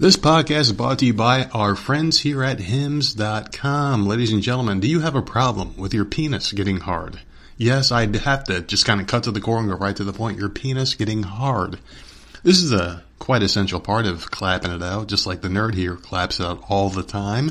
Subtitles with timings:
[0.00, 4.06] This podcast is brought to you by our friends here at hims.com.
[4.06, 7.18] Ladies and gentlemen, do you have a problem with your penis getting hard?
[7.56, 10.04] Yes, I'd have to just kind of cut to the core and go right to
[10.04, 10.38] the point.
[10.38, 11.80] Your penis getting hard.
[12.44, 15.96] This is a quite essential part of clapping it out, just like the nerd here
[15.96, 17.50] claps it out all the time.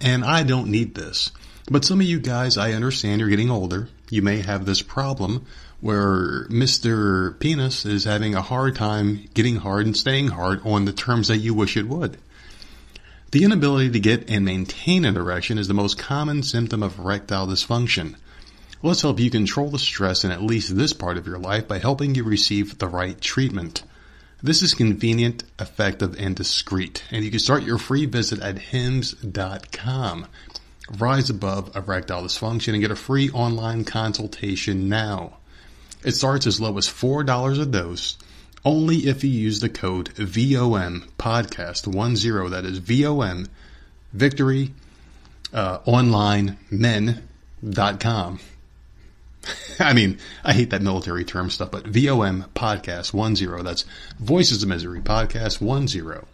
[0.00, 1.32] And I don't need this.
[1.68, 3.88] But some of you guys, I understand you're getting older.
[4.08, 5.46] You may have this problem
[5.80, 7.38] where Mr.
[7.38, 11.38] Penis is having a hard time getting hard and staying hard on the terms that
[11.38, 12.18] you wish it would.
[13.30, 17.46] The inability to get and maintain an erection is the most common symptom of erectile
[17.46, 18.16] dysfunction.
[18.82, 21.78] Let's help you control the stress in at least this part of your life by
[21.78, 23.82] helping you receive the right treatment.
[24.40, 30.26] This is convenient, effective, and discreet, and you can start your free visit at hims.com.
[30.96, 35.37] Rise above erectile dysfunction and get a free online consultation now.
[36.08, 38.16] It starts as low as $4 a dose,
[38.64, 42.50] only if you use the code VOM podcast 10.
[42.50, 43.46] That is VOM
[44.14, 44.72] victory
[45.52, 48.40] uh, online men.com.
[49.78, 53.64] I mean, I hate that military term stuff, but VOM podcast 10.
[53.66, 53.84] That's
[54.18, 56.26] Voices of Misery podcast 10.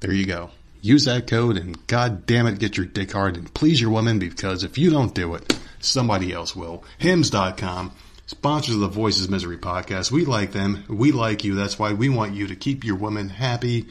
[0.00, 0.52] There you go.
[0.80, 4.18] Use that code and god damn it, get your dick hard and please your woman
[4.18, 6.82] because if you don't do it, somebody else will.
[6.96, 7.92] Hims.com
[8.30, 10.12] sponsors of the Voices Misery podcast.
[10.12, 10.84] We like them.
[10.88, 11.56] We like you.
[11.56, 13.86] That's why we want you to keep your woman happy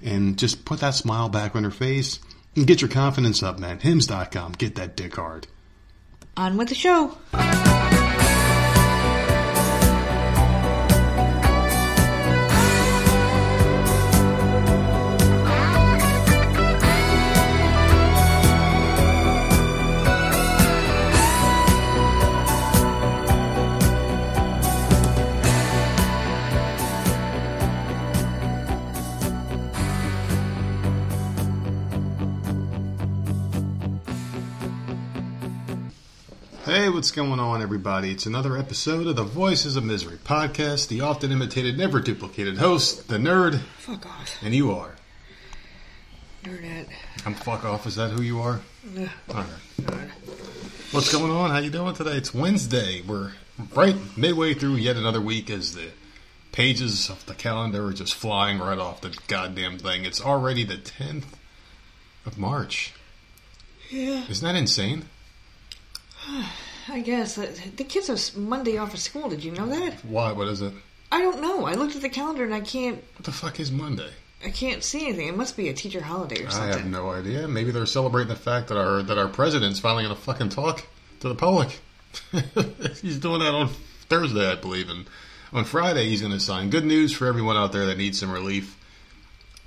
[0.00, 2.20] and just put that smile back on her face
[2.54, 3.80] and get your confidence up, man.
[3.80, 4.52] Hims.com.
[4.52, 5.48] Get that dick hard.
[6.36, 7.18] On with the show.
[37.00, 38.10] What's going on, everybody?
[38.10, 40.88] It's another episode of the Voices of Misery podcast.
[40.88, 44.36] The often imitated, never duplicated host, the nerd, Fuck off.
[44.42, 44.96] and you are.
[46.44, 46.88] Internet.
[47.24, 47.86] I'm fuck off.
[47.86, 48.60] Is that who you are?
[48.98, 49.46] Ugh, All right.
[49.86, 50.12] God.
[50.92, 51.48] What's going on?
[51.48, 52.18] How you doing today?
[52.18, 53.00] It's Wednesday.
[53.00, 53.32] We're
[53.74, 55.92] right midway through yet another week as the
[56.52, 60.04] pages of the calendar are just flying right off the goddamn thing.
[60.04, 61.24] It's already the 10th
[62.26, 62.92] of March.
[63.88, 65.06] Yeah, Isn't that insane?
[66.88, 67.38] I guess.
[67.38, 69.28] Uh, The kids have Monday off of school.
[69.28, 70.04] Did you know that?
[70.04, 70.32] Why?
[70.32, 70.72] What is it?
[71.12, 71.66] I don't know.
[71.66, 72.96] I looked at the calendar and I can't.
[73.16, 74.10] What the fuck is Monday?
[74.44, 75.28] I can't see anything.
[75.28, 76.72] It must be a teacher holiday or something.
[76.72, 77.46] I have no idea.
[77.46, 80.86] Maybe they're celebrating the fact that our that our president's finally going to fucking talk
[81.20, 81.80] to the public.
[83.02, 83.68] he's doing that on
[84.08, 85.06] Thursday, I believe, and
[85.52, 86.70] on Friday he's going to sign.
[86.70, 88.76] Good news for everyone out there that needs some relief.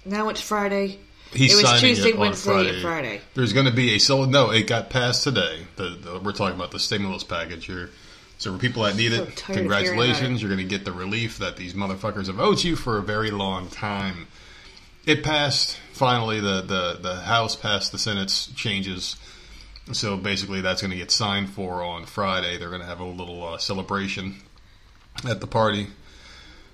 [0.05, 0.99] Now it's Friday.
[1.33, 2.69] He's it was signing Tuesday, it on Wednesday, Friday.
[2.69, 3.21] and Friday.
[3.33, 4.51] There's going to be a sol- no.
[4.51, 5.65] It got passed today.
[5.75, 7.89] The, the, we're talking about the stimulus package here.
[8.37, 10.39] So for people that need So it, tired of hearing about congratulations.
[10.39, 10.41] it.
[10.41, 13.31] You're going to get the relief that these motherfuckers have owed you for a very
[13.31, 14.27] long time.
[15.05, 16.39] It passed finally.
[16.39, 19.15] The the the House passed the Senate's changes.
[19.91, 22.57] So basically, that's going to get signed for on Friday.
[22.57, 24.35] They're going to have a little uh, celebration
[25.27, 25.87] at the party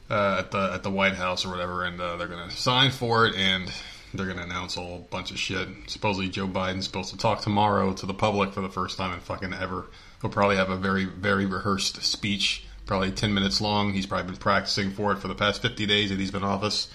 [0.09, 2.91] uh, at the at the White House or whatever, and uh, they're going to sign
[2.91, 3.72] for it, and
[4.14, 5.68] they're going to announce a whole bunch of shit.
[5.88, 9.20] Supposedly, Joe Biden's supposed to talk tomorrow to the public for the first time in
[9.20, 9.86] fucking ever.
[10.22, 13.94] He'll probably have a very very rehearsed speech, probably ten minutes long.
[13.94, 16.50] He's probably been practicing for it for the past fifty days that he's been in
[16.50, 16.90] office,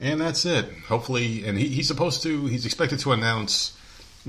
[0.00, 0.66] and that's it.
[0.88, 2.46] Hopefully, and he, he's supposed to.
[2.46, 3.76] He's expected to announce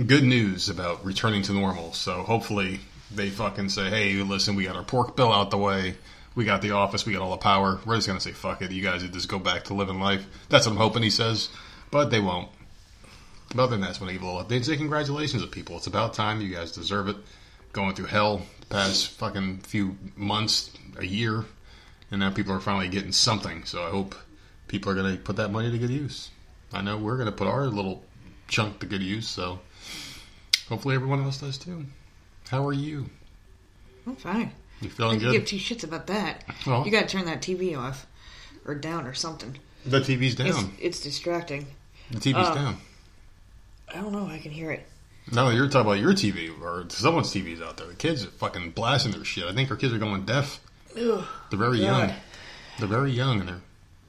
[0.06, 1.94] good news about returning to normal.
[1.94, 5.96] So hopefully they fucking say, hey, listen, we got our pork bill out the way.
[6.36, 7.04] We got the office.
[7.04, 7.80] We got all the power.
[7.84, 8.72] We're just going to say, fuck it.
[8.72, 10.28] You guys just go back to living life.
[10.50, 11.50] That's what I'm hoping he says.
[11.92, 12.50] But they won't.
[13.56, 14.44] But other than that, it's been evil.
[14.44, 15.78] They say congratulations to people.
[15.78, 16.42] It's about time.
[16.42, 17.18] You guys deserve it.
[17.74, 21.46] Going through hell the past fucking few months, a year.
[22.12, 23.64] And now people are finally getting something.
[23.66, 24.16] So I hope
[24.68, 26.30] people are going to put that money to good use.
[26.74, 28.04] I know we're going to put our little
[28.48, 29.28] chunk to good use.
[29.28, 29.60] So
[30.70, 31.86] hopefully everyone else does too.
[32.50, 33.10] How are you?
[34.06, 34.52] I'm fine.
[34.82, 35.48] You I feeling give good?
[35.48, 36.44] two shits about that.
[36.66, 36.86] Well.
[36.86, 38.06] You gotta turn that TV off.
[38.66, 39.58] Or down or something.
[39.86, 40.72] The TV's It's, down.
[40.80, 41.68] it's distracting.
[42.12, 42.78] The TV's uh, down.
[43.94, 44.28] I don't know.
[44.28, 44.88] I can hear it.
[45.32, 47.88] No, you're talking about your TV or someone's TV's out there.
[47.88, 49.46] The kids are fucking blasting their shit.
[49.46, 50.62] I think our kids are going deaf.
[50.98, 51.26] Ugh.
[51.50, 52.10] They're very God.
[52.10, 52.18] young.
[52.80, 53.62] They're very young and they're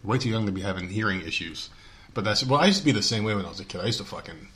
[0.05, 1.71] way too young to be having hearing issues.
[2.15, 2.61] But that's well.
[2.61, 3.81] I used to be the same way when I was a kid.
[3.81, 4.49] I used to fucking.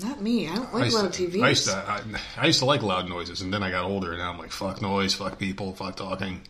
[0.00, 0.48] Not me.
[0.48, 1.42] I don't I like used, loud to, TVs.
[1.42, 1.72] I used to.
[1.72, 2.02] I,
[2.36, 4.52] I used to like loud noises, and then I got older, and now I'm like,
[4.52, 6.42] fuck noise, fuck people, fuck talking.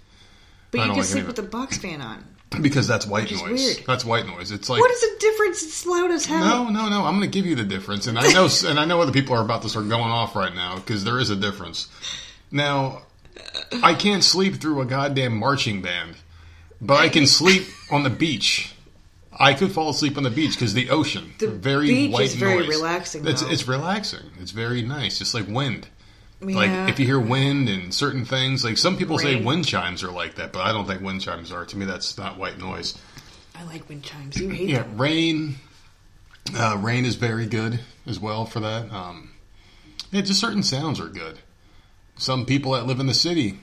[0.71, 2.25] But I you can like sleep with the box fan on.
[2.63, 3.65] Because that's white Which is noise.
[3.65, 3.87] weird.
[3.87, 4.51] That's white noise.
[4.51, 5.63] It's like What is the difference?
[5.63, 6.65] It's loud as hell.
[6.65, 7.05] no, no, no.
[7.05, 9.35] I'm going to give you the difference, and I know, and I know other people
[9.37, 11.89] are about to start going off right now because there is a difference.
[12.51, 13.03] Now,
[13.83, 16.17] I can't sleep through a goddamn marching band,
[16.81, 18.75] but I can sleep on the beach.
[19.41, 22.35] I could fall asleep on the beach because the ocean, The very beach white is
[22.35, 22.69] very noise.
[22.69, 23.51] relaxing, It's though.
[23.51, 24.25] it's relaxing.
[24.41, 25.87] It's very nice, just like wind.
[26.41, 26.57] Yeah.
[26.57, 30.13] Like if you hear wind and certain things, like some people say wind chimes are
[30.13, 31.65] like that, but I don't think wind chimes are.
[31.67, 32.97] To me, that's not white noise.
[33.57, 34.37] I like wind chimes.
[34.39, 34.99] You hate Yeah, them.
[34.99, 35.57] rain.
[36.57, 38.91] Uh, rain is very good as well for that.
[38.93, 39.33] Um,
[40.13, 41.41] yeah, just certain sounds are good.
[42.17, 43.59] Some people that live in the city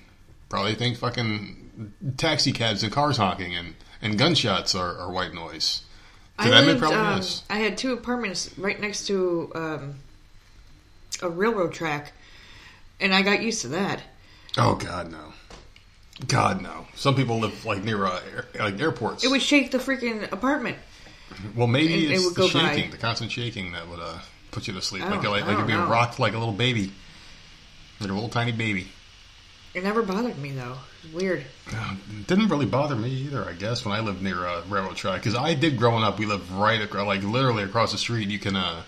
[0.50, 5.82] probably think fucking taxi cabs and cars honking and, and gunshots are, are white noise.
[6.40, 7.44] To I them, it lived, probably um, is.
[7.50, 9.96] I had two apartments right next to um,
[11.22, 12.12] a railroad track,
[13.00, 14.02] and I got used to that.
[14.58, 15.34] Oh God, no.
[16.28, 16.88] God, no.
[16.96, 19.24] Some people live like near uh, air, like airports.
[19.24, 20.78] It would shake the freaking apartment.
[21.56, 22.74] well, maybe it- it it's would the go by.
[22.74, 24.20] shaking, the constant shaking that would uh,
[24.52, 25.04] put you to sleep.
[25.04, 25.88] I Like, like, like you're being know.
[25.88, 26.92] rocked like a little baby,
[28.00, 28.88] like a little tiny baby.
[29.74, 30.78] It never bothered me though.
[31.04, 31.44] It's weird.
[31.74, 34.96] Uh, It didn't really bother me either, I guess, when I lived near a railroad
[34.96, 35.22] track.
[35.22, 38.30] Because I did growing up, we lived right across, like literally across the street.
[38.30, 38.84] You can, uh,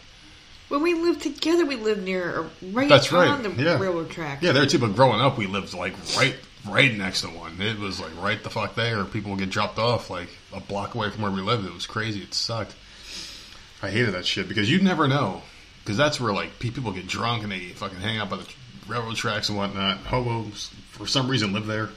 [0.69, 3.79] When we lived together, we lived near right That's right, on the yeah.
[3.79, 4.41] railroad track.
[4.41, 4.79] yeah, there too.
[4.79, 6.35] But growing up, we lived like right,
[6.67, 7.61] right next to one.
[7.61, 9.03] It was like right the fuck there.
[9.05, 11.65] People would get dropped off like a block away from where we lived.
[11.65, 12.21] It was crazy.
[12.21, 12.75] It sucked.
[13.81, 15.41] I hated that shit because you never know.
[15.83, 18.53] Because that's where like people get drunk and they fucking hang out by the
[18.87, 19.99] railroad tracks and whatnot.
[19.99, 21.89] Hobos for some reason live there.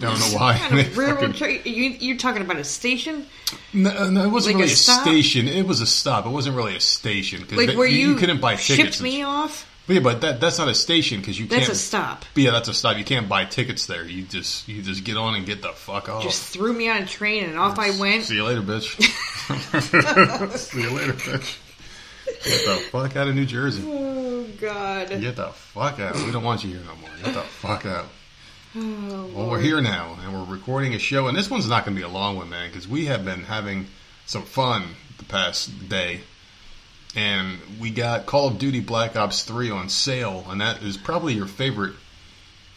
[0.00, 0.56] I don't know why.
[0.58, 1.60] Kind of railroad fucking-.
[1.64, 3.26] You, you're talking about a station,
[3.74, 5.02] No, uh, no, it wasn't Like really a, stop?
[5.02, 5.46] station.
[5.46, 6.24] It was a stop.
[6.26, 8.96] It wasn't really a station like where you, couldn't buy tickets.
[8.96, 9.66] shipped me off.
[9.86, 11.68] But yeah, but that that's not a station because you That's can't.
[11.68, 12.24] That's a stop.
[12.34, 12.96] But yeah, that's a stop.
[12.96, 14.04] You can't buy tickets there.
[14.04, 16.22] You just you just get on and get the fuck off.
[16.22, 18.22] Just threw me on a train and off I went.
[18.24, 18.86] See you later, bitch.
[20.58, 21.58] See you later, bitch.
[22.26, 23.82] Get the fuck out of New Jersey.
[23.84, 25.08] Oh God.
[25.08, 26.14] Get the fuck out.
[26.14, 27.10] We don't want you here no more.
[27.24, 28.06] Get the fuck out.
[28.76, 31.96] Oh, Well, we're here now, and we're recording a show, and this one's not going
[31.96, 33.86] to be a long one, man, because we have been having
[34.26, 34.84] some fun
[35.18, 36.20] the past day.
[37.16, 41.34] And we got Call of Duty Black Ops 3 on sale, and that is probably
[41.34, 41.94] your favorite.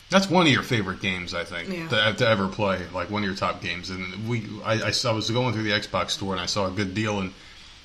[0.09, 1.87] That's one of your favorite games, I think, Yeah.
[2.11, 2.81] to, to ever play.
[2.91, 3.91] Like one of your top games.
[3.91, 6.65] And we, I, I, saw, I was going through the Xbox store, and I saw
[6.67, 7.31] a good deal, and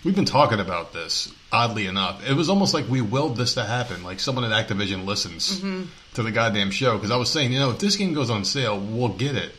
[0.04, 1.31] we've been talking about this.
[1.50, 4.05] Oddly enough, it was almost like we willed this to happen.
[4.05, 7.71] Like someone at Activision listens to the goddamn show because I was saying, you know,
[7.71, 9.53] if this game goes on sale, we'll get it.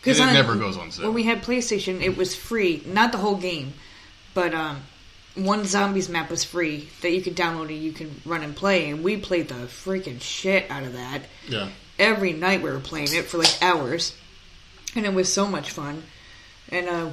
[0.00, 1.06] Because it never goes on sale.
[1.06, 2.82] When we had PlayStation, it was free.
[2.86, 3.74] Not the whole game,
[4.34, 4.82] but um,
[5.36, 8.90] one zombies map was free that you could download and you can run and play.
[8.90, 11.22] And we played the freaking shit out of that.
[11.48, 11.68] Yeah.
[11.98, 14.16] Every night we were playing it for like hours,
[14.94, 16.02] and it was so much fun.
[16.68, 17.10] And uh,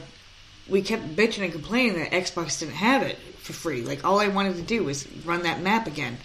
[0.67, 3.81] we kept bitching and complaining that Xbox didn't have it for free.
[3.83, 6.17] Like all I wanted to do was run that map again.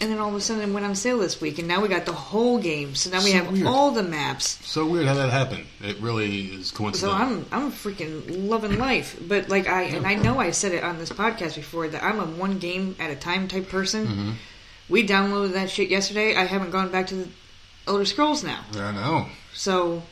[0.00, 1.86] And then all of a sudden it went on sale this week, and now we
[1.86, 2.96] got the whole game.
[2.96, 3.66] So now we So have weird.
[3.68, 4.58] all the maps.
[4.68, 5.64] So weird how that happened.
[5.80, 7.16] It really is coincidental.
[7.16, 7.24] So.
[7.24, 9.16] I'm I'm freaking loving life.
[9.28, 12.18] But like I and I know I said it on this podcast before that I'm
[12.18, 14.06] a one game at a time type person.
[14.06, 14.30] Mm-hmm.
[14.88, 16.34] We downloaded that shit yesterday.
[16.34, 17.28] I haven't gone back to the
[17.86, 18.64] Elder Scrolls now.
[18.74, 19.26] I know.
[19.54, 20.02] So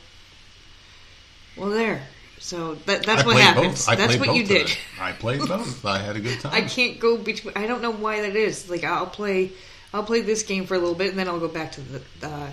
[1.57, 2.07] well there.
[2.43, 3.85] So that that's I what happens.
[3.85, 4.67] that's what you did.
[4.67, 4.79] today.
[4.99, 5.85] I played both.
[5.85, 6.51] I had a good time.
[6.53, 7.53] I can't go between.
[7.55, 8.69] I don't know why that is.
[8.69, 9.51] Like I'll play,
[9.93, 12.01] I'll play this game for a little bit, and then I'll go back to the
[12.23, 12.51] uh,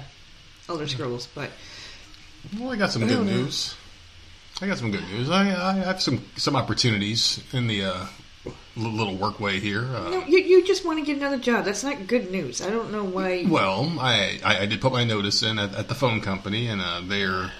[0.68, 1.26] Elder Scrolls.
[1.34, 1.50] But
[2.58, 3.32] Well, I got some I good know.
[3.32, 3.74] news.
[4.60, 5.30] I got some good news.
[5.30, 8.06] I, I have some some opportunities in the uh,
[8.44, 9.84] li- little workway here.
[9.84, 11.64] Uh, no, you you just want to get another job.
[11.64, 12.60] That's not good news.
[12.60, 13.46] I don't know why.
[13.48, 16.82] Well, I, I I did put my notice in at, at the phone company, and
[16.82, 17.50] uh, they're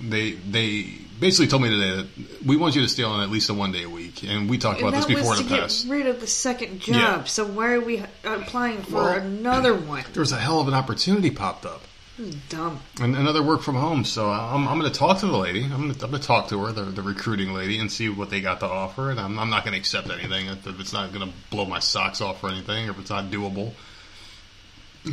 [0.00, 3.48] they they basically told me today that we want you to stay on at least
[3.50, 5.56] a one day a week, and we talked And about this before in to the
[5.58, 5.86] past.
[5.86, 6.94] get rid of the second job.
[6.96, 7.24] Yeah.
[7.24, 10.04] So why are we applying for Well- another one?
[10.12, 11.82] There was a hell of an opportunity popped up.
[12.16, 12.80] Hmm, dumb.
[13.00, 14.04] and another work from home.
[14.04, 15.62] So I'm, I'm going to talk to the lady.
[15.62, 18.08] I'm going to, I'm going to talk to her, the, the recruiting lady, and see
[18.08, 19.12] what they got to offer.
[19.12, 21.64] And I'm, I'm not going to accept anything if if it's not going to blow
[21.64, 23.72] my socks off or anything, or if it's not doable.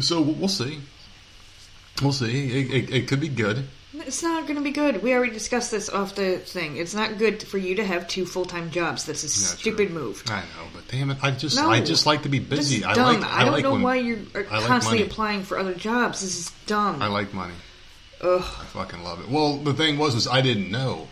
[0.02, 0.80] So we'll we'll see.
[2.02, 2.60] We'll see.
[2.62, 3.68] It, it, it could be good.
[4.02, 5.02] It's not going to be good.
[5.04, 6.78] We already discussed this off the thing.
[6.78, 9.06] It's not good for you to have two full time jobs.
[9.06, 9.96] That's a Yeah, stupid true.
[10.00, 10.24] move.
[10.28, 11.70] I know, but damn it, I just No.
[11.70, 12.78] I just like to be busy.
[12.78, 13.22] is I dumb.
[13.22, 15.10] like I don't like know when, why you are I like constantly money.
[15.12, 16.22] applying for other jobs.
[16.22, 17.02] This is dumb.
[17.02, 17.54] I like money.
[18.22, 18.42] Ugh.
[18.42, 19.30] I fucking love it.
[19.30, 21.08] Well, the thing was, was I didn't know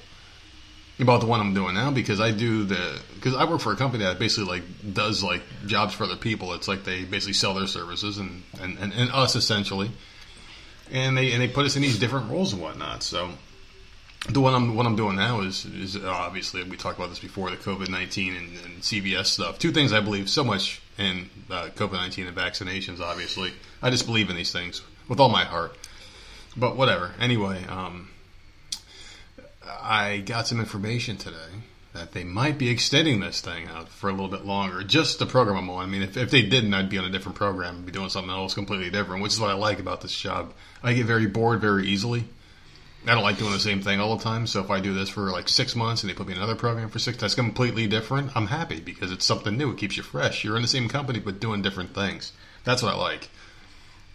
[1.00, 3.76] about the one I'm doing now because I do the because I work for a
[3.76, 4.64] company that basically like
[4.94, 6.54] does like jobs for other people.
[6.54, 9.92] It's like they basically sell their services and and, and, and us essentially.
[10.94, 13.04] And they and they put us in these different roles and whatnot.
[13.04, 13.32] So
[14.30, 17.50] the one I'm what I'm doing now is is obviously we talked about this before
[17.50, 19.60] the COVID nineteen and, and stuff.
[19.60, 23.02] Two things I believe so much in uh, COVID nineteen and vaccinations.
[23.02, 25.76] Obviously, I just believe in these things with all my heart.
[26.56, 27.12] But whatever.
[27.20, 28.10] Anyway, um,
[29.82, 31.63] I got some information today
[31.94, 34.84] that they might be extending this thing out for a little bit longer.
[34.84, 35.84] Just the program I'm on.
[35.84, 38.10] I mean, if, if they didn't, I'd be on a different program, and be doing
[38.10, 40.54] something else completely different, which is what I like about this job.
[40.82, 42.26] I get very bored very easily.
[43.06, 44.48] I don't like doing the same thing all the time.
[44.48, 46.56] So if I do this for like six months and they put me in another
[46.56, 48.36] program for six, that's completely different.
[48.36, 49.72] I'm happy because it's something new.
[49.72, 50.44] It keeps you fresh.
[50.44, 52.32] You're in the same company but doing different things.
[52.64, 53.30] That's what I like.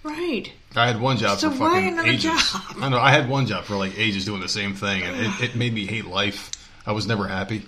[0.02, 0.50] Right.
[0.74, 2.22] I had one job So for why fucking another ages.
[2.24, 2.62] job?
[2.80, 2.98] I know.
[2.98, 5.74] I had one job for like ages doing the same thing, and it, it made
[5.74, 6.50] me hate life.
[6.88, 7.64] I was never happy.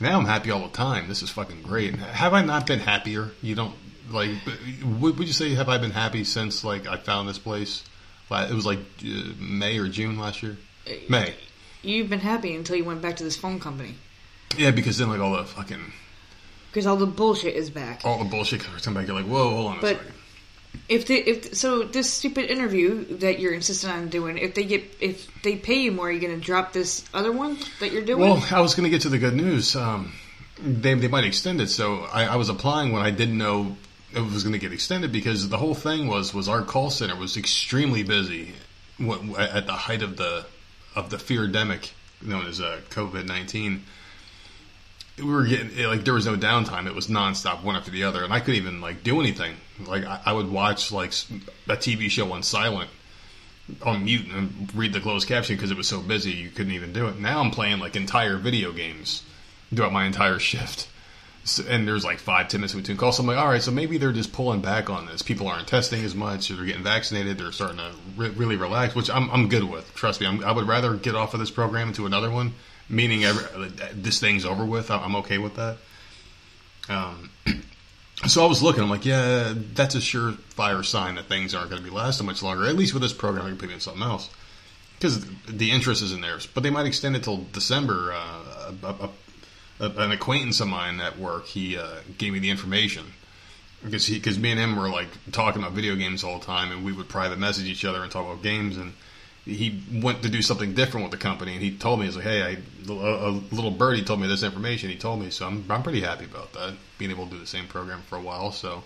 [0.00, 1.08] Now I'm happy all the time.
[1.08, 1.94] This is fucking great.
[1.96, 3.30] Have I not been happier?
[3.42, 3.74] You don't
[4.10, 4.30] like.
[4.84, 7.82] Would, would you say have I been happy since like I found this place?
[8.28, 10.58] La- It was like uh, May or June last year.
[11.08, 11.34] May.
[11.82, 13.94] You've been happy until you went back to this phone company
[14.58, 15.92] Yeah, because then like all the fucking
[16.70, 18.02] because all the bullshit is back.
[18.04, 19.06] all the bullshit comes back.
[19.06, 20.14] You're like, whoa, hold on a But- second.
[20.88, 24.82] If they, if so, this stupid interview that you're insisting on doing, if they get,
[25.00, 28.04] if they pay you more, are you going to drop this other one that you're
[28.04, 28.20] doing?
[28.20, 29.76] Well, I was going to get to the good news.
[29.76, 30.12] Um,
[30.58, 33.76] they they might extend it, so I, I was applying when I didn't know
[34.12, 37.14] it was going to get extended because the whole thing was was our call center
[37.14, 38.52] was extremely busy
[39.38, 40.44] at the height of the
[40.96, 43.84] of the fear-demic known as uh, COVID nineteen.
[45.22, 48.04] We were getting it, like there was no downtime; it was nonstop, one after the
[48.04, 49.56] other, and I couldn't even like do anything.
[49.86, 51.10] Like I, I would watch like
[51.68, 52.90] a TV show on silent
[53.82, 56.92] on mute and read the closed caption because it was so busy you couldn't even
[56.92, 57.18] do it.
[57.18, 59.22] Now I'm playing like entire video games
[59.74, 60.88] throughout my entire shift.
[61.42, 63.16] So, and there's like five, ten minutes between calls.
[63.16, 65.22] So I'm like, all right, so maybe they're just pulling back on this.
[65.22, 66.48] People aren't testing as much.
[66.48, 67.38] They're getting vaccinated.
[67.38, 69.94] They're starting to re- really relax, which I'm, I'm good with.
[69.94, 72.52] Trust me, I'm, I would rather get off of this program into another one,
[72.90, 74.90] meaning every, this thing's over with.
[74.90, 75.78] I'm okay with that.
[76.88, 77.30] Um,
[78.26, 78.82] so I was looking.
[78.82, 82.42] I'm like, yeah, that's a surefire sign that things aren't going to be lasting much
[82.42, 82.66] longer.
[82.66, 84.28] At least with this program, I can put in something else
[84.98, 86.38] because the interest is in there.
[86.52, 88.12] But they might extend it till December.
[88.12, 89.10] Uh, a, a,
[89.80, 93.04] a, an acquaintance of mine at work, he uh, gave me the information
[93.82, 96.84] because because me and him were like talking about video games all the time, and
[96.84, 98.92] we would private message each other and talk about games and.
[99.44, 102.24] He went to do something different with the company, and he told me, "He's like,
[102.26, 104.90] hey, I, a, a little birdie told me this information.
[104.90, 107.46] He told me, so I'm I'm pretty happy about that, being able to do the
[107.46, 108.52] same program for a while.
[108.52, 108.82] So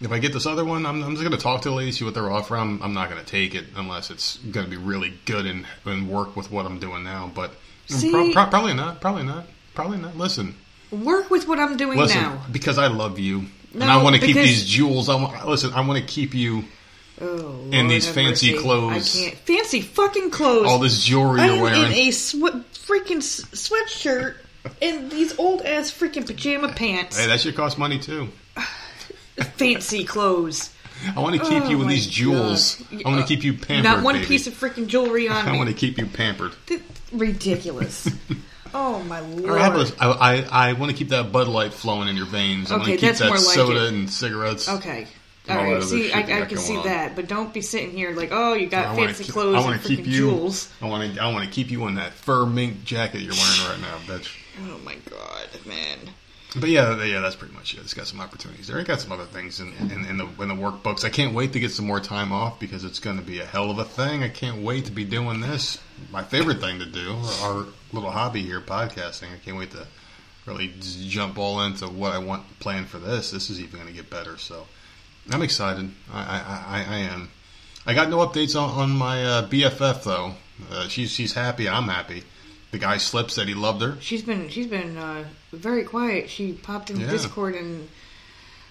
[0.00, 1.92] if I get this other one, I'm, I'm just going to talk to the lady,
[1.92, 2.60] see what they're offering.
[2.60, 5.66] I'm, I'm not going to take it unless it's going to be really good and,
[5.84, 7.30] and work with what I'm doing now.
[7.34, 7.52] But
[7.86, 9.00] See- pro- pro- probably not.
[9.00, 9.46] Probably not.
[9.74, 10.16] Probably not.
[10.16, 10.54] Listen,
[10.90, 12.42] Work with what I'm doing listen, now.
[12.50, 15.08] because I love you No, and I want to keep these jewels.
[15.08, 16.64] I want, listen, I want to keep you
[17.20, 18.62] Oh, in these fancy mercy.
[18.62, 19.16] clothes.
[19.16, 20.66] I can't fancy fucking clothes.
[20.66, 21.82] all this jewelry I'm you're wearing.
[21.84, 22.34] in a sw-
[22.72, 24.36] freaking s- sweatshirt
[24.80, 27.18] and these old ass freaking pajama pants.
[27.18, 28.28] hey, that should cost money too.
[29.56, 30.72] fancy clothes.
[31.16, 32.76] I want to keep Oh you in these jewels.
[32.76, 33.02] God.
[33.06, 33.84] I want to uh, keep you pampered.
[33.84, 34.26] Not one baby.
[34.26, 35.58] piece of freaking jewelry on I me.
[35.58, 36.52] want to keep you pampered.
[36.66, 38.08] Th- Ridiculous.
[38.74, 39.44] oh my lord.
[39.50, 40.10] Or how about- I,
[40.42, 42.70] I, I want to keep that Bud Light flowing in your veins.
[42.70, 44.68] I want Okay, to keep that's that more like soda and cigarettes.
[44.68, 45.06] Okay.
[45.50, 45.82] All right.
[45.82, 46.84] See, I, I can see on.
[46.84, 49.66] that, but don't be sitting here like, oh, you got fancy keep- clothes I and
[49.66, 50.12] wanna keep you.
[50.12, 50.70] jewels.
[50.80, 51.20] I want to.
[51.22, 54.36] I want to keep you in that fur mink jacket you're wearing right now, bitch.
[54.70, 55.98] Oh my god, man.
[56.58, 57.80] But yeah, yeah, that's pretty much it.
[57.80, 58.80] It's got some opportunities there.
[58.80, 61.04] I got some other things in, in, in the in the workbooks.
[61.04, 63.44] I can't wait to get some more time off because it's going to be a
[63.46, 64.24] hell of a thing.
[64.24, 65.78] I can't wait to be doing this.
[66.10, 69.32] My favorite thing to do, our little hobby here, podcasting.
[69.32, 69.86] I can't wait to
[70.44, 73.30] really jump all into what I want planned for this.
[73.30, 74.36] This is even going to get better.
[74.36, 74.66] So
[75.30, 75.90] I'm excited.
[76.12, 77.30] I I, I, I am.
[77.86, 80.34] I got no updates on, on my uh, BFF though.
[80.70, 81.68] Uh, she's she's happy.
[81.68, 82.22] I'm happy.
[82.72, 83.96] The guy slipped said he loved her.
[84.00, 86.30] She's been she's been uh, very quiet.
[86.30, 87.10] She popped in Yeah.
[87.10, 87.88] Discord and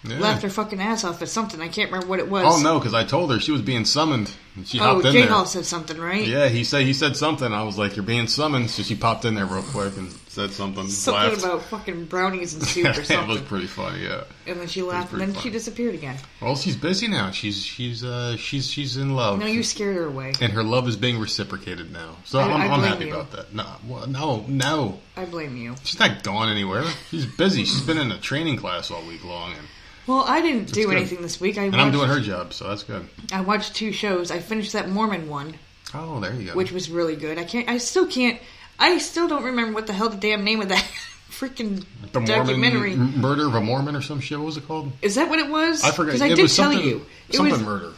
[0.04, 0.20] Yeah.
[0.20, 1.60] laughed her fucking ass off at something.
[1.60, 2.46] I can't remember what it was.
[2.48, 4.32] Oh no, because I told her she was being summoned.
[4.56, 5.30] And she Oh, hopped in J there.
[5.32, 6.26] Hall said something, right?
[6.26, 7.52] Yeah, he said he said something.
[7.52, 10.52] I was like, "You're being summoned," so she popped in there real quick and said
[10.52, 10.88] something.
[10.88, 11.44] Something laughed.
[11.44, 13.20] about fucking brownies and soup or something.
[13.20, 14.04] it was pretty funny.
[14.04, 14.24] Yeah.
[14.48, 15.44] and then she laughed, and then funny.
[15.44, 16.16] she disappeared again.
[16.42, 17.32] Well, she's busy now.
[17.32, 19.40] She's she's uh she's she's in love.
[19.40, 20.34] No, you scared her away.
[20.42, 22.16] and her love is being reciprocated now.
[22.26, 23.14] So I- am I I'm happy you.
[23.14, 23.54] about that.
[23.54, 25.00] No, well, no, no.
[25.18, 25.76] I blame you.
[25.84, 26.86] She's not gone anywhere.
[27.10, 27.66] She's busy.
[27.66, 29.68] She's been in a training class all week long, and,
[30.08, 30.96] Well, I didn't do good.
[30.96, 31.58] anything this week.
[31.58, 33.08] I and watched, I'm doing her job, so that's good.
[33.34, 34.32] I watched two shows.
[34.32, 35.56] I finished that Mormon one,
[35.94, 36.54] Oh, there you go.
[36.54, 37.38] which was really good.
[37.38, 37.68] I can't.
[37.68, 38.40] I still can't.
[38.80, 40.84] I still don't remember what the hell the damn name of that
[41.30, 42.94] freaking the documentary.
[42.94, 44.38] m- murder of a Mormon or some shit.
[44.40, 44.92] What was it called?
[45.02, 45.84] Is that what it was?
[45.84, 46.14] I forgot.
[46.14, 47.94] Because I it did was tell you it something was murder.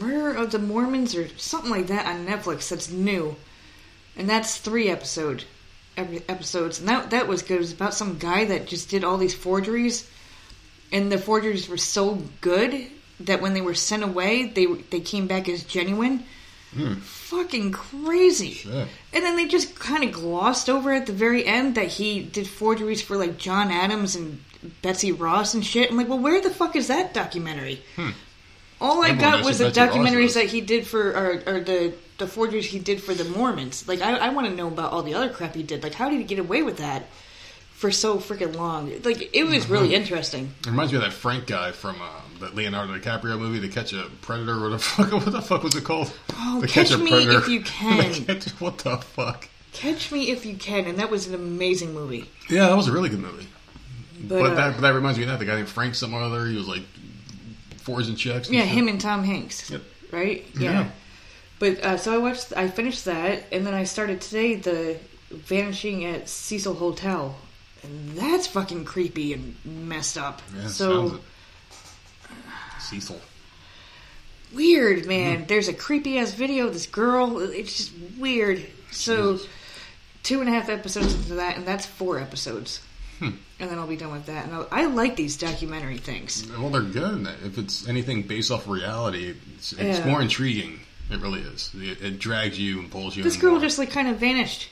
[0.00, 2.68] Murder of the Mormons or something like that on Netflix.
[2.68, 3.36] That's new,
[4.16, 5.44] and that's three episode
[5.96, 7.56] episodes, and that that was good.
[7.56, 10.08] It was about some guy that just did all these forgeries,
[10.92, 12.86] and the forgeries were so good
[13.20, 16.24] that when they were sent away, they they came back as genuine.
[17.02, 18.60] Fucking crazy.
[18.70, 22.46] And then they just kind of glossed over at the very end that he did
[22.46, 24.42] forgeries for like John Adams and
[24.82, 25.90] Betsy Ross and shit.
[25.90, 27.82] I'm like, well, where the fuck is that documentary?
[28.80, 30.34] All I Everyone got was the Betsy documentaries is.
[30.34, 33.86] that he did for, or, or the the forgeries he did for the Mormons.
[33.86, 35.84] Like, I, I want to know about all the other crap he did.
[35.84, 37.04] Like, how did he get away with that
[37.74, 38.90] for so freaking long?
[39.04, 39.72] Like, it was Mm-hmm.
[39.72, 40.52] really interesting.
[40.60, 42.06] It reminds me of that Frank guy from uh,
[42.40, 44.60] that Leonardo DiCaprio movie, To Catch a Predator.
[44.60, 45.12] What the fuck?
[45.24, 46.12] What the fuck was it called?
[46.34, 48.12] Oh, To Catch Me If You Can.
[48.24, 49.48] Catch- what the fuck?
[49.72, 52.28] Catch Me If You Can, and that was an amazing movie.
[52.48, 53.46] Yeah, that was a really good movie.
[54.20, 55.38] But, But, uh, that, but that reminds me of that.
[55.38, 56.46] The guy named Frank or other.
[56.46, 56.82] He was like
[57.78, 58.50] forging checks.
[58.50, 59.70] Yeah, him and Tom Hanks.
[59.70, 59.82] Yep.
[60.10, 60.46] Right?
[60.58, 60.88] Yeah.
[61.58, 64.98] But uh, so I watched, I finished that, and then I started today the
[65.30, 67.36] Vanishing at Cecil Hotel,
[67.82, 70.40] and that's fucking creepy and messed up.
[70.56, 71.20] Yeah, so.
[72.88, 73.20] Cecil.
[74.52, 75.44] weird, man.
[75.46, 77.38] There's a creepy ass video of this girl.
[77.40, 78.64] It's just weird.
[78.90, 79.38] So
[80.22, 82.80] two and a half episodes into that, and that's four episodes.
[83.18, 83.30] Hmm.
[83.60, 84.46] And then I'll be done with that.
[84.46, 86.48] And I'll, I like these documentary things.
[86.58, 87.26] Well, they're good.
[87.44, 90.06] If it's anything based off reality, it's, it's Yeah.
[90.06, 90.80] more intriguing.
[91.10, 91.70] It really is.
[91.74, 93.22] It, it drags you and pulls you.
[93.24, 93.60] This girl more.
[93.60, 94.68] just like kind of vanished.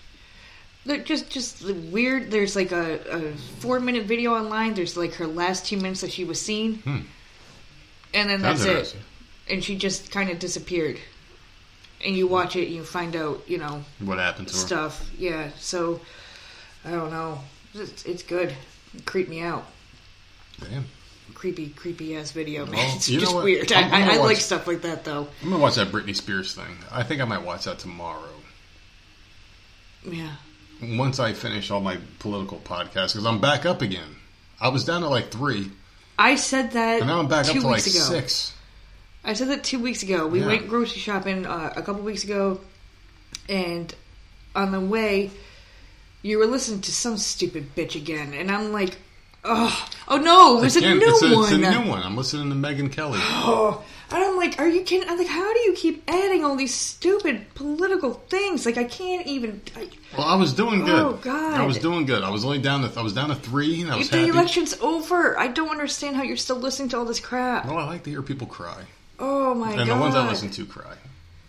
[0.85, 2.31] Look, just just weird.
[2.31, 3.01] There's like a,
[3.33, 4.75] a four minute video online.
[4.75, 6.99] There's like her last two minutes that she was seen, Hmm.
[8.17, 9.01] And then Sounds that's it.
[9.49, 10.99] And she just kind of disappeared.
[12.05, 14.59] And you watch it, and you find out, you know, What happened to her?
[14.61, 15.11] stuff.
[15.19, 15.51] Yeah.
[15.59, 16.01] So
[16.85, 17.41] I don't know.
[17.75, 18.55] It's, it's good.
[18.95, 19.65] It creeped me out.
[20.61, 20.87] Damn.
[21.35, 22.77] Creepy, creepy ass video, man.
[22.77, 23.71] Well, it's just weird.
[23.73, 25.29] I'm- I'm I, I, like stuff like that, though.
[25.43, 26.79] I'm gonna watch that Britney Spears thing.
[26.91, 28.31] I think I might watch that tomorrow.
[30.05, 30.33] Yeah.
[30.83, 34.17] Once I finish all my political podcasts, because I'm back up again.
[34.61, 35.71] I was down to like three,
[36.19, 38.05] I said that and now I'm back up two to like weeks ago.
[38.05, 38.53] six.
[39.25, 40.27] I said that two weeks ago.
[40.27, 40.47] We Yeah.
[40.47, 42.61] went grocery shopping uh, a couple weeks ago,
[43.49, 43.93] and
[44.55, 45.31] on the way,
[46.23, 48.97] you were listening to some stupid bitch again, and I'm like,
[49.47, 51.43] oh, oh no, Again, a new it's, a, one.
[51.45, 52.03] it's a new one.
[52.03, 53.19] I'm listening to Megyn Kelly.
[53.23, 55.09] Oh, and I'm like, are you kidding?
[55.09, 58.65] I'm like, how do you keep adding all these stupid political things?
[58.65, 59.61] Like, I can't even.
[59.77, 60.91] I, Well, I was doing good.
[61.01, 61.61] Oh, God.
[61.61, 62.23] I was doing good.
[62.23, 64.31] I was only down to I was down to three, and I was the happy.
[64.31, 65.39] election's over.
[65.39, 67.67] I don't understand how you're still listening to all this crap.
[67.67, 68.83] Well, I like to hear people cry,
[69.19, 69.81] Oh my god!
[69.81, 70.95] and the ones I listen to cry.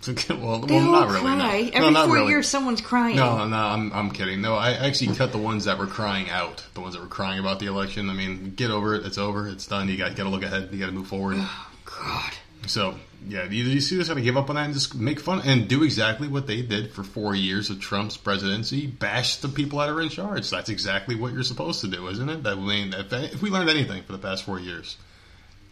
[0.30, 1.22] well, they well, all not really.
[1.22, 1.36] cry.
[1.36, 2.30] No, Every no, four really.
[2.30, 3.16] years, someone's crying.
[3.16, 4.42] No, no, I'm, I'm kidding.
[4.42, 6.66] No, I actually cut the ones that were crying out.
[6.74, 8.10] The ones that were crying about the election.
[8.10, 9.06] I mean, get over it.
[9.06, 9.48] It's over.
[9.48, 9.90] It's done.
[9.90, 10.70] You got, got to look ahead.
[10.72, 11.38] You got to move forward.
[11.40, 12.34] Oh, God.
[12.66, 12.96] So,
[13.28, 15.42] yeah, either you see this, got to give up on that and just make fun
[15.46, 18.88] and do exactly what they did for four years of Trump's presidency.
[18.88, 20.50] Bash the people that are in charge.
[20.50, 22.44] That's exactly what you're supposed to do, isn't it?
[22.44, 24.98] That I mean, if, if we learned anything for the past four years,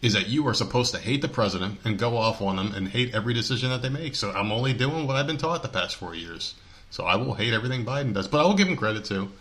[0.06, 2.86] is that you are supposed to hate the president and go off on them and
[2.88, 4.14] hate every decision that they make.
[4.14, 6.54] So I'm only doing what I've been taught the past four years.
[6.90, 9.32] So I will hate everything Biden does, but I will give him credit too.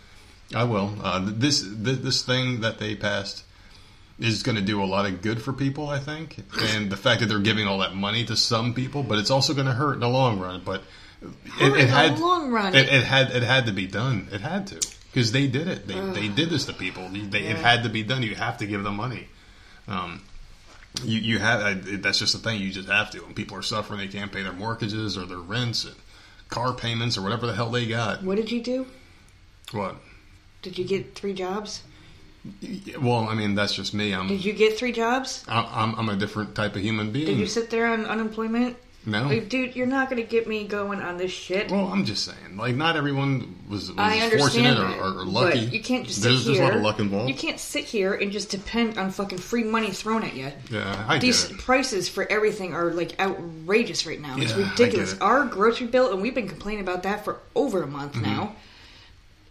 [0.56, 0.92] I will.
[1.04, 3.44] Uh, this, this this thing that they passed
[4.20, 6.38] is going to do a lot of good for people, I think.
[6.74, 9.54] And the fact that they're giving all that money to some people, but it's also
[9.54, 10.62] going to hurt in the long run.
[10.66, 10.82] But
[11.60, 12.76] Hurt in the long run.
[12.76, 14.28] It, it had it had to be done.
[14.32, 15.88] It had to because they did it.
[15.88, 17.08] They they did this to people.
[17.10, 18.24] They, they, It had to be done.
[18.24, 19.28] You have to give them money.
[19.88, 20.22] Um,
[21.04, 22.62] you you have uh, that's just the thing.
[22.62, 23.20] You just have to.
[23.22, 25.96] When people are suffering, they can't pay their mortgages or their rents and
[26.50, 28.24] car payments or whatever the hell they got.
[28.24, 28.88] What did you do?
[29.72, 29.96] What?
[30.62, 31.84] Did you get three jobs?
[33.00, 34.14] Well, I mean, that's just me.
[34.14, 35.44] I'm Did you get three jobs?
[35.48, 37.26] I- I'm I'm a different type of human being.
[37.26, 38.78] Did you sit there on unemployment?
[39.06, 39.28] No.
[39.28, 41.70] Like, dude, you're not going to get me going on this shit.
[41.72, 45.66] Well, I'm just saying, like, not everyone was, was fortunate that, or, or, lucky.
[45.66, 46.56] but you can't just sit there's, here.
[46.56, 47.30] there's a lot of luck involved.
[47.30, 50.52] You can't sit here and just depend on fucking free money thrown at you.
[50.72, 51.58] yeah, I These get it.
[51.62, 54.36] prices for everything are like outrageous right now.
[54.38, 55.14] It's Yeah, I ridiculous.
[55.14, 55.26] get it.
[55.26, 58.24] Our grocery bill, and we've been complaining about that for over a month Mm-hmm.
[58.24, 58.56] now.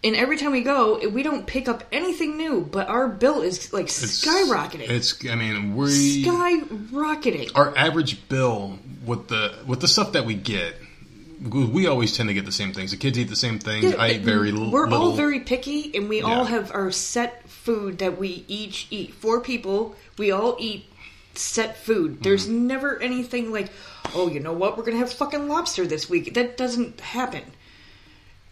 [0.05, 3.73] And every time we go, we don't pick up anything new, but our bill is
[3.73, 4.91] like It's- skyrocketing.
[4.91, 7.51] It's, I mean, we skyrocketing.
[7.55, 10.75] our average bill with the with the stuff that we get.
[11.51, 12.91] We always tend to get the same things.
[12.93, 13.85] The kids eat the same things.
[13.93, 15.11] Yeah, I eat very l- We're little.
[15.11, 19.13] all very picky, and we all have our set food that we each eat.
[19.15, 20.87] Four people, we all eat
[21.35, 22.23] set food.
[22.23, 22.67] There's Mm-hmm.
[22.67, 23.71] never anything like,
[24.15, 24.79] oh, you know what?
[24.79, 26.33] We're gonna have fucking lobster this week.
[26.35, 27.43] That doesn't happen.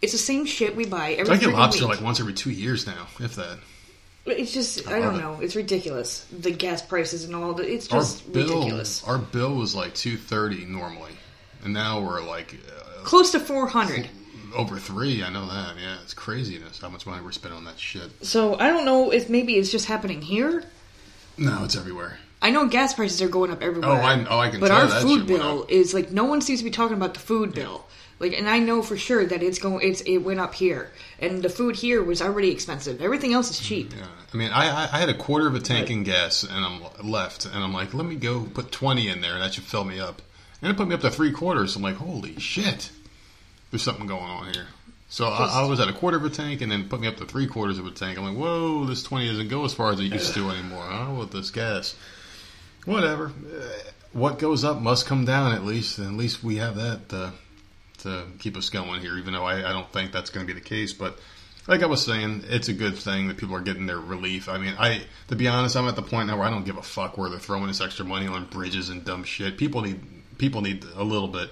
[0.02, 1.32] It's the same shit we buy every.
[1.34, 1.96] I get lobster week.
[1.96, 3.58] like once every two years now, if that.
[4.26, 5.22] It's just I, love don't it.
[5.22, 5.40] know.
[5.40, 6.26] It's ridiculous.
[6.36, 7.54] The gas prices and all.
[7.54, 9.02] The, it's Our just bill, ridiculous.
[9.04, 11.12] our bill was like two thirty normally,
[11.64, 14.08] and now we're like uh, Close to four hundred.
[14.54, 15.22] over three.
[15.24, 15.74] I know that.
[15.80, 18.10] Yeah, it's craziness how much money we're spending on that shit.
[18.24, 20.64] So I don't know if maybe it's just happening here.
[21.38, 22.18] No, it's everywhere.
[22.42, 23.90] I know gas prices are going up everywhere.
[23.90, 26.64] Oh, I- oh, I can But our food bill is like no one seems to
[26.64, 27.86] be talking about the food bill.
[28.18, 29.88] Like, and I know for sure that it's going.
[29.88, 33.02] It's it went up here, and the food here was already expensive.
[33.02, 33.92] Everything else is mm, cheap.
[33.96, 36.64] Yeah, I mean, I I I had a quarter of a tank in gas, and
[36.64, 39.64] I'm left, and I'm like, let me go put twenty in there, and that should
[39.64, 40.22] fill me up.
[40.60, 41.74] And it put me up to three quarters.
[41.74, 42.90] I'm like, holy shit,
[43.72, 44.68] there's something going on here.
[45.08, 47.16] So I, I was at a quarter of a tank, and then put me up
[47.16, 48.18] to three quarters of a tank.
[48.18, 51.12] I'm like, whoa, this twenty doesn't go as far as it used to anymore, huh?
[51.14, 51.96] With this gas,
[52.84, 53.32] whatever.
[54.12, 55.98] What goes up must come down at least.
[55.98, 57.30] And at least we have that uh,
[57.98, 59.16] to keep us going here.
[59.18, 61.18] Even though I, I don't think that's going to be the case, but
[61.68, 64.48] like I was saying, it's a good thing that people are getting their relief.
[64.48, 66.76] I mean, I to be honest, I'm at the point now where I don't give
[66.76, 69.56] a fuck where they're throwing this extra money on bridges and dumb shit.
[69.56, 70.00] People need
[70.38, 71.50] people need a little bit.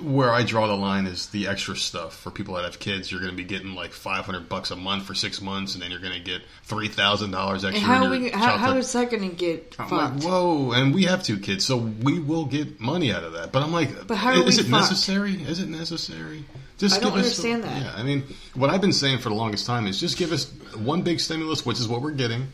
[0.00, 3.10] Where I draw the line is the extra stuff for people that have kids.
[3.10, 5.90] You're going to be getting like 500 bucks a month for six months, and then
[5.90, 7.86] you're going to get three thousand dollars extra.
[7.86, 10.14] How we how, how is that going to get I'm fucked?
[10.16, 13.52] like, whoa, and we have two kids, so we will get money out of that.
[13.52, 14.72] But I'm like, But how are is it fucked?
[14.90, 15.34] necessary?
[15.42, 16.44] Is it necessary?
[16.78, 17.82] Just I don't give us understand that.
[17.82, 18.22] Yeah, I mean,
[18.54, 21.66] what I've been saying for the longest time is just give us one big stimulus,
[21.66, 22.46] which is what we're getting.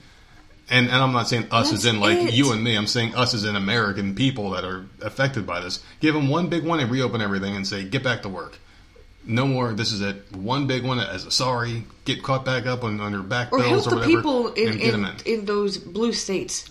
[0.70, 2.34] And, and I'm not saying us as in like it.
[2.34, 2.76] you and me.
[2.76, 5.82] I'm saying us as in American people that are affected by this.
[6.00, 8.58] Give them one big one and reopen everything and say, get back to work.
[9.26, 9.72] No more.
[9.72, 10.32] This is it.
[10.32, 11.84] One big one as a sorry.
[12.04, 14.16] Get caught back up on, on your back or bills help or the whatever.
[14.16, 15.14] people in and get them in.
[15.24, 16.68] in those blue states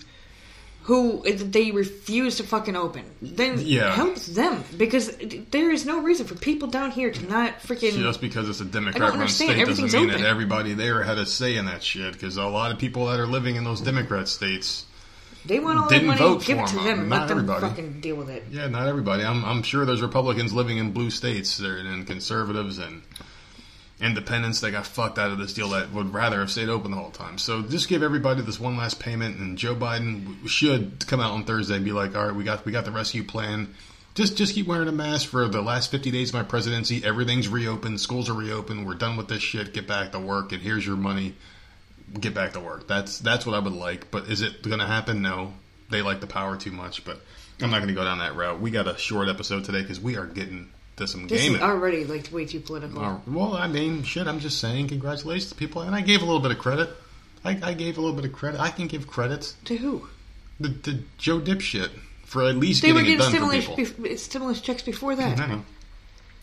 [0.84, 3.04] who they refuse to fucking open.
[3.22, 3.94] Then Yeah.
[3.94, 5.16] help them because
[5.50, 7.96] there is no reason for people down here to not freaking.
[7.96, 10.20] Just because it's a Democrat-run state doesn't mean open.
[10.22, 12.12] that everybody there had a say in that shit.
[12.12, 14.84] Because a lot of people that are living in those Democrat states,
[15.46, 16.84] they want all didn't that money, vote give for it to them.
[16.84, 17.60] them, Not let them everybody.
[17.66, 18.44] fucking deal with it.
[18.50, 19.24] yeah, not everybody.
[19.24, 23.00] I'm, I'm sure there's Republicans living in blue states there and conservatives and
[24.00, 26.96] independents that got fucked out of this deal that would rather have stayed open the
[26.96, 27.38] whole time.
[27.38, 31.44] So just give everybody this one last payment, and Joe Biden should come out on
[31.44, 33.74] Thursday and be like, "All right, we got we got the rescue plan."
[34.14, 37.04] Just just keep wearing a mask for the last 50 days of my presidency.
[37.04, 38.00] Everything's reopened.
[38.00, 38.86] Schools are reopened.
[38.86, 39.74] We're done with this shit.
[39.74, 40.52] Get back to work.
[40.52, 41.34] And here's your money.
[42.20, 42.86] Get back to work.
[42.86, 44.12] That's that's what I would like.
[44.12, 45.20] But is it going to happen?
[45.20, 45.54] No.
[45.90, 47.04] They like the power too much.
[47.04, 47.20] But
[47.60, 48.60] I'm not going to go down that route.
[48.60, 51.56] We got a short episode today because we are getting to some This gaming.
[51.56, 53.02] is already like way too political.
[53.04, 54.26] Uh, well, I mean, shit.
[54.26, 56.90] I'm just saying, congratulations to people, and I gave a little bit of credit.
[57.44, 58.60] I, I gave a little bit of credit.
[58.60, 60.08] I can give credit to who?
[60.62, 61.90] to, to Joe Dipshit
[62.24, 65.40] for at least They were getting it getting done stimulus bef- stimulus checks before that.
[65.40, 65.64] I know.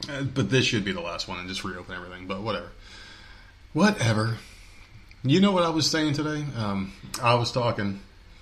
[0.10, 2.28] Uh, but this should be the last one and just reopen everything.
[2.28, 2.72] But whatever.
[3.74, 4.38] Whatever.
[5.24, 6.44] You know what I was saying today?
[6.58, 8.00] Um, I was talking.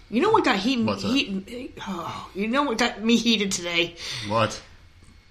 [0.10, 0.84] You know what got heat?
[0.84, 1.10] What's that?
[1.12, 3.96] heat oh, you know what got me heated today?
[4.28, 4.60] What?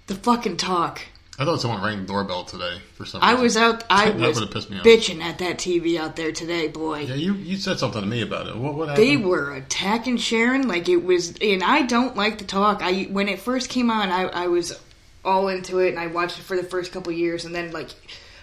[0.09, 1.01] The fucking talk.
[1.37, 3.43] I thought someone rang the doorbell today for some I reason.
[3.43, 3.83] was out.
[3.91, 4.83] I That was would've pissed me off.
[4.83, 7.01] bitching at that TV out there today, boy.
[7.01, 8.57] Yeah, you, you said something to me about it.
[8.57, 9.07] What, what happened?
[9.07, 12.81] They were attacking Sharon like it was, and I don't like the talk.
[12.81, 14.77] I when it first came on, I, I was
[15.23, 17.89] all into it, and I watched it for the first couple years, and then like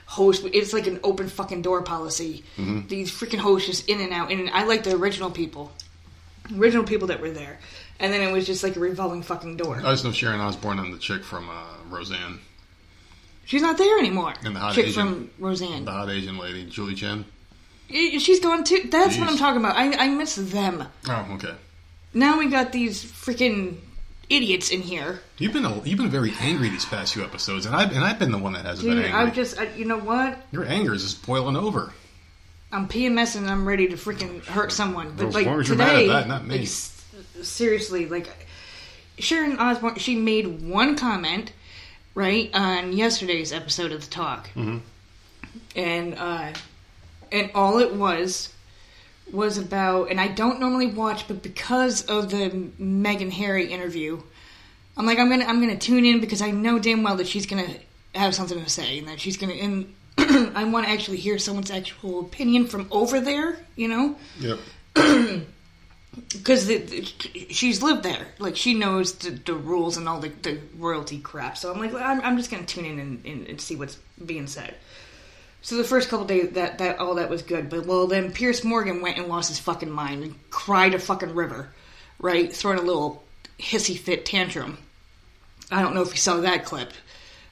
[0.06, 2.44] host, it's like an open fucking door policy.
[2.56, 2.86] Mm-hmm.
[2.86, 5.72] These freaking hosts just in and out, and I like the original people,
[6.56, 7.58] original people that were there,
[8.00, 9.76] and then it was just like a revolving fucking door.
[9.78, 11.52] I just know Sharon Osbourne and the chick from uh,
[11.88, 12.40] Roseanne,
[13.44, 14.34] She's not there anymore.
[14.44, 15.84] And the hot chick Asian- from Roseanne.
[15.84, 17.24] the hot Asian lady, Julie Chen.
[17.88, 18.88] Y- She's gone too.
[18.90, 19.76] That's what I'm talking about.
[19.76, 20.82] I, I miss them.
[21.08, 21.54] Oh, okay.
[22.12, 23.76] Now we got these freaking
[24.28, 25.20] idiots in here.
[25.38, 28.18] You've been a, you've been very angry these past few episodes, and I've and I've
[28.18, 29.20] been the one that hasn't Dude, been angry.
[29.20, 30.36] I'm just, I, you know what?
[30.50, 31.92] Your anger is just boiling over.
[32.72, 35.14] I'm PMS and I'm ready to freaking hurt someone.
[35.16, 36.54] But As like long as you're mad at today, that, not me.
[36.56, 36.95] like, s-
[37.42, 38.28] seriously, like
[39.18, 41.52] Sharon Osbourne, she made one comment
[42.14, 44.78] right on yesterday's episode of the talk, Mm-hmm.
[45.74, 46.52] and uh,
[47.32, 48.52] and all it was
[49.32, 54.22] was about, and I don't normally watch, but because of the Meghan Harry interview,
[54.96, 57.46] I'm like, I'm gonna I'm gonna tune in because I know damn well that she's
[57.46, 57.68] gonna
[58.14, 59.92] have something to say and that she's gonna and
[60.56, 64.58] I want to actually hear someone's actual opinion from over there, you know, Yep.
[66.32, 66.70] because
[67.50, 71.58] she's lived there, like she knows the, the rules and all the, the royalty crap.
[71.58, 74.46] So I'm like, I'm, I'm just gonna tune in and, and, and see what's being
[74.46, 74.74] said.
[75.62, 78.62] So the first couple days, that that all that was good, but well, then Piers
[78.62, 81.70] Morgan went and lost his fucking mind and cried a fucking river,
[82.18, 83.24] right, throwing a little
[83.58, 84.78] hissy fit tantrum.
[85.70, 86.92] I don't know if you saw that clip,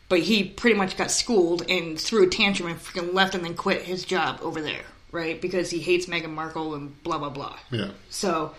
[0.09, 3.55] but he pretty much got schooled and threw a tantrum and freaking left and then
[3.55, 5.41] quit his job over there, right?
[5.41, 7.57] Because he hates Meghan Markle and blah blah blah.
[7.71, 7.91] Yeah.
[8.11, 8.55] So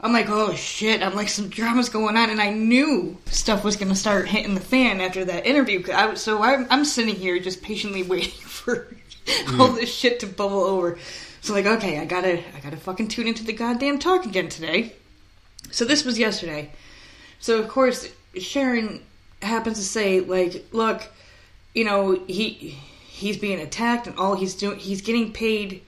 [0.00, 1.02] I'm like, oh shit!
[1.02, 4.54] I'm like, some drama's going on, and I knew stuff was going to start hitting
[4.54, 5.82] the fan after that interview.
[5.92, 8.94] I was, so I'm, I'm sitting here just patiently waiting for
[9.58, 10.98] all this shit to bubble over.
[11.40, 14.94] So like, okay, I gotta, I gotta fucking tune into the goddamn talk again today.
[15.70, 16.70] So this was yesterday.
[17.38, 19.02] So of course Sharon
[19.40, 21.02] happens to say like, look,
[21.74, 22.78] you know, he
[23.16, 25.82] he's being attacked and all he's doing, he's getting paid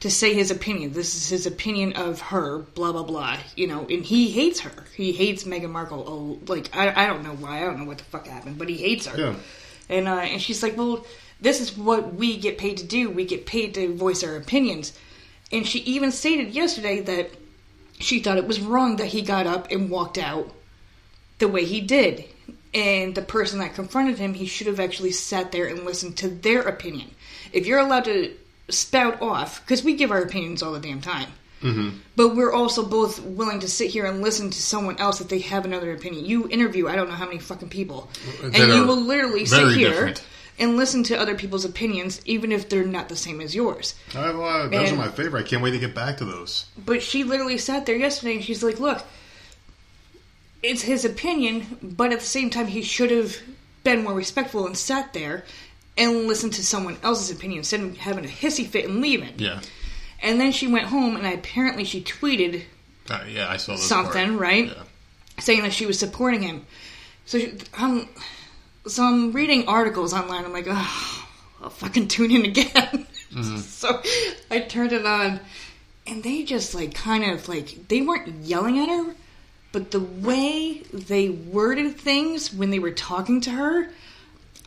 [0.00, 0.92] to say his opinion.
[0.92, 3.38] This is his opinion of her, blah blah blah.
[3.54, 4.84] You know, and he hates her.
[4.96, 6.04] He hates Meghan Markle.
[6.06, 7.58] Oh, like I, I don't know why.
[7.58, 9.16] I don't know what the fuck happened, but he hates her.
[9.16, 9.34] Yeah.
[9.88, 11.06] And uh, and she's like, well,
[11.40, 13.10] this is what we get paid to do.
[13.10, 14.92] We get paid to voice our opinions.
[15.52, 17.30] And she even stated yesterday that
[18.00, 20.52] she thought it was wrong that he got up and walked out
[21.38, 22.24] the way he did.
[22.76, 26.28] And the person that confronted him, he should have actually sat there and listened to
[26.28, 27.10] their opinion.
[27.50, 28.34] If you're allowed to
[28.68, 31.30] spout off, because we give our opinions all the damn time,
[31.62, 31.96] mm-hmm.
[32.16, 35.38] but we're also both willing to sit here and listen to someone else if they
[35.38, 36.26] have another opinion.
[36.26, 38.10] You interview, I don't know how many fucking people,
[38.42, 40.22] and you will literally sit here different.
[40.58, 43.94] and listen to other people's opinions, even if they're not the same as yours.
[44.14, 45.46] I, well, those And- are my favorite.
[45.46, 46.66] I can't wait to get back to those.
[46.76, 49.02] But she literally sat there yesterday and she's like, look,
[50.62, 53.36] it's his opinion, but at the same time, he should have
[53.84, 55.44] been more respectful and sat there
[55.96, 59.34] and listened to someone else's opinion instead of having a hissy fit and leaving.
[59.38, 59.60] Yeah.
[60.22, 62.64] And then she went home and apparently she tweeted
[63.08, 64.40] Uh, yeah, I saw something, part.
[64.40, 64.66] right?
[64.66, 64.82] Yeah.
[65.38, 66.66] Saying that she was supporting him.
[67.26, 68.08] So she, I'm,
[68.86, 70.44] so I'm reading articles online.
[70.44, 71.28] I'm like, oh,
[71.62, 73.06] I'll fucking tune in again.
[73.60, 74.00] so
[74.50, 75.40] I turned it on,
[76.06, 79.14] and they just like kind of like they weren't yelling at her,
[79.76, 83.90] but the way they worded things when they were talking to her,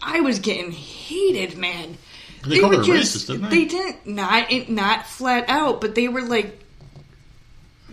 [0.03, 1.97] I was getting heated, man.
[2.45, 3.49] They called her racist, didn't they?
[3.49, 6.63] They didn't not not flat out, but they were like,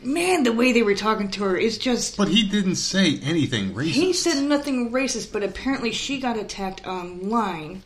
[0.02, 2.18] man, the way they were talking to her is just.
[2.18, 3.92] But he didn't say anything racist.
[3.92, 7.82] He said nothing racist, but apparently she got attacked online,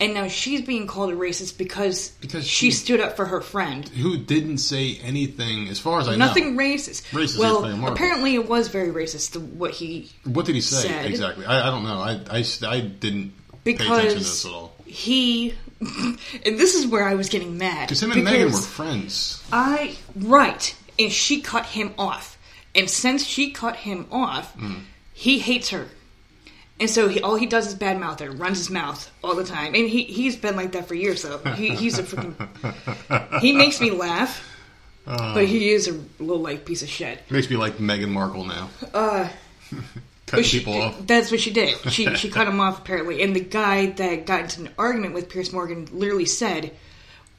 [0.00, 3.40] and now she's being called a racist because Because she she- stood up for her
[3.40, 3.86] friend.
[3.88, 6.62] who didn't say anything, as far as I Nothing know.
[6.62, 7.02] Nothing racist.
[7.10, 9.32] Racist well, apparently it was very racist.
[9.32, 11.04] The, what he What did he say said.
[11.06, 11.44] exactly?
[11.46, 11.98] I, I don't know.
[12.00, 13.32] I, I, I didn't
[13.64, 14.74] pay attention to this at all.
[14.86, 19.42] he, and this is where I was getting mad Because him and Meghan were friends.
[19.52, 22.38] I right, and she cut him off,
[22.74, 24.80] and since she cut him off, Mm.
[25.12, 25.86] he hates her.
[26.80, 29.74] And so he, all he does is badmouth her, runs his mouth all the time,
[29.74, 31.22] and he he's been like that for years.
[31.22, 34.46] Though he, he's a freaking he makes me laugh,
[35.06, 35.34] Oh.
[35.34, 37.20] but he is a little, life piece of shit.
[37.30, 38.68] Makes me like Meghan Markle now.
[38.94, 39.28] Uh,
[40.26, 41.06] Cutting she- people off.
[41.06, 41.76] That's what she did.
[41.92, 45.28] She she cut him off apparently, and the guy that got into an argument with
[45.28, 46.72] Piers Morgan literally said.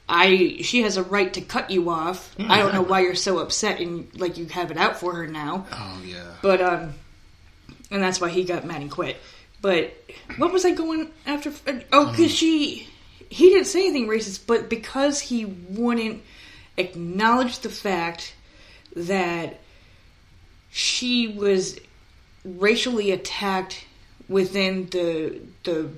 [0.10, 2.36] I she has a right to cut you off.
[2.38, 5.26] I don't know why you're so upset and like you have it out for her
[5.26, 5.66] now.
[5.72, 6.34] Oh, yeah.
[6.42, 6.94] But um,
[7.92, 9.18] and that's why he got mad and quit.
[9.62, 9.94] But
[10.38, 11.52] what was I going after?
[11.94, 12.88] Oh, because she
[13.30, 16.24] he didn't say anything racist, but because he wouldn't
[16.78, 18.34] acknowledge the fact
[18.96, 19.60] that
[20.72, 21.80] she was
[22.44, 23.86] racially attacked
[24.28, 25.90] within the the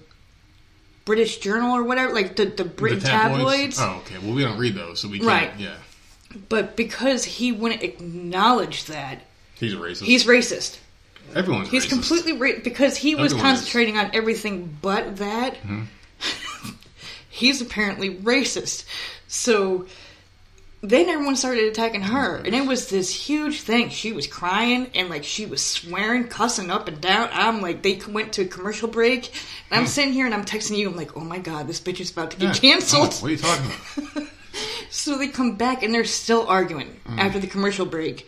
[1.06, 3.77] British Journal or whatever, like the the Britain the tabloids.
[3.79, 4.17] Oh, okay.
[4.17, 5.27] Well, we don't read those, so we can't.
[5.27, 5.51] Right.
[5.58, 5.75] Yeah.
[6.49, 9.21] But because he wouldn't acknowledge that,
[9.56, 10.03] He's a racist.
[10.06, 10.79] he's racist.
[11.36, 11.89] Everyone's He's racist.
[11.89, 13.57] completely ra- because he was Everyone is.
[13.59, 15.55] concentrating on everything but that.
[15.55, 15.83] Mm-hmm.
[17.29, 18.86] he's apparently racist.
[19.27, 19.88] So
[20.81, 23.89] then everyone started attacking her, oh and it was this huge thing.
[23.89, 27.29] She was crying and like she was swearing, cussing up and down.
[27.31, 29.31] I'm like, they went to a commercial break,
[29.71, 29.88] and I'm hmm.
[29.88, 30.89] sitting here and I'm texting you.
[30.89, 32.51] I'm like, oh my god, this bitch is about to Yeah.
[32.51, 33.13] get canceled.
[33.13, 33.71] Oh, what are you talking
[34.15, 34.29] about?
[35.04, 38.26] So they come back and they're still arguing after the commercial break.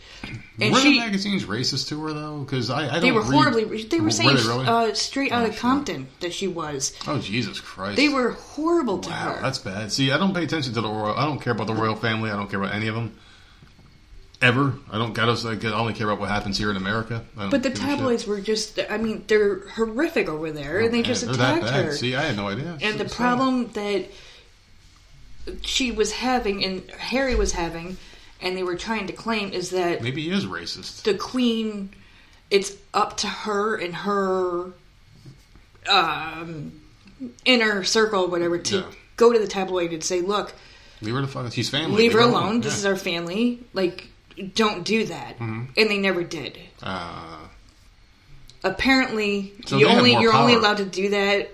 [0.59, 2.39] And were she, the magazines racist to her though?
[2.39, 3.83] Because I, I don't they were read- horribly.
[3.83, 4.65] They were saying they really?
[4.67, 5.61] uh, straight out Oh, of shit.
[5.61, 6.93] Compton that she was.
[7.07, 7.95] oh Jesus Christ!
[7.95, 9.41] They were horrible to Wow, her.
[9.41, 9.91] that's bad.
[9.93, 11.15] See, I don't pay attention to the royal.
[11.15, 12.29] I don't care about the royal family.
[12.29, 13.17] I don't care about any of them.
[14.41, 14.73] Ever.
[14.91, 15.17] I don't.
[15.17, 17.23] I, just, like, I only care about what happens here in America.
[17.37, 17.85] But the give a shit.
[17.85, 18.79] tabloids were just.
[18.89, 21.93] I mean, they're horrific over there, and they just attacked her.
[21.93, 22.77] See, I had no idea.
[22.81, 24.05] and the So- problem that
[25.61, 27.97] she was having and Harry was having,
[28.41, 31.03] and they were trying to claim is that maybe he is racist.
[31.03, 31.89] the queen
[32.51, 34.71] it's up to her and her
[35.89, 36.81] um
[37.45, 38.83] inner circle whatever to Yeah.
[39.17, 40.53] go to the tabloid and say look
[41.01, 41.51] Leave her the fuck.
[41.53, 41.97] She's family.
[41.97, 42.79] leave her alone this Yeah.
[42.79, 44.07] is our family like
[44.53, 45.63] don't do that Mm-hmm.
[45.77, 47.37] and they never did Uh,
[48.63, 51.49] apparently So you only you're only allowed to do that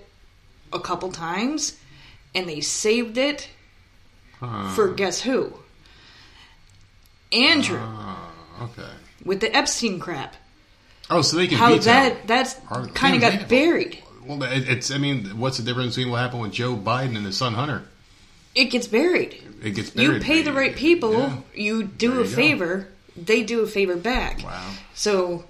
[0.74, 1.78] a couple times
[2.34, 3.50] and they saved it
[4.42, 4.94] for ah.
[4.96, 5.54] guess who?
[7.32, 8.32] Andrew Oh,
[8.64, 8.90] okay.
[9.24, 10.36] with the Epstein crap.
[11.10, 12.56] Oh, so they can How that that's
[12.94, 14.02] kind of got buried.
[14.26, 14.92] Well, it's.
[14.92, 17.84] I mean, what's the difference between what happened with Joe Biden and his son Hunter?
[18.54, 19.42] It gets buried.
[19.64, 20.16] It gets buried.
[20.16, 21.38] You pay the right people, Yeah.
[21.56, 22.36] you do There a you go.
[22.36, 24.44] favor, they do a favor back.
[24.44, 24.74] Wow.
[24.94, 25.46] So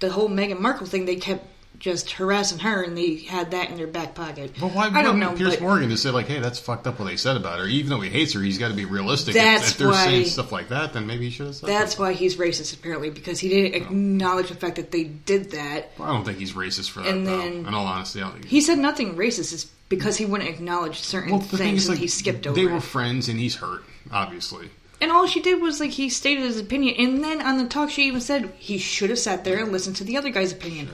[0.00, 1.46] the whole Meghan Markle thing, they kept
[1.82, 4.52] just harassing her, and they had that in their back pocket.
[4.60, 5.34] But why I don't know.
[5.34, 7.66] Piers Morgan just say like, "Hey, that's fucked up what they said about her"?
[7.66, 9.34] Even though he hates her, he's got to be realistic.
[9.34, 11.68] That's if, if they're why- saying stuff like that, then maybe he should have said.
[11.68, 12.06] that's something.
[12.06, 13.84] why he's racist, apparently, because he didn't oh.
[13.84, 15.90] acknowledge the fact that they did that.
[15.98, 17.08] I don't think he's racist for that.
[17.10, 17.36] And though.
[17.36, 20.48] then- in all honesty, I don't think He said nothing racist is because he wouldn't
[20.48, 23.28] acknowledge certain Well, the thing things is, and like, he skipped over they were friends,
[23.28, 24.70] and he's hurt, obviously.
[25.00, 27.90] And all she did was like he stated his opinion, and then on the talk
[27.90, 30.88] she even said he should have sat there and listened to the other guy's opinion.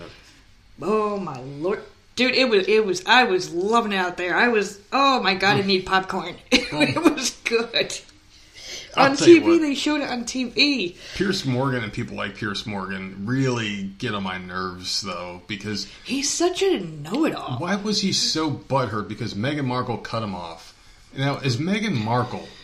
[0.80, 1.82] Oh my lord,
[2.16, 2.34] dude!
[2.34, 4.36] It was it was I was loving it out there.
[4.36, 5.66] I was oh my god, I mm.
[5.66, 6.36] need popcorn.
[6.50, 7.98] it was good.
[8.96, 9.60] I'll on TV, what.
[9.60, 10.96] they showed it on TV.
[11.14, 16.30] Piers Morgan and people like Piers Morgan really get on my nerves, though, because He's
[16.30, 17.58] such a know-it-all.
[17.58, 19.08] why was he so butthurt?
[19.08, 20.74] Because Meghan Markle cut him off.
[21.16, 22.48] Now, is Meghan Markle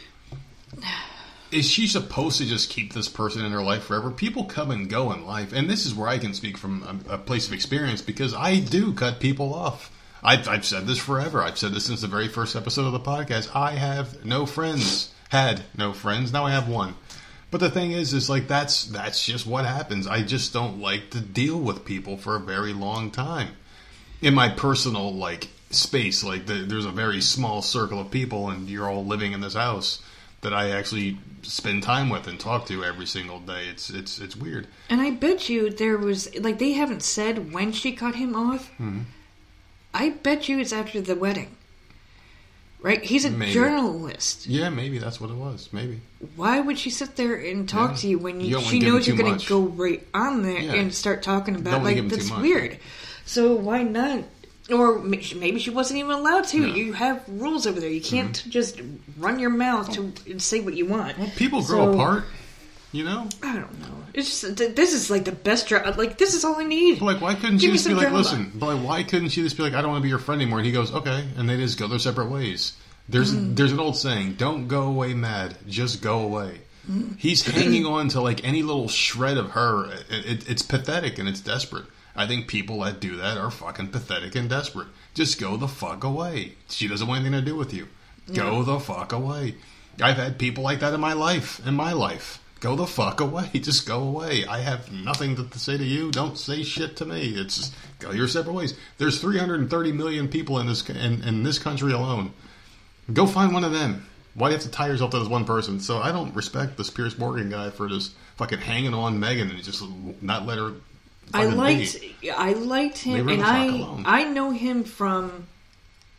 [1.54, 4.10] is she supposed to just keep this person in her life forever?
[4.10, 7.14] People come and go in life, and this is where I can speak from a,
[7.14, 9.90] a place of experience because I do cut people off.
[10.22, 11.42] I've, I've said this forever.
[11.42, 13.54] I've said this since the very first episode of the podcast.
[13.54, 15.12] I have no friends.
[15.28, 16.32] Had no friends.
[16.32, 16.94] Now I have one.
[17.50, 20.06] But the thing is, is like that's that's just what happens.
[20.06, 23.50] I just don't like to deal with people for a very long time
[24.20, 28.70] in my personal like space like the, there's a very small circle of people and
[28.70, 30.00] you're all living in this house
[30.44, 34.34] that i actually spend time with and talk to every single day it's it's it's
[34.34, 38.34] weird And I bet you there was like they haven't said when she cut him
[38.34, 38.70] off.
[38.80, 39.00] Mm-hmm.
[39.92, 41.50] I bet you it's after the wedding.
[42.80, 43.02] Right?
[43.02, 43.52] He's a Maybe.
[43.52, 44.46] journalist.
[44.46, 46.00] yeah maybe that's what it was maybe
[46.36, 47.96] Why would she sit there and talk Yeah.
[47.96, 50.74] to you when You you, she knows you're going to go right on there Yeah.
[50.74, 52.78] and start talking about like give him too that's weird.
[53.26, 54.24] So why not?
[54.70, 56.58] Or maybe she wasn't even allowed to.
[56.60, 56.68] No.
[56.68, 56.76] Mm-hmm.
[56.76, 57.90] You have rules over there.
[57.90, 58.80] You can't just
[59.18, 61.18] run your mouth to and say what you want.
[61.18, 62.24] well people grow So- apart
[62.92, 63.88] you know I don't know.
[64.14, 65.66] It's just, this is like the best.
[65.66, 67.00] Dra- like this is all I need.
[67.00, 68.18] but like why couldn't Give she just be like drama.
[68.18, 70.20] listen but like why couldn't she just be like i don't want to be your
[70.20, 72.72] friend anymore and he goes okay and they just go their separate ways
[73.08, 73.56] there's Mm.
[73.56, 77.18] there's an old saying don't go away mad just go away Mm.
[77.18, 79.86] He's hanging on to like any little shred of her.
[80.10, 81.86] It, it, it's pathetic and it's desperate.
[82.16, 84.88] I think people that do that are fucking pathetic and desperate.
[85.14, 86.54] Just go the fuck away.
[86.68, 87.88] She doesn't want anything to do with you.
[88.32, 89.56] Go the fuck away.
[90.00, 91.64] I've had people like that in my life.
[91.66, 92.40] In my life.
[92.60, 93.48] Go the fuck away.
[93.54, 94.46] Just go away.
[94.46, 96.10] I have nothing to, to say to you.
[96.10, 97.34] Don't say shit to me.
[97.36, 98.74] It's just go your separate ways.
[98.96, 102.32] There's 330 million people in this in, in this country alone.
[103.12, 104.06] Go find one of them.
[104.32, 105.78] Why do you have to tie yourself to this one person?
[105.78, 109.62] So I don't respect this Piers Morgan guy for just fucking hanging on Meghan and
[109.62, 109.84] just
[110.22, 110.72] not let her.
[111.32, 111.98] I liked.
[112.36, 114.04] I liked him, and I alone.
[114.06, 115.46] I know him from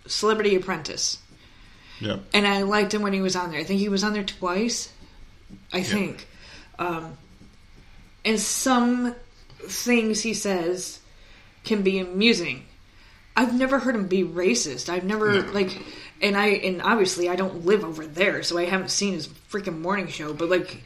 [0.07, 1.19] Celebrity Apprentice,
[1.99, 2.23] Yep.
[2.33, 3.59] and I liked him when he was on there.
[3.59, 4.91] I think he was on there twice.
[5.71, 6.27] I think,
[6.79, 7.17] um,
[8.23, 9.15] and some
[9.59, 10.99] things he says
[11.63, 12.65] can be amusing.
[13.37, 14.87] I've never heard him be racist.
[14.89, 15.51] I've never No.
[15.51, 15.77] like,
[16.21, 19.79] and I and obviously I don't live over there, so I haven't seen his freaking
[19.81, 20.33] morning show.
[20.33, 20.83] But like,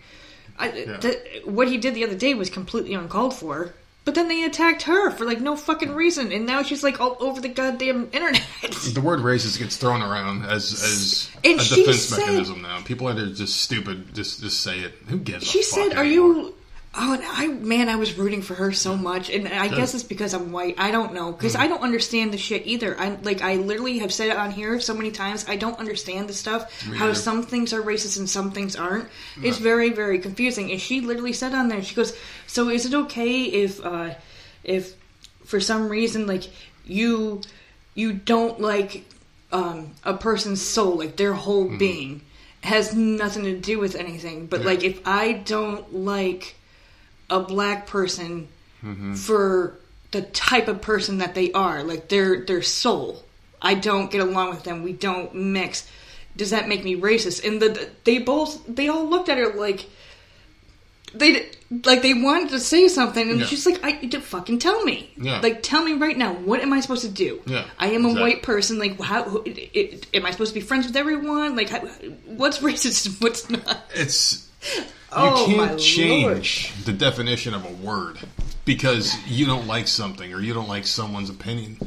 [0.58, 3.74] I, the, what he did the other day was completely uncalled for.
[4.10, 7.16] But then they attacked her for like no fucking reason, and now she's like all
[7.20, 8.42] over the goddamn internet.
[8.96, 12.82] The word racist gets thrown around as as And a defense said- mechanism now.
[12.82, 14.96] People that are just stupid just just say it.
[15.10, 15.46] Who gives?
[15.46, 16.34] she a fuck said, "Are anymore?
[16.34, 16.56] you?"
[16.96, 20.04] Oh, and I man, I was rooting for her so much, and I guess it's
[20.04, 20.74] because I'm white.
[20.80, 21.62] I don't know because Hmm.
[21.62, 23.00] I don't understand the shit either.
[23.00, 25.46] I like I literally have said it on here so many times.
[25.48, 26.64] I don't understand the stuff.
[26.90, 27.16] Me how neither.
[27.20, 29.08] some things are racist and some things aren't.
[29.44, 30.72] It's very very confusing.
[30.72, 32.14] And she literally said on there, she goes,
[32.48, 34.16] "So is it okay if uh
[34.64, 34.94] if
[35.46, 36.46] for some reason like
[36.88, 37.42] you
[37.94, 39.06] you don't like
[39.52, 42.22] um a person's soul, like their whole being?"
[42.64, 44.66] Has nothing to do with anything, but Yeah.
[44.66, 46.56] like if I don't like
[47.30, 48.48] a black person
[48.84, 49.16] Mm-hmm.
[49.16, 49.78] for
[50.12, 53.26] the type of person that they are, like their their soul.
[53.62, 54.84] I don't get along with them.
[54.84, 55.86] We don't mix.
[56.38, 57.46] Does that make me racist?
[57.46, 59.86] And the they both they all looked at her like
[61.14, 61.50] they
[61.84, 63.46] like they wanted to say something, and Yeah.
[63.48, 65.42] she's like, "I fucking tell me, Yeah.
[65.42, 67.42] like tell me right now, what am I supposed to do?
[67.48, 68.78] Yeah, I am a white person.
[68.80, 71.56] Like, how who- it, it, am I supposed to be friends with everyone?
[71.56, 71.80] Like, how,
[72.28, 73.78] what's racist what's not?
[73.94, 74.48] It's
[75.12, 78.20] Oh, my can't change the definition of a word
[78.66, 81.78] because you don't like something or you don't like someone's opinion.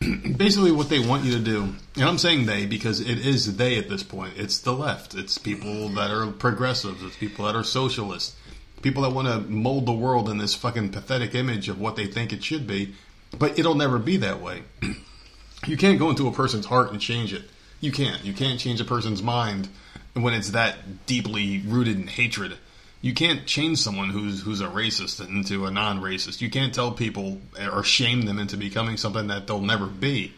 [0.36, 3.78] basically what they want you to do, and I'm saying they because it is they
[3.78, 4.34] at this point.
[4.36, 5.14] It's the left.
[5.14, 7.02] It's people that are progressives.
[7.02, 8.36] It's people that are socialists.
[8.82, 12.06] People that want to mold the world in this fucking pathetic image of what they
[12.06, 12.94] think it should be,
[13.38, 14.62] but it'll never be that way.
[15.66, 17.44] you can't go into a person's heart and change it.
[17.80, 18.24] You can't.
[18.24, 19.68] You can't change a person's mind
[20.14, 22.56] when it's that deeply rooted in hatred.
[23.00, 26.40] You can't change someone who's who's a racist into a non-racist.
[26.40, 30.32] You can't tell people or shame them into becoming something that they'll never be.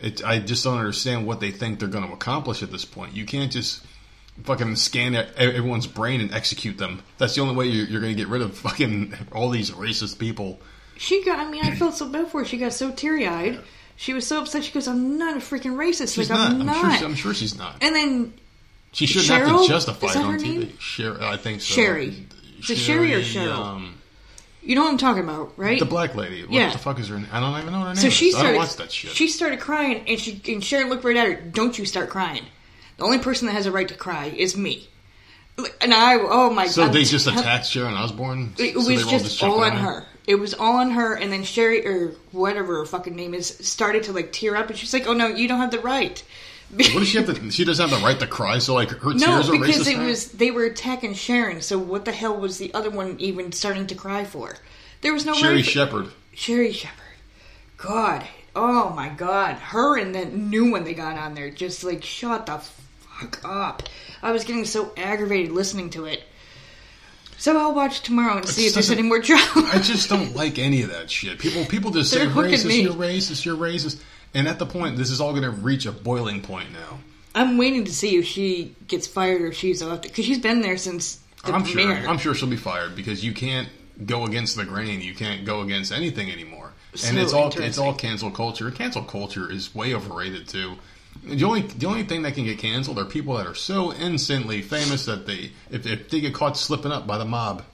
[0.00, 3.14] It, I just don't understand what they think they're going to accomplish at this point.
[3.14, 3.84] You can't just
[4.42, 7.02] fucking scan everyone's brain and execute them.
[7.18, 10.18] That's the only way you're, you're going to get rid of fucking all these racist
[10.18, 10.58] people.
[10.96, 11.38] She got.
[11.38, 12.44] I mean, I felt so bad for her.
[12.44, 13.60] She got so teary eyed.
[13.96, 14.64] She was so upset.
[14.64, 16.14] She goes, "I'm not a freaking racist.
[16.14, 16.52] She's like not.
[16.52, 17.76] I'm I'm not." sure, I'm sure she's not.
[17.80, 18.34] and then
[18.92, 20.78] She shouldn't have to justify it on TV.
[20.78, 21.74] Sher- I think so.
[21.74, 22.26] Sherry.
[22.60, 23.56] Is it Sherry or Cheryl?
[23.58, 23.98] Um,
[24.62, 25.78] you know what I'm talking about, right?
[25.78, 26.42] the black lady.
[26.42, 26.70] What Yeah.
[26.70, 27.26] the fuck is her name?
[27.32, 27.96] I don't even know her name.
[27.96, 28.34] So she is.
[28.34, 28.58] I don't started.
[28.58, 29.10] watch that shit.
[29.12, 31.34] She started crying, and she and Sharon looked right at her.
[31.34, 32.44] Don't you start crying?
[32.98, 34.88] The only person that has a right to cry is me.
[35.80, 36.88] And I, oh my so god!
[36.88, 38.54] So they just attacked Sharon Osbourne?
[38.58, 40.00] It was they were just, all on her?
[40.00, 40.06] her.
[40.26, 44.04] It was all on her, and then Sherry or whatever her fucking name is started
[44.04, 46.22] to like tear up, and she's like, "Oh no, you don't have the right."
[46.72, 47.50] What does she have to?
[47.50, 48.58] She doesn't have the right to cry.
[48.58, 49.58] So like her No, tears are racist.
[49.60, 50.06] No, because it now?
[50.06, 51.60] was they were attacking Sharon.
[51.60, 54.56] So what the hell was the other one even starting to cry for?
[55.02, 56.08] There was no Sherry right Shepherd.
[56.34, 56.98] Sherri Shepherd.
[57.76, 62.04] God, oh my God, her and that new one they got on there, just like
[62.04, 63.82] shut the fuck up.
[64.22, 66.22] I was getting so aggravated listening to it.
[67.38, 69.68] So I'll watch tomorrow and see if there's any more drama.
[69.72, 71.40] I just don't like any of that shit.
[71.40, 72.82] People people just say They're hooking racist, me.
[72.82, 74.00] you're racist, you're racist,
[74.34, 76.98] and at the point, this is all going to reach a boiling point now.
[77.34, 80.60] I'm waiting to see if she gets fired or if she's elected because she's been
[80.60, 81.82] there since the I'm sure.
[81.82, 82.08] premiere.
[82.08, 83.68] I'm sure she'll be fired because you can't
[84.04, 85.00] go against the grain.
[85.00, 86.72] You can't go against anything anymore.
[87.06, 88.70] and it's all it's all cancel culture.
[88.70, 90.76] Cancel culture is way overrated too.
[91.24, 94.62] The only the only thing that can get canceled are people that are so instantly
[94.62, 97.64] famous that they if, if they get caught slipping up by the mob,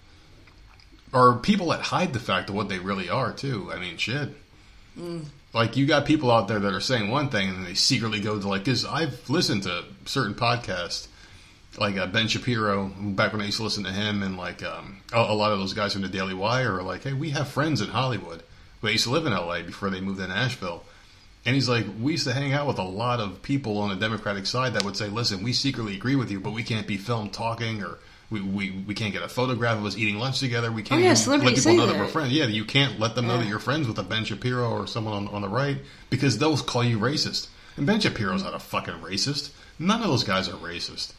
[1.13, 3.71] or people that hide the fact of what they really are too.
[3.73, 4.31] I mean, shit.
[4.99, 5.27] Mm.
[5.53, 8.39] Like you got people out there that are saying one thing and they secretly go
[8.39, 11.09] to like because I've listened to certain podcasts
[11.79, 15.01] like uh, Ben Shapiro back when I used to listen to him and like um,
[15.13, 17.49] a, a lot of those guys from the Daily Wire are like, hey, we have
[17.49, 18.43] friends in Hollywood.
[18.83, 19.63] They used to live in L.A.
[19.63, 20.85] before they moved to Nashville.
[21.45, 23.97] And he's like, we used to hang out with a lot of people on the
[23.97, 26.97] Democratic side that would say, listen, we secretly agree with you, but we can't be
[26.97, 27.99] filmed talking or
[28.31, 30.71] we, we, we can't get a photograph of us eating lunch together.
[30.71, 31.93] We oh, can't Oh, yeah, let people know that.
[31.95, 31.99] that.
[32.01, 32.33] we're friends.
[32.33, 33.41] Yeah, you can't let them know Yeah.
[33.41, 35.79] that you're friends with a Ben Shapiro or someone on, on the right
[36.11, 37.49] because they'll call you racist.
[37.77, 39.51] And Ben Shapiro's not a fucking racist.
[39.79, 41.13] None of those guys are racist.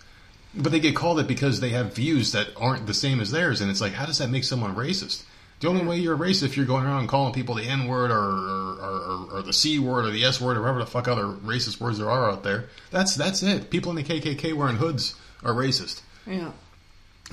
[0.54, 3.62] But they get called it because they have views that aren't the same as theirs,
[3.62, 5.24] and it's like, how does that make someone racist?
[5.60, 8.12] The only way you're a racist if you're going around calling people the N word
[8.12, 11.08] or, or, or, or the C word or the S word or whatever the fuck
[11.08, 12.66] other racist words there are out there.
[12.92, 13.70] That's that's it.
[13.70, 16.02] People in the KKK wearing hoods are racist.
[16.26, 16.52] yeah.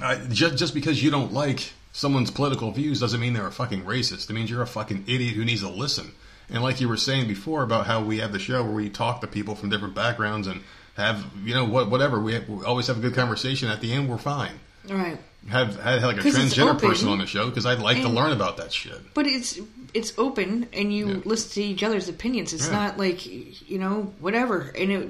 [0.02, 3.82] Uh, just just because you don't like someone's political views doesn't mean they're a fucking
[3.84, 4.28] racist.
[4.28, 6.12] It means you're a fucking idiot who needs to listen.
[6.50, 9.20] And like you were saying before about how we have the show where we talk
[9.22, 10.60] to people from different backgrounds and
[10.96, 13.68] have you know what whatever we, have, we always have a good conversation.
[13.70, 14.52] At the end, we're fine.
[14.88, 15.18] Right.
[15.48, 18.56] Have had like a transgender person on the show because I'd like to learn about
[18.58, 19.14] that shit.
[19.14, 19.58] But it's
[19.94, 21.20] it's open, and you Yeah.
[21.24, 22.52] listen to each other's opinions.
[22.52, 22.72] It's Yeah.
[22.72, 25.08] not like you know whatever, and it,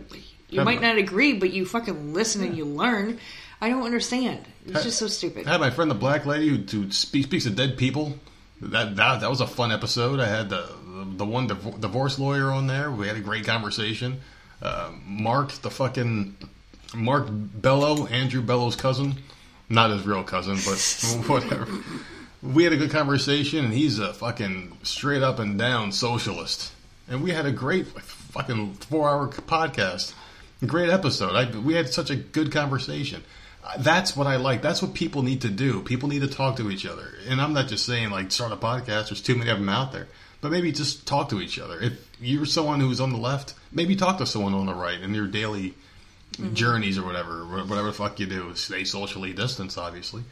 [0.48, 3.18] you might not agree, but you fucking listen and you learn.
[3.60, 4.44] I don't understand.
[4.66, 5.46] It's Ha- just so stupid.
[5.46, 8.18] I had my friend the black lady who, who speaks, speaks of dead people.
[8.60, 10.18] That, that that was a fun episode.
[10.20, 10.66] I had the
[11.16, 12.90] the one div- divorce lawyer on there.
[12.90, 14.20] We had a great conversation.
[14.62, 16.36] Uh, Mark, the fucking
[16.94, 19.16] Mark Bello, Andrew Bello's cousin,
[19.68, 21.66] not his real cousin, but whatever.
[22.42, 26.72] We had a good conversation, and he's a fucking straight up and down socialist.
[27.08, 30.14] And we had a great fucking four hour podcast.
[30.64, 31.34] Great episode.
[31.36, 33.22] I, we had such a good conversation.
[33.66, 34.62] Uh, That's what I like.
[34.62, 35.82] That's what people need to do.
[35.82, 37.08] People need to talk to each other.
[37.28, 39.08] And I'm not just saying like start a podcast.
[39.08, 40.08] There's too many of them out there.
[40.40, 41.80] But maybe just talk to each other.
[41.80, 45.14] If you're someone who's on the left, maybe talk to someone on the right in
[45.14, 45.74] your daily
[46.52, 48.54] journeys or whatever, whatever the fuck you do.
[48.54, 50.22] Stay socially distanced, obviously.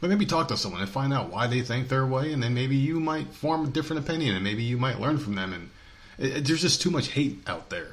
[0.00, 2.54] But maybe talk to someone and find out why they think their way, and then
[2.54, 5.52] maybe you might form a different opinion, and maybe you might learn from them.
[5.52, 5.70] And
[6.18, 7.88] it, it- there's just too much hate out there.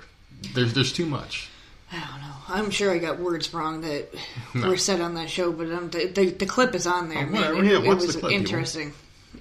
[0.54, 1.50] There's there's too much.
[1.96, 2.36] I don't know.
[2.66, 4.14] I'm sure I got words wrong that
[4.54, 4.70] No.
[4.70, 7.26] were said on that show, but um, the, the the clip is on there.
[7.26, 7.58] Oh, man.
[7.58, 8.30] It, Yeah, it the was clip, people?
[8.32, 8.94] interesting.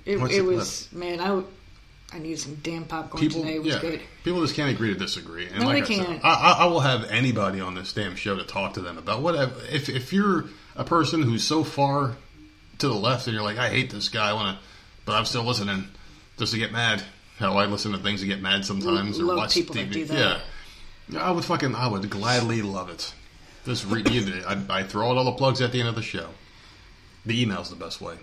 [0.05, 1.21] It, it was man.
[1.21, 3.57] I needed some damn popcorn People, today.
[3.57, 4.01] It was yeah, good.
[4.23, 5.47] people just can't agree to disagree.
[5.49, 6.25] And No, like they I can't.
[6.25, 9.21] I, I, I will have anybody on this damn show to talk to them about
[9.23, 9.53] whatever.
[9.71, 10.45] If if you're
[10.77, 12.15] a person who's so far
[12.79, 14.65] to the left and you're like, I hate this guy, I want to,
[15.05, 15.89] but I'm still listening
[16.39, 17.03] just to get mad.
[17.39, 19.79] how I listen to things and get mad sometimes or Love watch people TV.
[19.79, 20.19] that do that.
[20.19, 20.41] Yeah,
[21.19, 23.13] I would fucking, I would gladly love it.
[23.65, 26.03] Just read, you, I, I throw out all the plugs at the end of the
[26.03, 26.29] show.
[27.27, 28.17] The email's the best way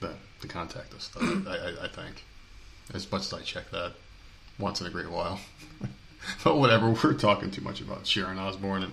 [0.00, 1.10] to, to contact us.
[1.20, 2.24] I, I, I think,
[2.94, 3.92] as much as I check that
[4.58, 5.40] once in a great while.
[6.44, 8.92] but whatever, we're talking too much about Sharon Osbourne and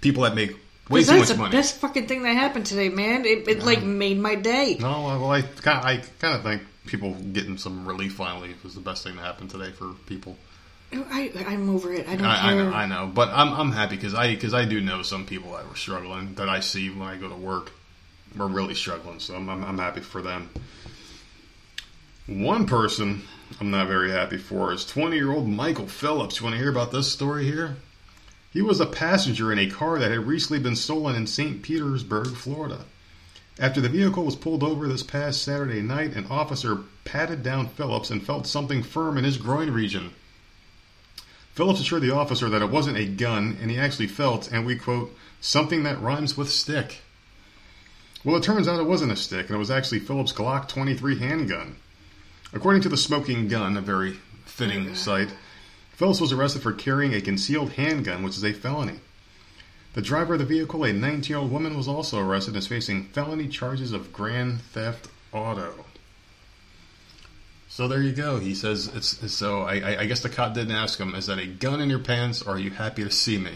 [0.00, 0.56] people that make
[0.88, 1.52] way too that's much the money.
[1.52, 3.24] best fucking thing that happened today, man.
[3.24, 4.76] It, it like made my day.
[4.80, 8.80] No, well, I kind I kind of think people getting some relief finally was the
[8.80, 10.36] best thing to happen today for people.
[10.92, 12.08] I, I'm over it.
[12.08, 14.64] I don't I, I know, I know, but I'm I'm happy because I because I
[14.64, 17.72] do know some people that were struggling that I see when I go to work
[18.36, 19.20] were really struggling.
[19.20, 20.50] So I'm I'm, I'm happy for them.
[22.26, 23.22] One person
[23.60, 26.38] I'm not very happy for is 20 year old Michael Phillips.
[26.38, 27.76] You want to hear about this story here?
[28.52, 31.62] He was a passenger in a car that had recently been stolen in St.
[31.62, 32.84] Petersburg, Florida.
[33.58, 38.10] After the vehicle was pulled over this past Saturday night, an officer patted down Phillips
[38.10, 40.12] and felt something firm in his groin region.
[41.58, 44.76] Phillips assured the officer that it wasn't a gun, and he actually felt, and we
[44.76, 46.98] quote, something that rhymes with stick.
[48.22, 51.18] Well, it turns out it wasn't a stick, and it was actually Phillips' Glock 23
[51.18, 51.74] handgun.
[52.52, 54.12] According to the Smoking Gun, a very
[54.44, 54.94] fitting mm-hmm.
[54.94, 55.34] site,
[55.90, 59.00] Phillips was arrested for carrying a concealed handgun, which is a felony.
[59.94, 62.68] The driver of the vehicle, a 19 year old woman, was also arrested and is
[62.68, 65.86] facing felony charges of grand theft auto.
[67.78, 68.40] So there you go.
[68.40, 69.62] He says it's so.
[69.62, 72.42] I, I, guess the cop didn't ask him, "Is that a gun in your pants,
[72.42, 73.52] or are you happy to see me?"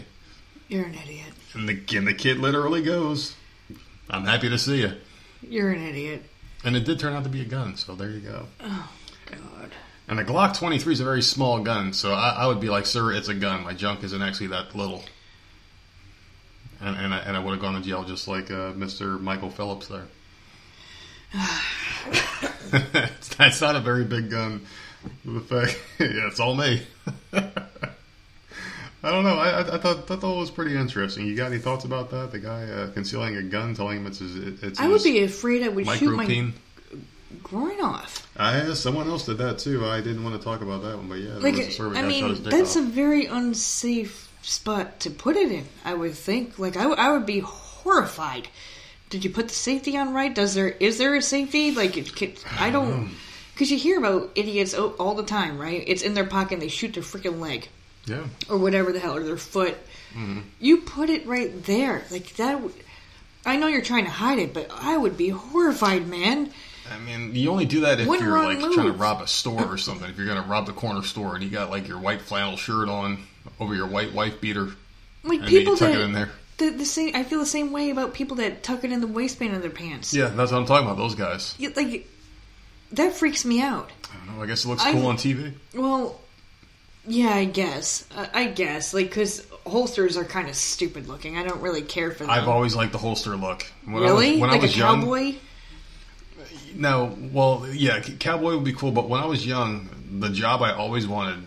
[0.69, 1.33] You're an idiot.
[1.53, 3.35] And the and the kid literally goes,
[4.09, 4.93] "I'm happy to see you."
[5.41, 6.23] You're an idiot.
[6.63, 7.75] And it did turn out to be a gun.
[7.75, 8.47] So there you go.
[8.61, 8.89] Oh
[9.25, 9.71] God.
[10.07, 12.85] And a Glock 23 is a very small gun, so I, I would be like,
[12.85, 13.65] "Sir, it's a gun.
[13.65, 15.03] My junk isn't actually that little."
[16.79, 19.19] And and I, and I would have gone to jail just like uh, Mr.
[19.19, 20.07] Michael Phillips there.
[23.37, 24.65] That's not a very big gun.
[25.25, 26.81] The fact, yeah, it's all me.
[29.05, 29.37] I don't know.
[29.37, 31.27] I, I, I thought that thought was pretty interesting.
[31.27, 32.31] You got any thoughts about that?
[32.31, 34.63] The guy uh, concealing a gun, telling him it's his.
[34.63, 36.51] It's I would his be afraid I would shoot my
[37.41, 38.31] groin off.
[38.37, 39.85] I someone else did that too.
[39.85, 42.01] I didn't want to talk about that one, but yeah, Like, was a a I
[42.01, 42.83] guy shot his mean, that's off.
[42.83, 45.65] a very unsafe spot to put it in.
[45.83, 46.57] I would think.
[46.57, 48.47] Like, I, w- I would be horrified.
[49.13, 50.33] Did you put the safety on right?
[50.33, 51.69] Does there is there a safety?
[51.69, 53.11] Like, it, can, I don't.
[53.53, 55.83] Because you hear about idiots all the time, right?
[55.85, 57.69] It's in their pocket and they shoot their freaking leg
[58.07, 58.23] yeah.
[58.49, 59.77] or whatever the hell, or their foot.
[60.15, 60.39] Mm-hmm.
[60.59, 62.05] You put it right there.
[62.09, 62.59] Like, that.
[63.45, 66.49] I know you're trying to hide it, but I would be horrified, man.
[66.91, 68.73] I mean, you only do that if you're like move.
[68.73, 70.09] trying to rob a store or something.
[70.09, 72.57] If you're going to rob the corner store and you got like your white flannel
[72.57, 73.27] shirt on
[73.59, 74.69] over your white wife beater,
[75.23, 76.31] Like and people you tuck that it in there.
[76.63, 77.13] The, the same.
[77.13, 79.69] I feel the same way about people that tuck it in the waistband of their
[79.69, 80.13] pants.
[80.13, 80.97] Yeah, that's what I'm talking about.
[80.97, 81.55] Those guys.
[81.57, 82.07] You- like
[82.93, 83.91] that freaks me out.
[84.05, 84.43] I don't know.
[84.43, 85.53] I guess it looks I- cool on TV.
[85.73, 86.21] Well,
[87.05, 88.07] yeah, I guess.
[88.15, 91.37] Uh, I guess like because holsters are kind of stupid looking.
[91.37, 92.29] I don't really care for them.
[92.29, 93.65] I've always liked the holster look.
[93.83, 95.35] When really I was, when like I was a young, cowboy.
[96.75, 98.91] No, well, yeah, c- cowboy would be cool.
[98.93, 99.89] But when I was young,
[100.19, 101.43] the job I always wanted,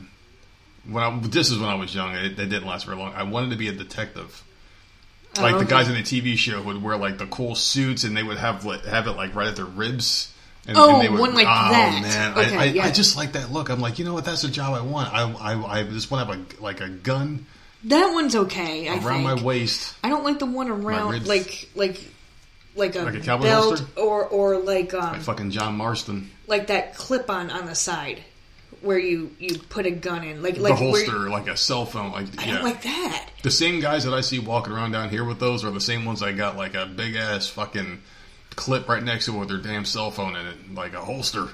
[0.87, 3.15] when I this is when I was young, it, it didn't last very long.
[3.15, 4.43] I wanted to be a detective.
[5.39, 8.17] Like Oh, the guys in the TV show would wear like the cool suits, and
[8.17, 10.33] they would have have it like right at their ribs.
[10.69, 12.03] And, Oh, and they would, one like oh, that.
[12.03, 12.85] man, Okay, I, I, yeah.
[12.87, 13.69] I just like that look.
[13.69, 14.25] I'm like, you know what?
[14.25, 15.13] That's the job I want.
[15.15, 17.47] I I, I just want to have a like a gun
[17.85, 18.89] That one's okay.
[18.89, 19.23] I around think.
[19.25, 19.95] my waist.
[20.03, 22.01] I don't like the one around like like
[22.75, 24.01] like a, Like a cowboy belt holster?
[24.01, 28.23] or or like um Like fucking John Marston, like that clip on on the side
[28.87, 31.85] where you you put a gun in like like the where holster, like a cell
[31.85, 32.13] phone.
[32.13, 32.55] Like I yeah.
[32.55, 33.29] don't like that.
[33.43, 36.05] The same guys that I see walking around down here with those are the same
[36.05, 38.01] ones I got like a big ass fucking
[38.55, 41.49] clip right next to it with their damn cell phone in it, like a holster.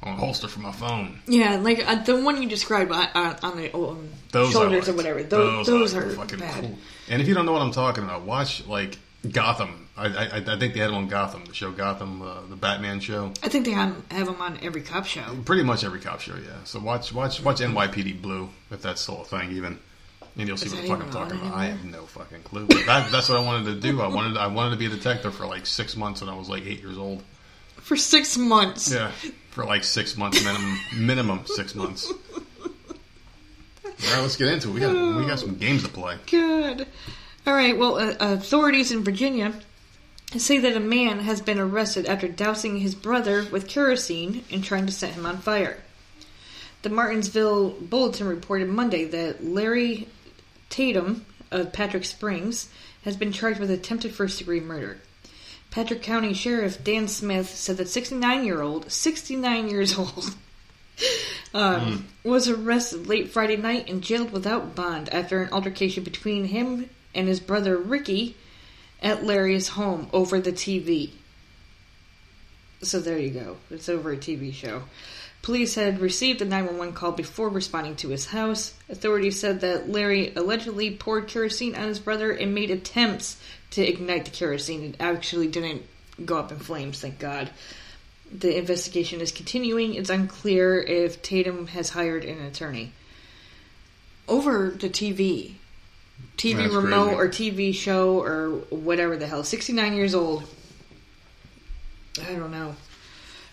[0.00, 1.18] On a holster for my phone.
[1.26, 4.92] Yeah, like uh, the one you described uh, uh, on the um, Those shoulders or
[4.92, 5.24] whatever.
[5.24, 6.16] Those, those, I are liked.
[6.18, 6.60] fucking bad.
[6.60, 6.78] cool.
[7.08, 8.96] And if you don't know what I'm talking about, watch like
[9.28, 9.87] Gotham.
[9.98, 13.00] I, I, I think they had them on Gotham, the show Gotham, uh, the Batman
[13.00, 13.32] show.
[13.42, 15.24] I think they have, have them on every cop show.
[15.44, 16.62] Pretty much every cop show, yeah.
[16.64, 19.78] So watch watch watch NYPD Blue if that's still a thing, even.
[20.36, 21.52] And you'll see Is what the fuck I'm talking about.
[21.52, 22.66] I have no fucking clue.
[22.66, 24.00] But that, that's what I wanted to do.
[24.00, 26.48] I wanted I wanted to be a detective for like six months when I was
[26.48, 27.24] like eight years old.
[27.76, 28.92] For six months.
[28.92, 29.10] Yeah,
[29.50, 30.78] for like six months minimum.
[30.96, 32.12] minimum six months.
[34.00, 34.74] All right, let's get into it.
[34.74, 36.16] We got we got some games to play.
[36.26, 36.86] Good.
[37.44, 37.76] All right.
[37.76, 39.52] Well, uh, authorities in Virginia
[40.36, 44.84] say that a man has been arrested after dousing his brother with kerosene and trying
[44.84, 45.78] to set him on fire.
[46.82, 50.06] The Martinsville Bulletin reported Monday that Larry
[50.68, 52.68] Tatum of Patrick Springs
[53.04, 54.98] has been charged with attempted first degree murder.
[55.70, 60.34] Patrick County Sheriff Dan Smith said that 69 year old, 69 years old,
[61.54, 66.88] um, was arrested late Friday night and jailed without bond after an altercation between him
[67.14, 68.36] and his brother Ricky
[69.02, 71.10] at Larry's home over the TV.
[72.82, 73.56] So there you go.
[73.70, 74.84] It's over a TV show.
[75.42, 78.74] Police had received a 911 call before responding to his house.
[78.88, 83.40] Authorities said that Larry allegedly poured kerosene on his brother and made attempts
[83.70, 84.82] to ignite the kerosene.
[84.84, 85.82] It actually didn't
[86.24, 87.50] go up in flames, thank God.
[88.30, 89.94] The investigation is continuing.
[89.94, 92.92] It's unclear if Tatum has hired an attorney.
[94.26, 95.54] Over the TV.
[96.36, 97.50] TV That's remote crazy.
[97.50, 99.42] or TV show or whatever the hell.
[99.44, 100.44] 69 years old.
[102.22, 102.76] I don't know.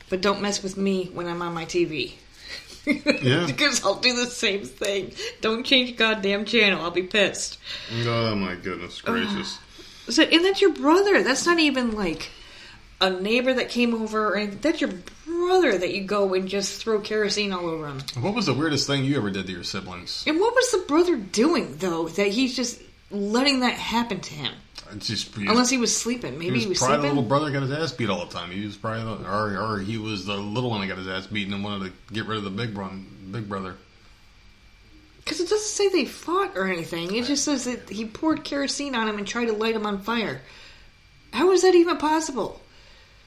[0.10, 2.14] But don't mess with me when I'm on my TV.
[2.88, 3.48] Yeah.
[3.48, 5.12] because I'll do the same thing.
[5.42, 6.84] Don't change goddamn channel.
[6.84, 7.58] I'll be pissed.
[8.04, 9.58] Oh my goodness gracious.
[10.08, 11.24] Uh, so, and that's your brother.
[11.24, 12.30] That's not even like
[13.02, 14.60] a neighbor that came over or anything.
[14.62, 14.92] That's your
[15.26, 18.02] brother that you go and just throw kerosene all over him.
[18.22, 20.24] What was the weirdest thing you ever did to your siblings?
[20.28, 22.82] And what was the brother doing though that he's just
[23.12, 24.54] letting that happen to him?
[24.92, 26.38] It's just he Unless he was sleeping.
[26.38, 27.16] maybe he was he was, probably the sleeping.
[27.16, 28.52] little brother that got his ass beat all the time.
[28.52, 31.28] He was probably the, or or he was the little one that got his ass
[31.28, 33.76] beaten and wanted to get rid of the big one, big brother.
[35.24, 37.16] Because it doesn't say they fought or anything.
[37.16, 40.00] It just says that he poured kerosene on him and tried to light him on
[40.02, 40.42] fire.
[41.34, 42.62] How is that even possible?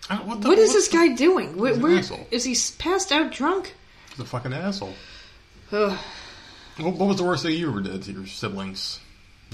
[0.09, 1.57] What, the, What is this the- guy doing?
[1.57, 2.01] Where, where
[2.31, 3.75] is he passed out drunk?
[4.11, 4.95] He's a fucking asshole.
[5.71, 5.99] What,
[6.79, 9.01] what was the worst thing you ever did to your siblings,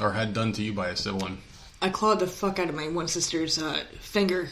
[0.00, 1.38] or had done to you by a sibling?
[1.82, 4.48] I clawed the fuck out of my one sister's uh, finger,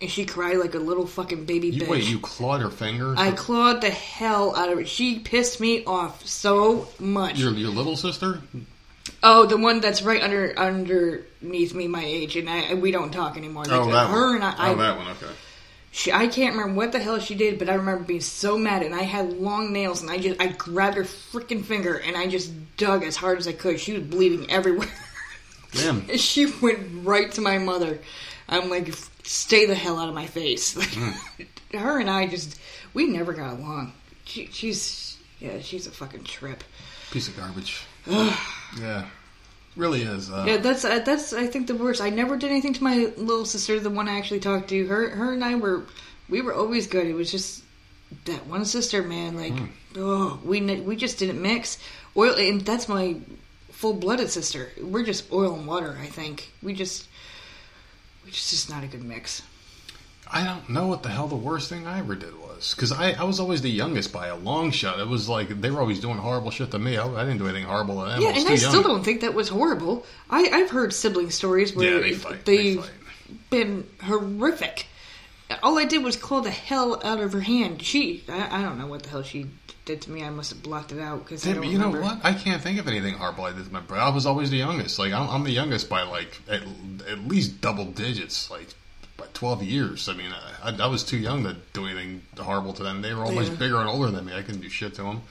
[0.00, 1.88] and she cried like a little fucking baby You, bitch.
[1.88, 3.14] wait, you clawed her finger?
[3.16, 4.88] I clawed the hell out of it.
[4.88, 7.38] She pissed me off so much.
[7.38, 8.40] your your little sister?
[9.22, 13.36] Oh, the one that's right under underneath me, my age, and I we don't talk
[13.36, 13.64] anymore.
[13.68, 14.34] Oh, like, Oh, that her one.
[14.36, 15.08] and I, oh, I that one.
[15.08, 15.26] Okay.
[15.92, 18.82] She, I can't remember what the hell she did, but I remember being so mad,
[18.82, 22.26] and I had long nails, and I just I grabbed her freaking finger, and I
[22.26, 23.80] just dug as hard as I could.
[23.80, 24.88] She was bleeding everywhere.
[25.72, 26.04] Damn.
[26.10, 27.98] and she went right to my mother.
[28.48, 28.92] I'm like,
[29.24, 30.74] stay the hell out of my face.
[30.96, 31.76] Hmm.
[31.76, 32.58] her and I just
[32.94, 33.92] we never got along.
[34.24, 36.62] She, she's yeah, she's a fucking trip.
[37.10, 37.82] Piece of garbage.
[38.80, 39.06] yeah.
[39.76, 40.30] Really is.
[40.30, 42.00] Uh, Yeah, that's uh, that's I think the worst.
[42.00, 44.86] I never did anything to my little sister, the one I actually talked to.
[44.86, 45.84] Her her and I were
[46.28, 47.06] we were always good.
[47.06, 47.62] It was just
[48.24, 49.36] that one sister, man.
[49.36, 49.52] Like
[49.96, 51.78] oh, we we just didn't mix
[52.16, 53.16] oil, and that's my
[53.70, 54.70] full blooded sister.
[54.80, 55.98] We're just oil and water.
[56.00, 57.06] I think we just
[58.24, 59.42] we just just not a good mix.
[60.30, 62.45] I don't know what the hell the worst thing I ever did was.
[62.74, 64.98] Because I, I was always the youngest by a long shot.
[65.00, 66.96] It was like they were always doing horrible shit to me.
[66.96, 68.20] I, I didn't do anything horrible to them.
[68.22, 70.04] Yeah, I and I still don't think that was horrible.
[70.30, 72.44] I I've heard sibling stories where Yeah, they fight.
[72.44, 72.90] They they've fight.
[73.50, 74.86] been horrific.
[75.62, 77.80] All I did was claw the hell out of her hand.
[77.80, 79.46] She, I, I don't know what the hell she
[79.84, 80.24] did to me.
[80.24, 82.18] I must have blocked it out because I Damn, don't you know what?
[82.24, 84.02] I can't think of anything horrible I did to my brother.
[84.02, 84.98] I was always the youngest.
[84.98, 86.62] Like I'm, I'm the youngest by like at,
[87.08, 88.50] at least double digits.
[88.50, 88.74] Like
[89.16, 90.08] by 12 years.
[90.08, 93.02] I mean, I, I was too young to do anything horrible to them.
[93.02, 93.54] They were much Yeah.
[93.54, 94.34] bigger and older than me.
[94.34, 95.22] I couldn't do shit to them.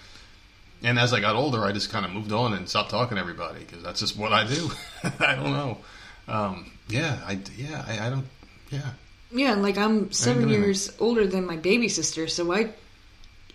[0.84, 3.22] And as I got older, I just kind of moved on and stopped talking to
[3.22, 4.70] everybody because that's just what I do.
[5.20, 5.78] I don't know.
[6.28, 8.26] Um, yeah, I yeah, I, I don't.
[8.72, 8.82] Yeah,
[9.32, 12.72] Yeah, and like I'm seven years older than my baby sister, so I,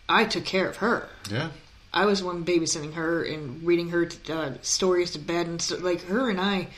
[0.08, 1.08] I took care of her.
[1.30, 1.50] yeah.
[1.92, 6.02] I was one babysitting her and reading her uh, stories to bed and so, like
[6.04, 6.68] her and I,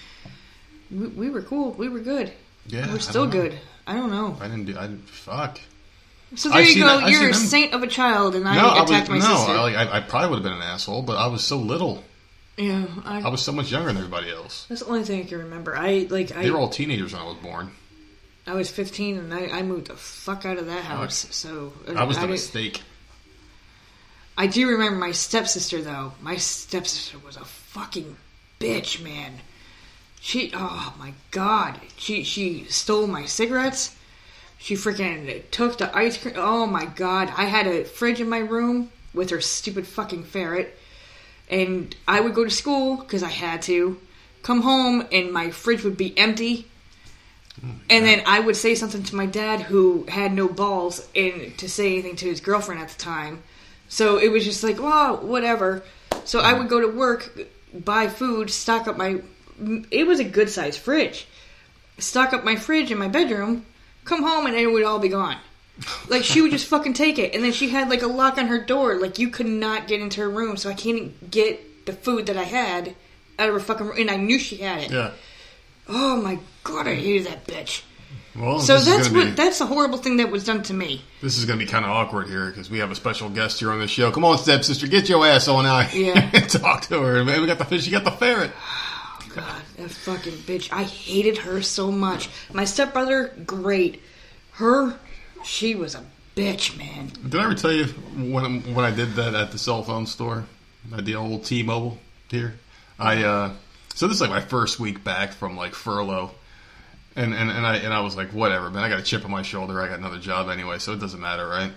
[0.90, 1.72] we, we were cool.
[1.72, 2.32] We were good.
[2.67, 3.59] Yeah, we're still don't good.
[3.87, 4.37] I don't know.
[4.41, 4.79] I didn't do.
[4.79, 5.61] I didn't, fuck.
[6.37, 7.01] So there I've you go.
[7.01, 9.37] that- You're a saint of a child, and I no, I attacked was, my no.
[9.37, 9.53] sister.
[9.53, 12.03] I, like, I, I probably would have been an asshole, but I was so little.
[12.57, 14.67] yeah, I, I was so much younger than everybody else.
[14.69, 15.77] that's the only thing I can remember.
[15.77, 17.73] I like I They were all teenagers when I was born.
[18.47, 21.27] I was 15 and I, I moved the fuck out of that house.
[21.31, 22.83] So I was the mistake.
[24.37, 26.13] I do remember my stepsister though.
[26.21, 28.17] My stepsister was a fucking
[28.59, 29.35] bitch, man.
[30.25, 31.81] She oh my god.
[31.97, 33.97] She she stole my cigarettes.
[34.57, 36.35] She freaking took the ice cream.
[36.37, 37.33] Oh my god.
[37.37, 40.79] I had a fridge in my room with her stupid fucking ferret.
[41.51, 44.01] And I would go to school because I had to.
[44.45, 46.68] Come home and my fridge would be empty.
[47.61, 51.59] Mm, and then I would say something to my dad who had no balls and
[51.59, 53.43] to say anything to his girlfriend at the time.
[53.89, 55.83] So it was just like, well, whatever.
[56.25, 56.59] So I mm.
[56.59, 57.37] would go to work,
[57.75, 59.20] buy food, stock up my.
[59.91, 61.27] It was a good sized fridge.
[61.99, 63.65] Stock up my fridge in my bedroom,
[64.05, 65.37] come home, and it would all be gone.
[66.09, 68.47] Like she would just fucking take it, and then she had like a lock on
[68.49, 71.93] her door, like you could not get into her room, so I can't get the
[71.93, 72.95] food that I had
[73.39, 74.91] out of her fucking room, and I knew she had it.
[74.91, 75.11] Yeah.
[75.89, 77.83] Oh my god, I hated that bitch.
[78.37, 81.03] Well, So that's what be, that's the horrible thing that was done to me.
[81.21, 83.61] this is going to be kind of awkward here because we have a special guest
[83.61, 84.11] here on the show.
[84.11, 86.31] Come on, stepsister, get your ass on out Yeah.
[86.33, 87.23] and talk to her.
[87.25, 87.85] Man, we got the fish.
[87.87, 88.53] You got the ferret.
[89.35, 90.72] God, that fucking bitch.
[90.72, 92.28] I hated her so much.
[92.53, 94.03] My stepbrother, great.
[94.53, 94.99] Her,
[95.45, 96.05] she was a
[96.37, 97.11] bitch, man.
[97.28, 100.45] Did I ever tell you when when I did that at the cell phone store
[100.97, 101.99] at the old T-Mobile
[102.30, 102.55] here?
[102.99, 103.53] I uh,
[103.95, 106.30] so this is like my first week back from like furlough,
[107.16, 108.83] and and and I and I was like, whatever, man.
[108.83, 109.80] I got a chip on my shoulder.
[109.80, 111.72] I got another job anyway, so it doesn't matter, right?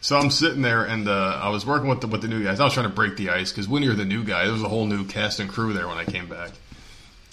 [0.00, 2.60] So I'm sitting there, and uh, I was working with the with the new guys.
[2.60, 4.62] I was trying to break the ice because when you're the new guy, there was
[4.62, 6.50] a whole new cast and crew there when I came back,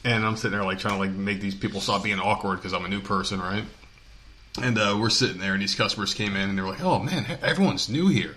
[0.03, 2.73] and I'm sitting there like trying to like make these people stop being awkward because
[2.73, 3.63] I'm a new person, right?
[4.61, 6.99] And uh, we're sitting there, and these customers came in, and they were like, "Oh
[6.99, 8.35] man, everyone's new here."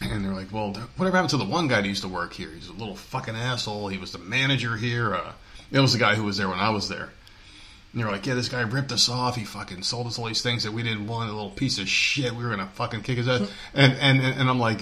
[0.00, 2.50] And they're like, "Well, whatever happened to the one guy that used to work here?
[2.50, 3.88] He's a little fucking asshole.
[3.88, 5.14] He was the manager here.
[5.14, 5.32] Uh,
[5.70, 7.10] it was the guy who was there when I was there."
[7.92, 9.36] And they're like, "Yeah, this guy ripped us off.
[9.36, 11.30] He fucking sold us all these things that we didn't want.
[11.30, 12.34] A little piece of shit.
[12.34, 14.80] We were gonna fucking kick his ass." And and and I'm like,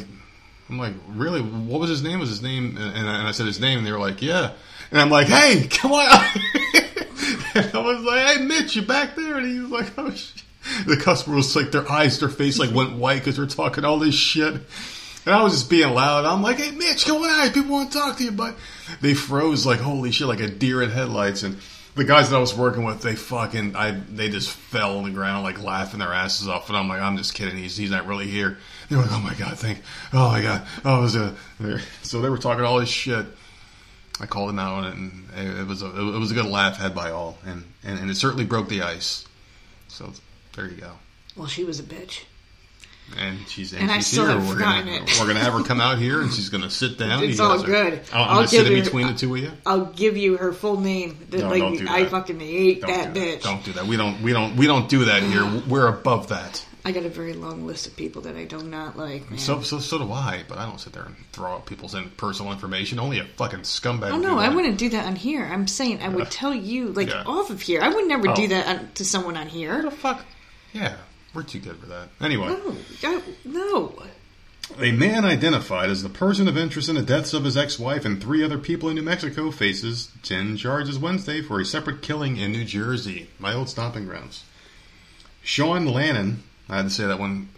[0.71, 1.43] I'm like, really?
[1.43, 2.21] What was his name?
[2.21, 2.79] Was his name?
[2.79, 4.53] And I, and I said his name, and they were like, "Yeah."
[4.93, 6.03] And I'm like, "Hey, come on!"
[7.55, 10.43] and I was like, "Hey, Mitch, you back there?" And he was like, "Oh shit."
[10.87, 13.99] The customer was like, their eyes, their face like went white because they're talking all
[13.99, 14.55] this shit.
[14.55, 16.25] And I was just being loud.
[16.25, 17.51] I'm like, "Hey, Mitch, come on!
[17.53, 18.57] People want to talk to you." But
[19.01, 21.43] they froze like holy shit, like a deer in headlights.
[21.43, 21.57] And
[21.95, 25.11] the guys that I was working with, they fucking, I, they just fell on the
[25.11, 26.69] ground like laughing their asses off.
[26.69, 27.57] And I'm like, I'm just kidding.
[27.57, 28.59] He's, he's not really here.
[28.89, 29.81] They're like, oh my god, thank,
[30.13, 31.35] oh my god, oh, it was a.
[32.03, 33.27] So they were talking all this shit.
[34.23, 36.47] I called him out, on it and it, it was a, it was a good
[36.47, 39.27] laugh had by all, and, and and it certainly broke the ice.
[39.89, 40.13] So
[40.55, 40.93] there you go.
[41.37, 42.23] Well, she was a bitch.
[43.19, 44.39] And she's And I she's still here.
[44.39, 47.25] We're gonna we're gonna have her come out here, and she's gonna sit down.
[47.25, 48.01] It's all good.
[48.13, 49.51] I'll, I'm I'll gonna sit give in between the two of you.
[49.67, 51.19] I'll give you her full name.
[51.31, 51.91] That, No, like, don't do that.
[51.91, 53.43] I fucking hate Don't that do bitch.
[53.43, 53.87] Don't do that.
[53.87, 54.23] We don't.
[54.23, 54.57] We don't.
[54.57, 55.45] We don't do that here.
[55.69, 56.65] We're above that.
[56.85, 59.39] I got a very long list of people that I do not like, man.
[59.39, 60.43] So so so do I.
[60.49, 62.99] But I don't sit there and throw out people's in- personal information.
[62.99, 64.11] Only a fucking scumbag.
[64.11, 65.45] Oh would no, I wouldn't do that on here.
[65.45, 67.23] I'm saying I would tell you, like, Yeah.
[67.25, 67.81] off of here.
[67.83, 68.35] I would never Oh.
[68.35, 69.75] do that on, to someone on here.
[69.75, 70.25] What the fuck?
[70.73, 70.97] Yeah,
[71.35, 72.09] we're too good for that.
[72.21, 72.49] Anyway.
[72.49, 74.03] No, I, no.
[74.81, 78.21] A man identified as the person of interest in the deaths of his ex-wife and
[78.23, 82.53] three other people in New Mexico faces 10 charges Wednesday for a separate killing in
[82.53, 84.45] New Jersey, my old stomping grounds.
[85.43, 86.43] Sean Lannon,
[86.73, 87.51] I had to say that one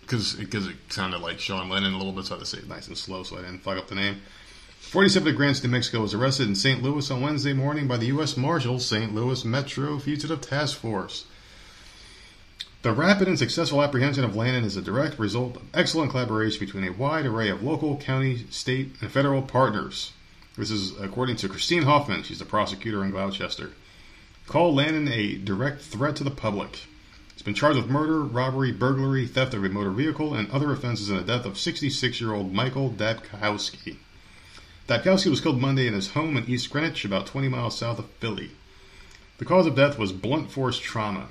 [0.00, 0.48] because it
[0.88, 2.98] sounded like Sean Lennon a little bit, so I had to say it nice and
[2.98, 4.22] slow so I didn't fuck up the name.
[4.80, 6.82] 47 of Grants, New Mexico, was arrested in St.
[6.82, 8.36] Louis on Wednesday morning by the U.S.
[8.36, 9.14] Marshals St.
[9.14, 11.26] Louis Metro Fugitive Task Force.
[12.82, 16.82] The rapid and successful apprehension of Lannon is a direct result of excellent collaboration between
[16.82, 20.12] a wide array of local, county, state, and federal partners.
[20.58, 22.24] This is according to Christine Hoffman.
[22.24, 23.70] She's the prosecutor in Gloucester.
[24.48, 26.80] Call Lannon a direct threat to the public.
[27.34, 31.10] He's been charged with murder, robbery, burglary, theft of a motor vehicle, and other offenses
[31.10, 33.96] in the death of 66 year old Michael Dabkowski.
[34.88, 38.08] Dabkowski was killed Monday in his home in East Greenwich, about 20 miles south of
[38.20, 38.50] Philly.
[39.38, 41.28] The cause of death was blunt force trauma.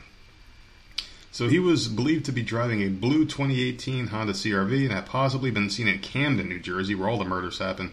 [1.32, 5.52] So he was believed to be driving a blue 2018 Honda CRV and had possibly
[5.52, 7.92] been seen in Camden, New Jersey, where all the murders happened.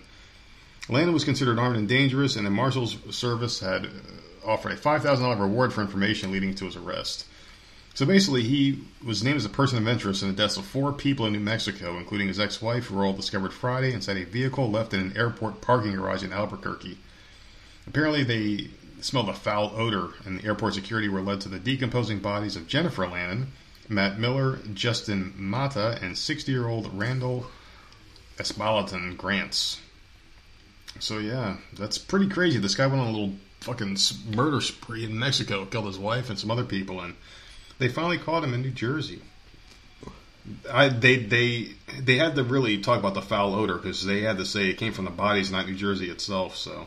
[0.89, 3.89] Landon was considered armed and dangerous, and the Marshals Service had uh,
[4.45, 7.27] offered a $5,000 reward for information leading to his arrest.
[7.95, 10.93] So basically, he was named as a person of interest in the deaths of four
[10.93, 14.71] people in New Mexico, including his ex-wife, who were all discovered Friday inside a vehicle
[14.71, 16.99] left in an airport parking garage in Albuquerque.
[17.87, 18.69] Apparently, they
[19.03, 22.69] smelled a foul odor, and the airport security were led to the decomposing bodies of
[22.69, 23.49] Jennifer Lannon,
[23.89, 27.47] Matt Miller, Justin Mata, and 60-year-old Randall
[28.39, 29.81] Espalaton Grants.
[31.01, 32.59] So yeah, that's pretty crazy.
[32.59, 33.97] This guy went on a little fucking
[34.35, 37.15] murder spree in Mexico, killed his wife and some other people, and
[37.81, 39.21] they finally caught him in New Jersey.
[40.73, 41.71] I they they
[42.01, 44.79] they had to really talk about the foul odor because they had to say it
[44.79, 46.57] came from the bodies, not New Jersey itself.
[46.57, 46.87] So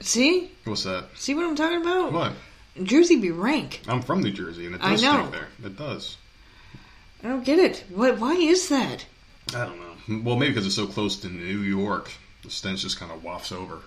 [0.00, 0.50] See?
[0.64, 1.06] what's that?
[1.16, 2.12] See what I'm talking about?
[2.12, 2.32] What?
[2.82, 3.82] Jersey be rank.
[3.86, 5.12] I'm from New Jersey, and it I does know.
[5.12, 5.48] stink there.
[5.64, 6.16] It does.
[7.22, 7.84] I don't get it.
[7.90, 8.18] What?
[8.18, 9.06] Why is that?
[9.54, 10.20] I don't know.
[10.22, 12.10] Well, maybe because it's so close to New York,
[12.42, 13.80] the stench just kind of wafts over.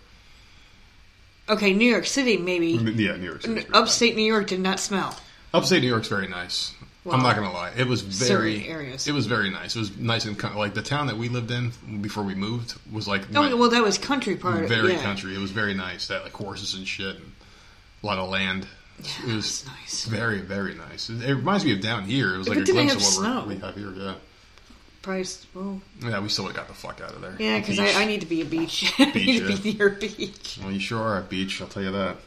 [1.49, 2.69] Okay, New York City, maybe.
[2.71, 3.43] Yeah, New York.
[3.43, 5.17] Pretty Upstate New York did not smell.
[5.53, 6.73] Upstate New York's very nice.
[7.09, 7.71] I'm not gonna lie.
[7.77, 9.07] It was very areas.
[9.07, 9.77] It was very nice.
[9.77, 11.71] It was nice and kind of like the town that we lived in
[12.01, 14.67] before we moved was like Oh, my- well, that was country part.
[14.67, 15.01] very yeah.
[15.01, 15.33] country.
[15.33, 16.07] It was very nice.
[16.09, 17.31] That like horses and shit, and
[18.03, 18.67] a lot of land.
[18.99, 20.03] it was nice.
[20.05, 21.09] very very nice.
[21.09, 22.35] It, it reminds me of down here.
[22.35, 23.45] It was like But a glimpse of what snow?
[23.47, 23.91] we're, have here.
[23.95, 24.15] Yeah,
[25.01, 25.45] Price.
[25.53, 26.19] Well, yeah.
[26.19, 27.37] We still would have got the fuck out of there.
[27.39, 28.91] yeah, because I, I need to be a beach.
[28.99, 30.59] I Beach, need to be near a beach.
[30.61, 31.61] Well, you sure are a beach.
[31.61, 32.17] I'll tell you that.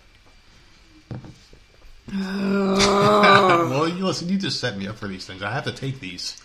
[2.13, 5.43] Well, you listen, you just set me up for these things.
[5.43, 6.41] I have to take these.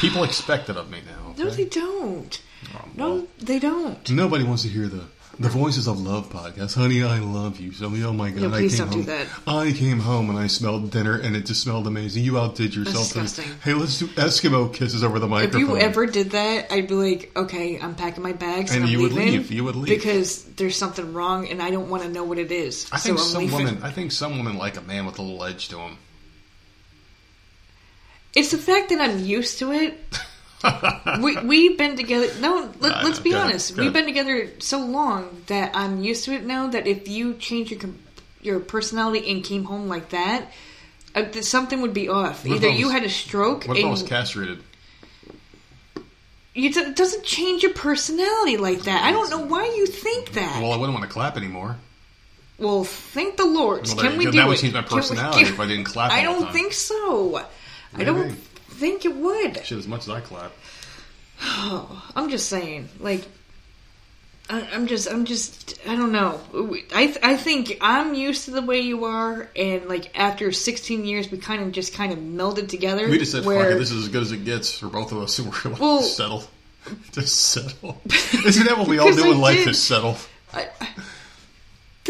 [0.00, 1.34] People expect it of me now.
[1.36, 2.40] No, they don't.
[2.74, 4.10] Oh, No, they don't.
[4.10, 5.04] Nobody wants to hear the
[5.40, 6.74] the Voices of Love podcast.
[6.74, 7.70] Honey, I love you.
[7.72, 9.26] So, oh my god, No, I please came don't do home.
[9.26, 9.26] that.
[9.46, 12.24] I came home and I smelled dinner and it just smelled amazing.
[12.24, 13.10] You outdid yourself.
[13.14, 13.58] That's disgusting.
[13.62, 15.62] Hey, let's do Eskimo kisses over the microphone.
[15.62, 18.86] If you ever did that, I'd be like, okay, I'm packing my bags and, And
[18.86, 19.50] I'm you would leaving leave.
[19.52, 19.88] You would leave.
[19.98, 22.88] because there's something wrong and I don't want to know what it is.
[22.90, 23.56] I think so some leaving.
[23.64, 23.82] women.
[23.84, 25.98] I think some women like a man with a little edge to him.
[28.34, 29.98] It's the fact that I'm used to it.
[31.22, 32.28] we we've been together.
[32.40, 33.20] No, let, know.
[33.22, 33.76] be Go honest.
[33.76, 36.68] Go We've been together so long that I'm used to it now.
[36.68, 37.80] That if you change your
[38.40, 40.50] your personality and came home like that,
[41.14, 42.44] uh, th- something would be off.
[42.44, 44.62] What Either was- you had a stroke What if I was castrated?
[46.54, 49.04] you, it doesn't change your personality like that.
[49.04, 50.60] I don't know why you think that.
[50.60, 51.76] Well, I wouldn't want to clap anymore.
[52.58, 53.86] Well, thank the Lord.
[53.86, 54.48] Well, Can we do That it?
[54.48, 57.44] would change my Can we- personality if I didn't clap I don't think so.
[57.94, 58.40] I don't Maybe.
[58.78, 59.64] Think it would.
[59.64, 60.52] Shit, as much as I clap.
[61.42, 63.24] Oh, I'm just saying, like,
[64.50, 66.40] I, I'm just, I'm just, I don't know.
[66.94, 71.04] I, th- I think I'm used to the way you are, and like after 16
[71.04, 73.08] years, we kind of just kind of melded together.
[73.08, 75.12] We just said, where, "Fuck it, this is as good as it gets for both
[75.12, 76.44] of us." And we're like, Well- settle,
[77.12, 78.00] just settle.
[78.46, 79.58] Isn't that what we all do I in life?
[79.58, 79.68] did.
[79.68, 80.16] Is settle.
[80.54, 80.70] I-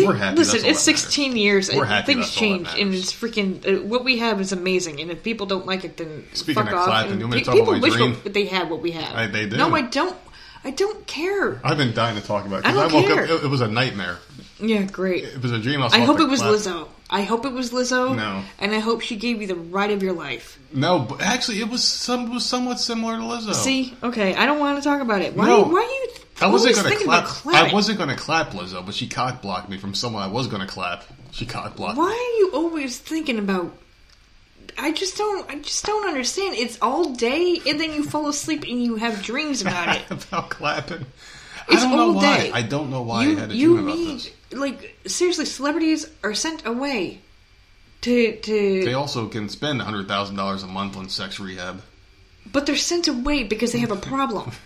[0.06, 1.70] We're happy, Listen, it's that 16 years.
[1.72, 3.66] We're and happy, Things that's all that change, and it's freaking.
[3.66, 6.72] Uh, what we have is amazing, and if people don't like it, then Speaking fuck
[6.72, 6.86] of off.
[6.86, 9.14] clapping, and you want me to pe- people wish what they had what we have.
[9.14, 9.56] I- they do.
[9.56, 10.16] No, I don't.
[10.64, 11.60] I don't care.
[11.62, 13.24] I've been dying to talk about I because don't woke care.
[13.24, 13.30] up.
[13.30, 14.18] It, it was a nightmare.
[14.60, 15.24] Yeah, great.
[15.24, 15.82] It was a dream.
[15.82, 16.42] I, I hope it was.
[16.42, 16.88] Lizzo.
[17.10, 18.14] I hope it was Lizzo.
[18.14, 18.42] No.
[18.58, 20.58] And I hope she gave you the ride of your life.
[20.72, 23.54] No, but actually, it was some was somewhat similar to Lizzo.
[23.54, 23.94] See?
[24.02, 25.34] Okay, I don't want to talk about it.
[25.34, 25.62] Why, No.
[25.64, 26.08] why are you
[26.40, 27.22] I wasn't always going to thinking clap.
[27.24, 27.70] about clapping?
[27.70, 30.46] I wasn't going to clap Lizzo, but she cock blocked me from someone I was
[30.48, 31.04] going to clap.
[31.32, 31.96] She cock blocked.
[31.98, 33.72] Why are you always thinking about...
[34.80, 35.50] I just don't.
[35.50, 36.54] I just don't understand.
[36.54, 40.02] It's all day, and then you fall asleep and you have dreams about it.
[40.10, 41.04] about clapping.
[41.70, 42.36] It's I don't know all why.
[42.38, 42.50] day.
[42.52, 44.32] I don't know why you I had a you dream about need this.
[44.52, 47.20] like seriously, celebrities are sent away
[48.02, 51.82] to to, They also can spend hundred thousand dollars a month on sex rehab.
[52.52, 54.52] but they're sent away because they have a problem.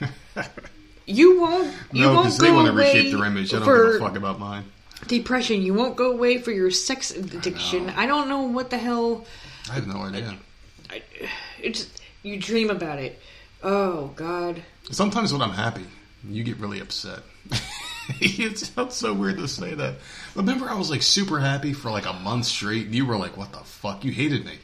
[1.04, 1.74] You won't.
[1.92, 3.52] You no, won't because they want to reshape their image.
[3.52, 4.64] I don't for give a fuck about mine.
[5.08, 5.60] depression.
[5.60, 7.86] You won't go away for your sex addiction.
[7.86, 7.94] know.
[7.96, 9.26] I, don't know what the hell.
[9.68, 10.36] I have no idea.
[10.88, 11.02] I,
[11.60, 11.88] it's
[12.22, 13.18] you dream about it.
[13.64, 14.62] Oh God.
[14.92, 15.84] Sometimes when I'm happy,
[16.28, 17.20] you get really upset.
[18.20, 19.96] it sounds so weird to say that.
[20.34, 22.86] Remember, I was like super happy for like a month straight.
[22.86, 24.58] and You were like, "What the fuck?" You hated me.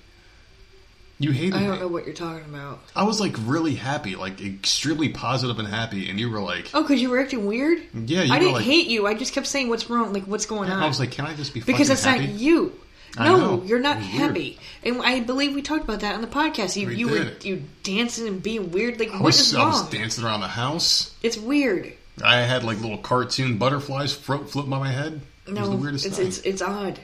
[1.21, 1.65] You hated me.
[1.65, 2.81] I don't know what you're talking about.
[2.95, 6.83] I was like really happy, like extremely positive and happy, and you were like, Oh,
[6.83, 7.83] because you were acting weird.
[7.93, 9.07] "Yeah." You I didn't like, hate you.
[9.07, 10.83] I just kept saying what's wrong, like what's going on.
[10.83, 12.73] I was like, "Can I just be because it's happy?" not you.
[13.17, 13.63] I No, know.
[13.65, 14.59] you're not It happy.
[14.85, 16.77] And I believe we talked about that on the podcast.
[16.77, 19.01] You, We you were you dancing and being weird.
[19.01, 19.91] Like I what was, is I was wrong?
[19.91, 21.15] dancing around the house.
[21.23, 21.93] It's weird.
[22.23, 25.21] I had like little cartoon butterflies float float by my head.
[25.47, 26.27] It No, was the weirdest it's, thing.
[26.27, 26.99] it's it's odd.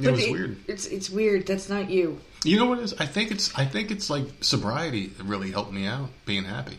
[0.00, 0.56] It was weird.
[0.68, 1.46] It's it's weird.
[1.46, 2.20] That's not you.
[2.44, 2.94] You know what it is?
[2.94, 6.78] I think it's I think it's like sobriety that really helped me out being happy.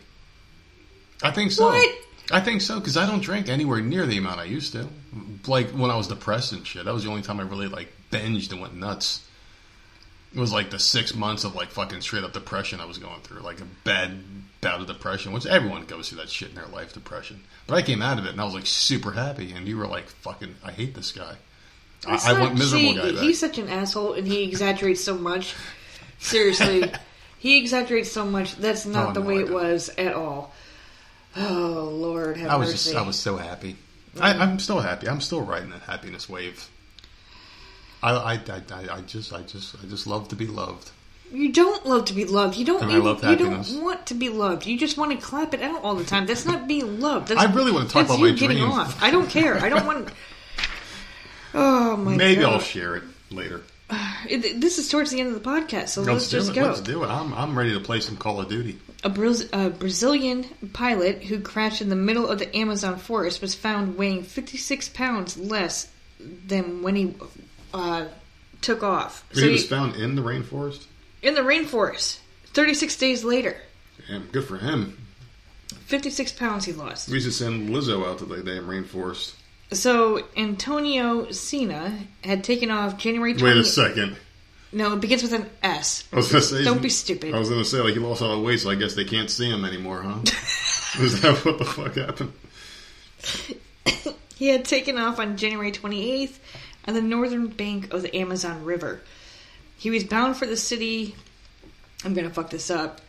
[1.22, 1.66] I think so.
[1.66, 1.94] What?
[2.30, 4.88] I think so because I don't drink anywhere near the amount I used to.
[5.46, 7.92] Like when I was depressed and shit, that was the only time I really like
[8.12, 9.26] binged and went nuts.
[10.34, 13.20] It was like the six months of like fucking straight up depression I was going
[13.22, 14.12] through, like a bad
[14.60, 17.42] bout of depression, which everyone goes through that shit in their life, depression.
[17.66, 19.86] But I came out of it and I was like super happy, and you were
[19.86, 21.34] like, "Fucking, I hate this guy.
[22.08, 25.02] It's I, I want miserable see, guy back." He's such an asshole, and he exaggerates
[25.04, 25.54] so much.
[26.18, 26.90] Seriously,
[27.38, 28.56] he exaggerates so much.
[28.56, 30.54] That's not Oh, the no, way it was at all.
[31.36, 32.90] Oh Lord, have I was mercy.
[32.92, 33.76] just, I was so happy.
[34.20, 35.08] I, I'm still happy.
[35.08, 36.68] I'm still riding that happiness wave.
[38.02, 38.62] I, I, I,
[38.96, 40.90] I, just, I just, I just love to be loved.
[41.32, 42.56] You don't love to be loved.
[42.58, 42.82] You don't.
[42.82, 43.72] And I even- love you happiness.
[43.72, 44.66] don't want to be loved.
[44.66, 46.26] You just want to clap it out all the time.
[46.26, 47.28] That's not being loved.
[47.28, 48.70] That's, I really want to talk about you my getting dream.
[48.70, 49.02] off.
[49.02, 49.56] I don't care.
[49.56, 50.10] I don't want.
[51.54, 52.54] Oh my Maybe god!
[52.54, 53.62] I'll share it later.
[54.28, 56.54] It- this is towards the end of the podcast, so let's, Let's, just it.
[56.54, 56.62] go.
[56.66, 57.08] Let's do it.
[57.08, 58.78] I'm, I'm ready to play some Call of Duty.
[59.04, 63.54] A, Braz- a Brazilian pilot who crashed in the middle of the Amazon forest was
[63.56, 65.88] found weighing 56 pounds less
[66.20, 67.14] than when he
[67.74, 68.06] uh,
[68.60, 69.24] took off.
[69.32, 70.86] he was found in the rainforest.
[71.22, 72.18] in the rainforest.
[72.46, 73.56] 36 days later,
[74.08, 74.98] Damn, good for him.
[75.86, 77.08] 56 pounds he lost.
[77.08, 79.34] We should send Lizzo out to the damn rainforest.
[79.72, 83.44] So Antonio Sena had taken off January 20.
[83.44, 84.16] Wait a second.
[84.72, 86.08] No, it begins with an S.
[86.12, 86.64] I was gonna say.
[86.64, 87.34] Don't be stupid.
[87.34, 89.30] I was gonna say like he lost all the weight, so I guess they can't
[89.30, 90.20] see him anymore, huh?
[91.02, 92.32] Is that what the fuck happened?
[94.36, 96.38] He had taken off on January 28th
[96.86, 99.00] on the northern bank of the Amazon River.
[99.76, 101.14] He was bound for the city.
[102.04, 103.00] I'm gonna fuck this up.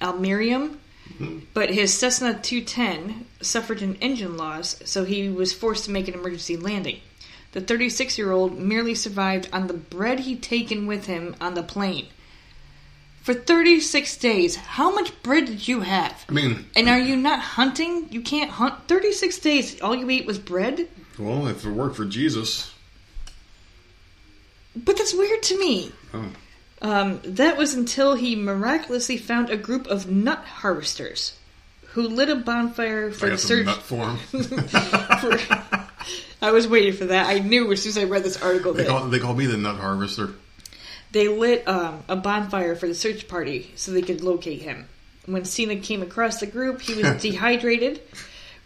[0.00, 0.76] Almeirim,
[1.54, 6.14] but his Cessna 210 suffered an engine loss, so he was forced to make an
[6.14, 7.00] emergency landing.
[7.52, 11.62] The 36 year old merely survived on the bread he'd taken with him on the
[11.62, 12.06] plane.
[13.22, 16.24] For 36 days, how much bread did you have?
[16.28, 18.08] I mean, And are you not hunting?
[18.10, 18.88] You can't hunt.
[18.88, 20.88] 36 days, all you ate was bread?
[21.18, 22.72] Well, if it worked for Jesus,
[24.76, 25.92] But that's weird to me.
[26.14, 26.30] oh,
[26.82, 31.32] Um, that was until he miraculously found a group of nut harvesters
[31.92, 33.66] who lit a bonfire for I the search.
[33.66, 34.18] nut for
[36.40, 37.26] I was waiting for that.
[37.26, 39.46] I knew as soon as I read this article they that call they call me
[39.46, 40.30] the nut harvester.
[41.10, 44.86] they lit um, a bonfire for the search party so they could locate him.
[45.26, 48.00] When Sena came across the group, he was dehydrated,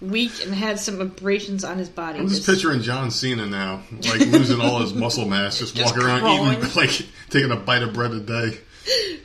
[0.03, 2.19] weak, and had some abrasions on his body.
[2.19, 6.09] I'm just picturing John Cena now, like losing all his muscle mass, just, Just walking
[6.09, 6.59] around crawling.
[6.59, 8.59] eating, like taking a bite of bread a day.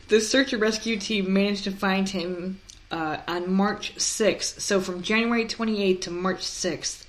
[0.08, 2.60] The search and rescue team managed to find him
[2.92, 4.60] uh, on March 6th.
[4.62, 7.06] So from January 28th to March 6th,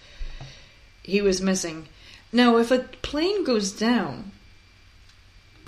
[1.03, 1.89] he was missing.
[2.33, 4.33] Now, if a plane goes down,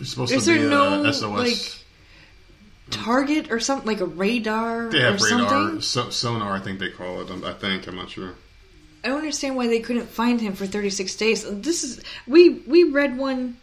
[0.01, 1.23] is to there be no uh, SOS.
[1.39, 1.80] like
[2.91, 5.81] target or something like a radar they or radar, something?
[5.81, 7.45] so, sonar, I think they call it.
[7.45, 8.35] I think I'm not sure.
[9.03, 11.45] I don't understand why they couldn't find him for 36 days.
[11.63, 13.57] This is we we read one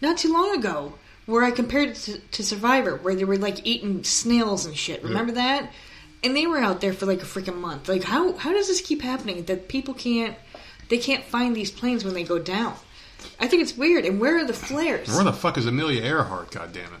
[0.00, 0.94] not too long ago
[1.26, 5.02] where I compared it to, to Survivor, where they were like eating snails and shit.
[5.02, 5.70] Remember that?
[6.24, 7.88] And they were out there for like a freaking month.
[7.88, 10.36] Like how how does this keep happening that people can't
[10.88, 12.74] they can't find these planes when they go down?
[13.40, 14.04] I think it's weird.
[14.04, 15.08] And where are the flares?
[15.08, 16.50] Where the fuck is Amelia Earhart?
[16.52, 17.00] God damn it!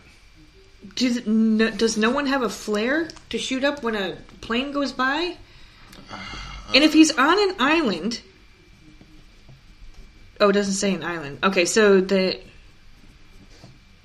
[0.94, 4.92] Does no, does no one have a flare to shoot up when a plane goes
[4.92, 5.36] by?
[6.10, 6.18] Uh,
[6.74, 8.20] and if he's on an island,
[10.40, 11.38] oh, it doesn't say an island.
[11.42, 12.38] Okay, so the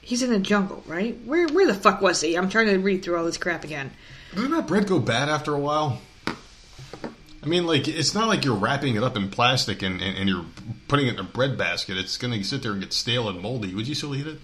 [0.02, 1.18] he's in the jungle, right?
[1.26, 2.38] Where where the fuck was he?
[2.38, 3.92] I'm trying to read through all this crap again.
[4.34, 6.00] Doesn't that bread go bad after a while?
[6.28, 10.30] I mean, like it's not like you're wrapping it up in plastic and, and, and
[10.30, 10.46] you're
[10.88, 11.98] putting it in a bread basket.
[11.98, 13.74] It's going to sit there and get stale and moldy.
[13.74, 14.40] Would you still eat it?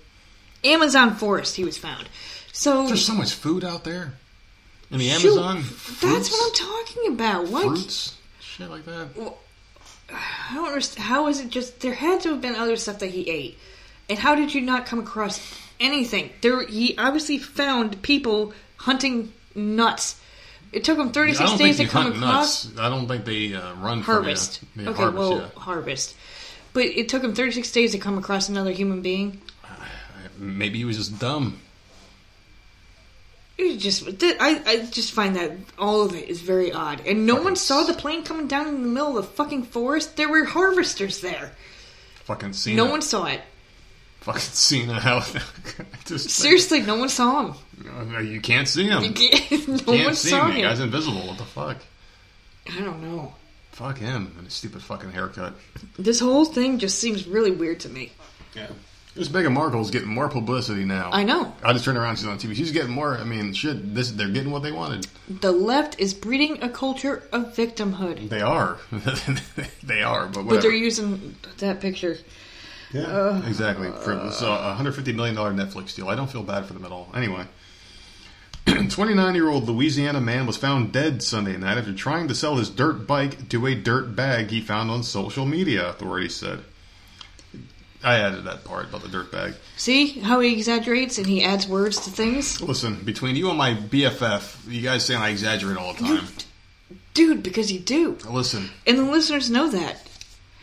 [0.64, 2.08] Amazon forest, he was found.
[2.52, 4.14] So There's so much food out there
[4.92, 5.64] in the shoot, Amazon.
[6.02, 7.48] That's what I'm talking about.
[7.48, 7.68] What?
[7.68, 9.08] fruits, shit like that.
[10.12, 11.06] I don't understand.
[11.06, 13.58] How is it just there had to have been other stuff that he ate,
[14.10, 15.42] and how did you not come across
[15.80, 16.30] anything?
[16.42, 20.20] There, he obviously found people hunting nuts.
[20.72, 22.80] It took him I 36 don't days to come across nuts.
[22.80, 24.60] I don't think they uh, run harvest.
[24.60, 24.84] From.
[24.84, 25.48] Yeah, okay, harvest, well, yeah.
[25.58, 26.16] harvest.
[26.74, 29.42] But it took him 36 days to come across another human being.
[30.44, 31.60] Maybe he was just dumb.
[33.58, 37.06] It just, I, I just find that all of it is very odd.
[37.06, 39.64] And no Fucking one saw the plane coming down in the middle of the fucking
[39.64, 40.18] forest.
[40.18, 41.52] There were harvesters there.
[42.26, 42.78] Fucking Cena.
[42.78, 43.42] No one saw it.
[44.22, 45.00] Fucking Cena.
[45.00, 45.20] How?
[46.06, 48.26] just Seriously, no one saw him.
[48.26, 49.04] You can't see him.
[49.04, 50.56] You can't, no can't one see saw him.
[50.56, 51.28] The guy's invisible.
[51.28, 51.78] What the fuck?
[52.72, 53.36] I don't know.
[53.74, 55.54] Fuck him and his stupid fucking haircut.
[55.98, 58.12] This whole thing just seems really weird to me.
[58.56, 58.68] Yeah.
[59.16, 61.12] This Meghan Markle's getting more publicity now.
[61.14, 61.54] I know.
[61.64, 62.16] I just turned around.
[62.16, 62.56] She's on TV.
[62.56, 63.16] She's getting more.
[63.16, 63.94] I mean, shit.
[63.94, 65.06] This they're getting what they wanted.
[65.30, 68.30] The left is breeding a culture of victimhood.
[68.30, 68.80] They are.
[69.84, 70.28] they are.
[70.28, 72.18] But But they're using that picture.
[72.92, 73.90] Yeah, exactly.
[73.92, 76.10] For, so a hundred fifty million dollar Netflix deal.
[76.10, 77.10] I don't feel bad for them at all.
[77.14, 77.46] Anyway,
[78.90, 82.56] twenty nine year old Louisiana man was found dead Sunday night after trying to sell
[82.56, 85.90] his dirt bike to a dirt bag he found on social media.
[85.90, 86.64] Authorities said.
[88.04, 89.54] I added that part about the dirt bag.
[89.78, 92.62] See how he exaggerates and he adds words to things?
[92.62, 96.28] Listen, between you and my BFF, you guys saying I exaggerate all the time.
[97.14, 98.18] Dude, because you do.
[98.30, 100.06] Listen, And the listeners know that.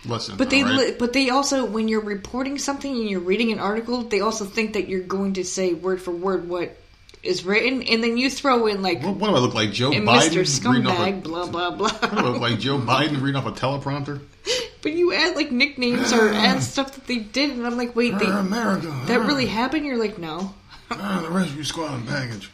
[0.05, 0.37] listen.
[0.37, 0.99] But they right?
[0.99, 4.73] but they also when you're reporting something and you're reading an article, they also think
[4.75, 6.77] that you're going to say word for word what
[7.23, 9.91] is written and then you throw in like what, what do I look like, Joe
[9.91, 10.05] Biden?
[10.07, 10.09] Mr.
[10.09, 11.89] off a- Scumbag, blah blah blah.
[12.01, 14.21] what do I look like Joe Biden reading off a teleprompter?
[14.83, 18.19] But you add like nicknames or add stuff that they did, and I'm like, wait,
[18.19, 18.95] they, America.
[19.07, 19.85] that really happened?
[19.85, 20.55] You're like, no.
[20.93, 22.51] Ah, the rescue squad and baggage.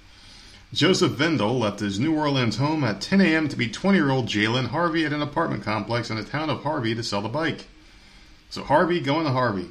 [0.75, 3.49] Joseph Vendel left his New Orleans home at 10 a.m.
[3.49, 6.63] to meet 20 year old Jalen Harvey at an apartment complex in the town of
[6.63, 7.67] Harvey to sell the bike.
[8.51, 9.71] So Harvey going to Harvey.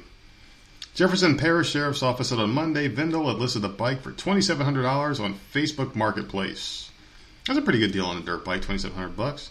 [0.94, 5.38] Jefferson Parish Sheriff's Office said on Monday Vendel had listed the bike for $2,700 on
[5.52, 6.90] Facebook Marketplace.
[7.46, 9.50] That's a pretty good deal on a dirt bike, 2,700 bucks.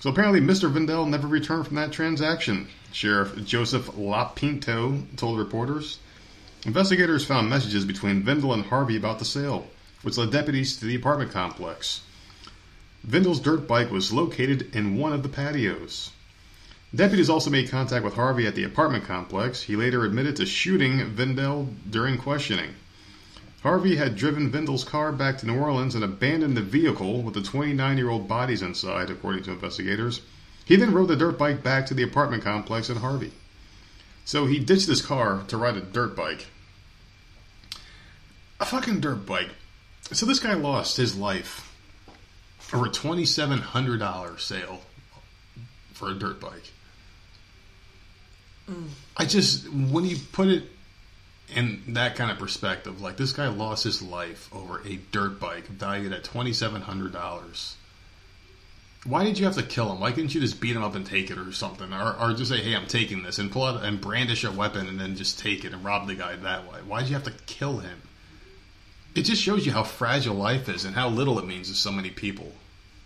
[0.00, 0.70] So apparently, Mr.
[0.70, 2.68] Vendel never returned from that transaction.
[2.90, 5.98] Sheriff Joseph Lopinto told reporters.
[6.64, 9.68] Investigators found messages between Vendel and Harvey about the sale,
[10.00, 12.00] which led deputies to the apartment complex.
[13.04, 16.12] Vendel's dirt bike was located in one of the patios.
[16.94, 19.62] Deputies also made contact with Harvey at the apartment complex.
[19.62, 22.74] He later admitted to shooting Vindel during questioning.
[23.62, 27.42] Harvey had driven Vindel's car back to New Orleans and abandoned the vehicle with the
[27.42, 30.22] 29 year old bodies inside, according to investigators.
[30.64, 33.32] He then rode the dirt bike back to the apartment complex in Harvey.
[34.24, 36.46] So he ditched his car to ride a dirt bike.
[38.60, 39.50] A fucking dirt bike.
[40.12, 41.66] So this guy lost his life
[42.72, 44.80] over a $2,700 sale
[45.92, 46.72] for a dirt bike.
[48.70, 48.88] Mm.
[49.16, 50.64] I just, when you put it
[51.54, 55.66] in that kind of perspective, like this guy lost his life over a dirt bike
[55.66, 57.74] valued at $2,700.
[59.04, 60.00] Why did you have to kill him?
[60.00, 61.92] Why couldn't you just beat him up and take it or something?
[61.92, 64.88] Or, or just say, hey, I'm taking this and pull out and brandish a weapon
[64.88, 66.80] and then just take it and rob the guy that way?
[66.80, 68.02] Why'd you have to kill him?
[69.14, 71.90] It just shows you how fragile life is and how little it means to so
[71.90, 72.52] many people.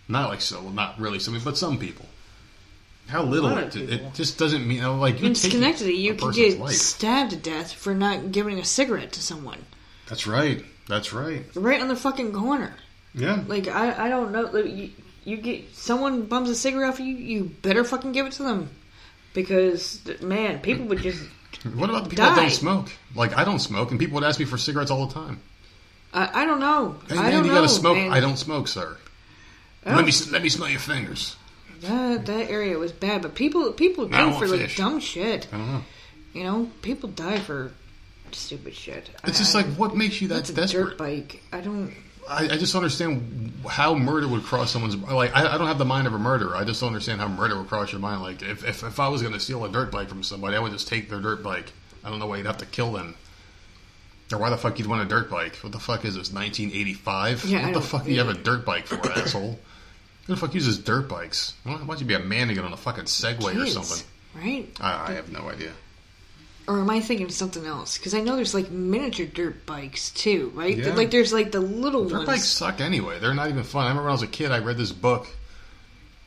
[0.07, 2.05] Not like so, well, not really so many, but some people.
[3.07, 6.59] How little it, it just doesn't mean uh, like you're In Schenectady, you person's get
[6.59, 6.73] life.
[6.73, 9.63] stabbed to death for not giving a cigarette to someone.
[10.09, 10.63] That's right.
[10.87, 11.43] That's right.
[11.55, 12.73] Right on the fucking corner.
[13.13, 13.43] Yeah.
[13.47, 14.41] Like, I, I don't know.
[14.41, 14.89] Like, you,
[15.23, 18.69] you get someone bums a cigarette off you, you better fucking give it to them.
[19.33, 21.23] Because, man, people would just.
[21.73, 22.89] What about the people that don't smoke?
[23.15, 25.39] Like I don't smoke, and people would ask me for cigarettes all the time.
[26.13, 26.97] I, I don't know.
[27.07, 27.55] Hey I man, don't you know.
[27.57, 27.97] gotta smoke.
[27.97, 28.11] man.
[28.13, 28.97] I don't smoke, sir.
[29.85, 29.95] Oh.
[29.95, 31.35] Let me let me smell your fingers.
[31.87, 34.77] That, that area was bad, but people people die for like fish.
[34.77, 35.47] dumb shit.
[35.51, 35.81] I don't know.
[36.33, 37.71] You know, people die for
[38.31, 39.09] stupid shit.
[39.23, 40.89] It's I- just I- like what makes you that desperate?
[40.89, 41.41] dirt bike.
[41.51, 41.93] I don't.
[42.27, 45.35] I, I just understand how murder would cross someone's like.
[45.35, 46.55] I, I don't have the mind of a murderer.
[46.55, 48.21] I just don't understand how murder would cross your mind.
[48.23, 50.59] Like if if, if I was going to steal a dirt bike from somebody, I
[50.59, 51.71] would just take their dirt bike.
[52.03, 53.15] I don't know why you'd have to kill them.
[54.31, 55.55] Or why the fuck you'd want a dirt bike?
[55.57, 56.33] What the fuck is this?
[56.33, 57.45] 1985?
[57.45, 59.59] Yeah, what the fuck do you have a dirt bike for, asshole?
[60.27, 61.53] Who the fuck uses dirt bikes?
[61.63, 64.05] Why don't you be a man to get on a fucking Segway or something?
[64.35, 64.67] right?
[64.79, 65.71] I, I have no idea.
[66.67, 67.97] Or am I thinking of something else?
[67.97, 70.75] Because I know there's like miniature dirt bikes too, right?
[70.75, 70.95] Yeah.
[70.95, 72.27] Like there's like the little Dirt ones.
[72.27, 73.19] bikes suck anyway.
[73.19, 73.85] They're not even fun.
[73.85, 75.27] I remember when I was a kid, I read this book.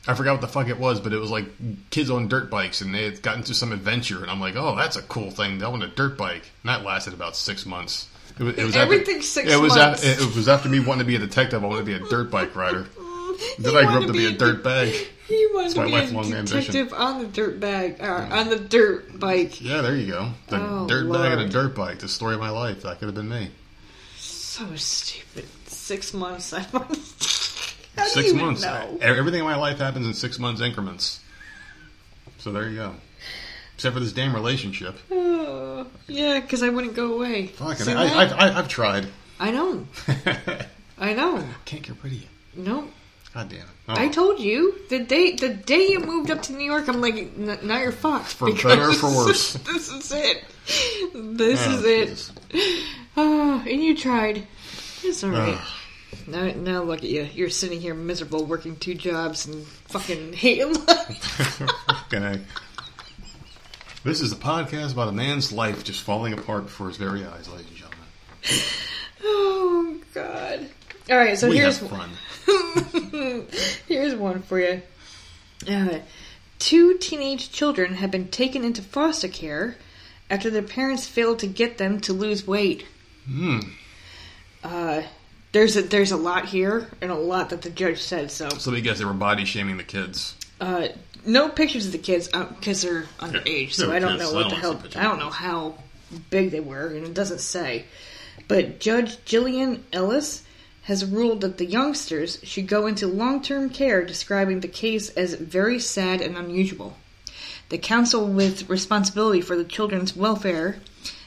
[0.07, 1.45] I forgot what the fuck it was, but it was like
[1.89, 4.75] kids on dirt bikes, and they had gotten into some adventure, and I'm like, oh,
[4.77, 5.61] that's a cool thing.
[5.61, 6.49] I want a dirt bike.
[6.63, 8.07] And that lasted about six months.
[8.39, 10.05] It was, it was Everything's six it was months.
[10.05, 11.61] After, it was after me wanting to be a detective.
[11.63, 12.87] I wanted to be a dirt bike rider.
[13.57, 14.93] Then I grew up to be a dirt bag.
[15.29, 16.57] He wanted my to be a lifelong ambition.
[16.73, 19.61] detective on the dirt bag, uh, or on the dirt bike.
[19.61, 20.31] Yeah, there you go.
[20.47, 21.51] The Oh, dirt bag and a Lord.
[21.51, 21.99] dirt bike.
[21.99, 22.81] The story of my life.
[22.81, 23.51] That could have been me.
[24.17, 25.45] So stupid.
[25.67, 26.51] Six months.
[26.53, 28.63] I six months.
[28.63, 28.97] know?
[29.01, 31.19] Everything in my life happens in six months increments.
[32.39, 32.95] So there you go.
[33.75, 34.97] Except for this damn relationship.
[35.11, 37.47] Oh, yeah, because I wouldn't go away.
[37.47, 38.23] Fucking, See I.
[38.23, 39.07] I, I, I've tried.
[39.39, 39.85] I know.
[40.97, 41.43] I know.
[41.65, 42.27] Can't get rid of you.
[42.55, 42.87] No,
[43.33, 43.65] God damn it.
[43.87, 43.93] Oh.
[43.95, 46.87] I told you the day the day you moved up to New York.
[46.87, 48.27] I'm like, "N- now you're fucked.
[48.33, 49.53] For better or for worse.
[49.53, 50.43] this is it.
[51.13, 52.83] This Oh, is it.
[53.15, 54.47] Oh, and you tried.
[55.03, 55.55] It's all right.
[55.59, 55.67] Ugh.
[56.27, 57.27] Now, now look at you.
[57.33, 61.23] You're sitting here miserable, working two jobs and fucking hating life.
[61.87, 62.45] Fucking.
[64.03, 67.47] This is a podcast about a man's life just falling apart before his very eyes,
[67.49, 68.07] ladies and gentlemen.
[69.23, 70.69] oh God.
[71.11, 72.09] All right, so we here's have fun.
[73.87, 74.81] Here's one for you.
[75.67, 75.99] Uh,
[76.59, 79.75] two teenage children have been taken into foster care
[80.29, 82.85] after their parents failed to get them to lose weight.
[83.25, 83.59] Hmm.
[84.63, 85.03] Uh,
[85.51, 88.31] there's a there's a lot here and a lot that the judge said.
[88.31, 90.35] So So we guess they were body shaming the kids.
[90.61, 90.89] uh,
[91.25, 93.73] no pictures of the kids because they're underage.
[93.73, 94.81] So they're I don't kids, know so I what the hell.
[94.95, 95.75] I don't know how
[96.29, 97.85] big they were, and it doesn't say.
[98.47, 100.43] But Judge Gillian Ellis
[100.89, 105.79] has ruled that the youngsters should go into long-term care, describing the case as very
[105.79, 106.97] sad and unusual.
[107.69, 110.77] The council with responsibility for the children's welfare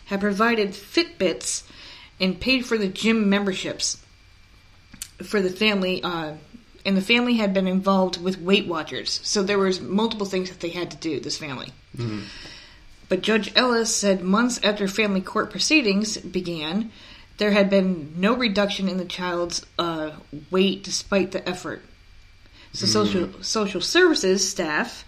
[0.06, 1.62] had provided Fitbits
[2.20, 3.98] and paid for the gym memberships
[5.22, 6.02] for the family.
[6.02, 6.34] Uh,
[6.84, 10.58] and the family had been involved with Weight Watchers, so there was multiple things that
[10.58, 11.20] they had to do.
[11.20, 11.68] This family.
[13.08, 16.90] But Judge Ellis said months after family court proceedings began,
[17.38, 20.12] there had been no reduction in the child's uh,
[20.50, 21.82] weight despite the effort.
[22.72, 25.04] So social social services staff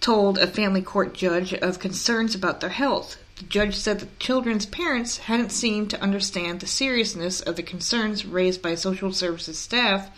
[0.00, 3.16] told a family court judge of concerns about their health.
[3.36, 8.24] The judge said the children's parents hadn't seemed to understand the seriousness of the concerns
[8.24, 10.10] raised by social services staff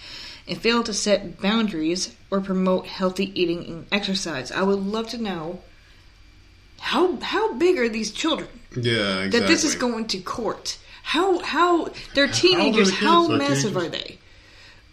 [0.47, 4.52] and failed to set boundaries or promote healthy eating and exercise.
[4.52, 5.61] I would love to know
[6.78, 9.40] how how big are these children Yeah, exactly.
[9.40, 10.78] that this is going to court?
[11.10, 12.90] How how they're teenagers?
[12.90, 14.18] the How massive are they?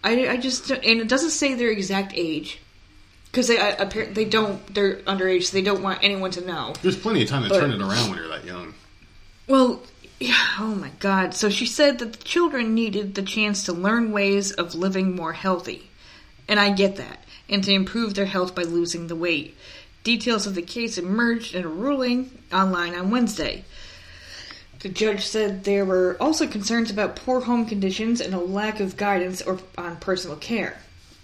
[0.03, 2.60] I, I just and it doesn't say their exact age
[3.26, 6.73] because they appar- they don't they're underage, so they don't want anyone to know.
[6.81, 8.73] There's plenty of time to But- turn it around when you're that young.
[9.45, 9.84] Well,
[10.19, 11.35] yeah, oh my god.
[11.35, 15.34] So she said that the children needed the chance to learn ways of living more
[15.34, 15.88] healthy.
[16.48, 17.23] And I get that.
[17.48, 19.56] And to improve their health by losing the weight.
[20.03, 23.65] Details of the case emerged in a ruling online on Wednesday.
[24.80, 28.95] The judge said there were also concerns about poor home conditions and a lack of
[28.95, 30.78] guidance or on personal care.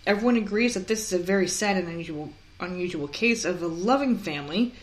[0.07, 4.17] Everyone agrees that this is a very sad and unusual unusual case of a loving
[4.17, 4.73] family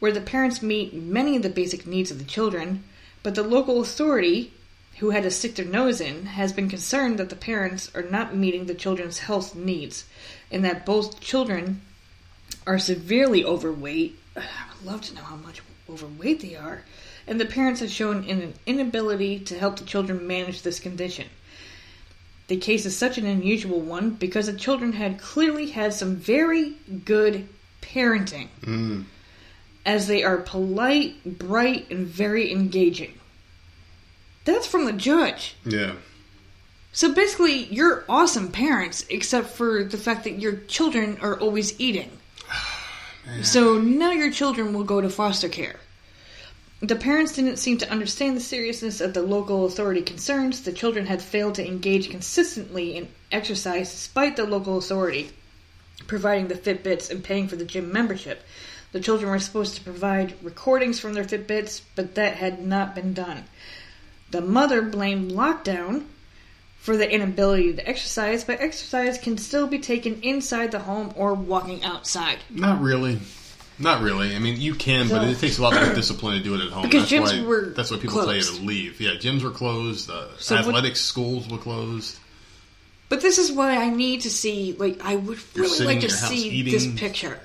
[0.00, 2.82] where the parents meet many of the basic needs of the children,
[3.22, 4.52] but the local authority,
[4.98, 8.34] who had to stick their nose in, has been concerned that the parents are not
[8.34, 10.04] meeting the children's health needs
[10.50, 11.80] and that both children
[12.66, 14.18] are severely overweight.
[14.36, 14.42] I
[14.74, 16.82] would love to know how much overweight they are.
[17.26, 21.26] And the parents have shown an inability to help the children manage this condition.
[22.48, 26.74] The case is such an unusual one because the children had clearly had some very
[27.04, 27.48] good
[27.82, 29.04] parenting, Mm.
[29.84, 33.14] as they are polite, bright, and very engaging.
[34.44, 35.56] That's from the judge.
[35.64, 35.94] Yeah.
[36.92, 42.10] So basically, you're awesome parents, except for the fact that your children are always eating.
[43.42, 45.80] So now your children will go to foster care.
[46.80, 50.60] The parents didn't seem to understand the seriousness of the local authority concerns.
[50.60, 55.30] The children had failed to engage consistently in exercise despite the local authority
[56.06, 58.44] providing the Fitbits and paying for the gym membership.
[58.92, 63.12] The children were supposed to provide recordings from their Fitbits, but that had not been
[63.14, 63.44] done.
[64.30, 66.04] The mother blamed lockdown
[66.78, 71.34] for the inability to exercise, but exercise can still be taken inside the home or
[71.34, 72.38] walking outside.
[72.50, 73.20] Not really.
[73.78, 74.34] Not really.
[74.34, 76.72] I mean, you can, but it takes a lot of discipline to do it at
[76.72, 76.82] home.
[76.84, 79.00] Because that's gyms why, were That's why people tell you to leave.
[79.00, 80.10] Yeah, gyms were closed.
[80.10, 82.18] Uh, So what- schools were closed.
[83.08, 86.48] But this is why I need to see, like, I would really like to see
[86.48, 86.72] eating.
[86.72, 87.38] this picture,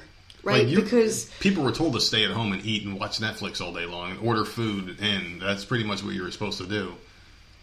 [0.43, 0.65] right?
[0.65, 3.71] Like, because people were told to stay at home and eat and watch Netflix all
[3.71, 6.95] day long and order food, and that's pretty much what you were supposed to do.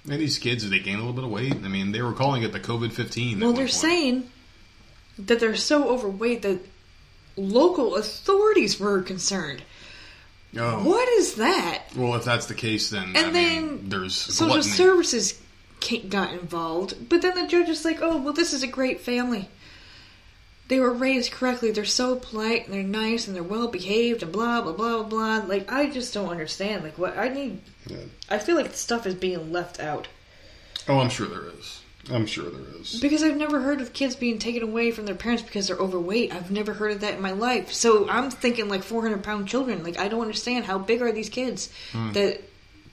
[0.08, 1.54] And these kids, they gain a little bit of weight.
[1.54, 3.40] I mean, they were calling it the COVID fifteen.
[3.40, 4.30] well, they're saying
[5.18, 6.60] that they're so overweight that
[7.38, 9.62] local authorities were concerned.
[10.56, 10.82] oh.
[10.82, 11.84] What is that?
[11.96, 14.72] Well, if that's the case, then And I then mean, there's social gluttony.
[14.74, 15.40] services
[16.08, 19.48] got involved, but then the judge is like, "Oh, well, this is a great family.
[20.66, 21.70] They were raised correctly.
[21.70, 25.40] They're so polite and they're nice and they're well behaved and blah blah blah blah."
[25.40, 25.46] blah.
[25.48, 26.82] Like, I just don't understand.
[26.84, 27.60] Like, what I need.
[27.86, 27.96] Yeah.
[28.28, 30.08] I feel like stuff is being left out
[30.88, 31.80] Oh, I'm sure there is.
[32.10, 33.00] I'm sure there is.
[33.00, 36.32] because I've never heard of kids being taken away from their parents because they're overweight.
[36.34, 37.72] I've never heard of that in my life.
[37.72, 39.82] So I'm thinking like 400 pound children.
[39.82, 42.12] Like, I don't understand how big are these kids Hmm.
[42.12, 42.40] that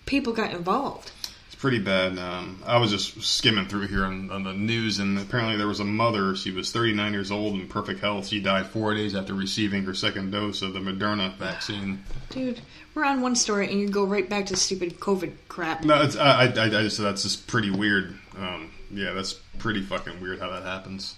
[0.06, 1.12] people got involved.
[1.48, 2.20] It's pretty bad.
[2.20, 5.80] Um, I was just skimming through here on, on the news, and apparently there was
[5.80, 6.36] a mother.
[6.36, 8.28] She was 39 years old in perfect health.
[8.28, 12.04] She died four days after receiving her second dose of the Moderna vaccine.
[12.30, 12.60] Dude,
[12.94, 15.84] we're on one story and you go right back to stupid COVID crap.
[15.86, 18.18] No, it's I, I, I just that's just pretty weird.
[18.38, 21.16] Um, yeah, that's pretty fucking weird how that happens,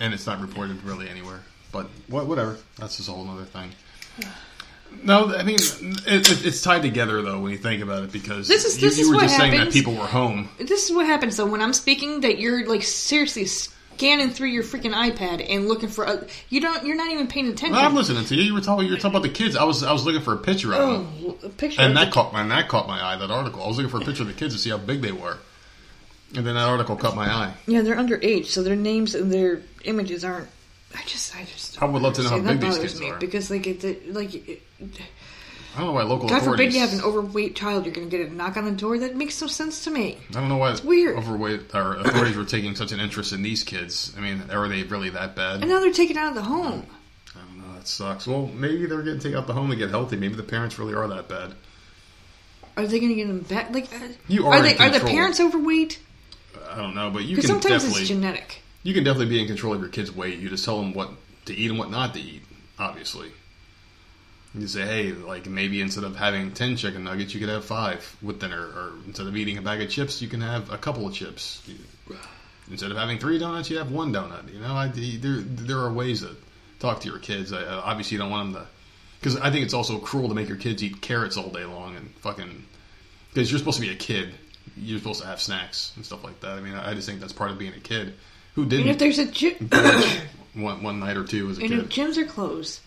[0.00, 1.42] and it's not reported really anywhere.
[1.72, 2.56] But what, whatever.
[2.78, 3.70] That's just a whole other thing.
[5.02, 8.48] No, I mean it, it, it's tied together though when you think about it because
[8.48, 9.74] This is- you, this you is were what just saying that happens.
[9.74, 10.48] people were home.
[10.58, 14.62] This is what happens though when I'm speaking that you're like seriously scanning through your
[14.62, 17.72] freaking iPad and looking for uh, you don't you're not even paying attention.
[17.74, 18.42] No, I'm listening to you.
[18.44, 18.86] You were talking.
[18.86, 19.56] You were talking about the kids.
[19.56, 19.82] I was.
[19.82, 22.32] I was looking for a picture of them, oh, a picture and that the- caught
[22.32, 22.40] my.
[22.40, 23.16] And that caught my eye.
[23.18, 23.62] That article.
[23.62, 25.36] I was looking for a picture of the kids to see how big they were,
[26.36, 27.54] and then that article caught my eye.
[27.66, 30.48] Yeah, they're underage, so their names and their images aren't
[30.94, 33.18] I just I just I would love to know how big these kids me are.
[33.18, 34.62] because like it, it- like it,
[35.76, 36.72] I don't know why local God authorities.
[36.72, 38.98] forbid you have an overweight child, you're going to get a knock on the door.
[38.98, 40.18] That makes no sense to me.
[40.30, 41.16] I don't know why it's weird.
[41.18, 44.12] overweight or authorities were taking such an interest in these kids.
[44.16, 45.60] I mean, are they really that bad?
[45.60, 46.84] And now they're taken out of the home.
[47.36, 47.74] I don't know.
[47.74, 48.26] That sucks.
[48.26, 50.16] Well, maybe they're getting taken out of the home to get healthy.
[50.16, 51.52] Maybe the parents really are that bad.
[52.76, 53.70] Are they going to get them back?
[53.72, 54.76] Like, uh, You are are they?
[54.78, 56.00] Are the parents overweight?
[56.78, 58.62] I don't know, but you can sometimes definitely it's genetic.
[58.84, 60.38] you can definitely be in control of your kid's weight.
[60.38, 61.10] You just tell them what
[61.46, 62.42] to eat and what not to eat.
[62.78, 63.30] Obviously,
[64.54, 68.16] you say, hey, like maybe instead of having ten chicken nuggets, you could have five
[68.22, 71.06] with dinner, or instead of eating a bag of chips, you can have a couple
[71.06, 71.60] of chips.
[72.70, 74.52] Instead of having three donuts, you have one donut.
[74.52, 76.36] You know, I, there there are ways to
[76.78, 77.52] talk to your kids.
[77.52, 78.68] I, I- obviously, you don't want them to,
[79.20, 81.96] because I think it's also cruel to make your kids eat carrots all day long
[81.96, 82.64] and fucking.
[83.34, 84.34] Because you're supposed to be a kid,
[84.80, 86.52] you're supposed to have snacks and stuff like that.
[86.52, 88.14] I mean, I just think that's part of being a kid.
[88.54, 89.70] Who didn't if there's a gym,
[90.54, 91.72] one one night or two as a kid.
[91.72, 92.80] and if gyms are closed,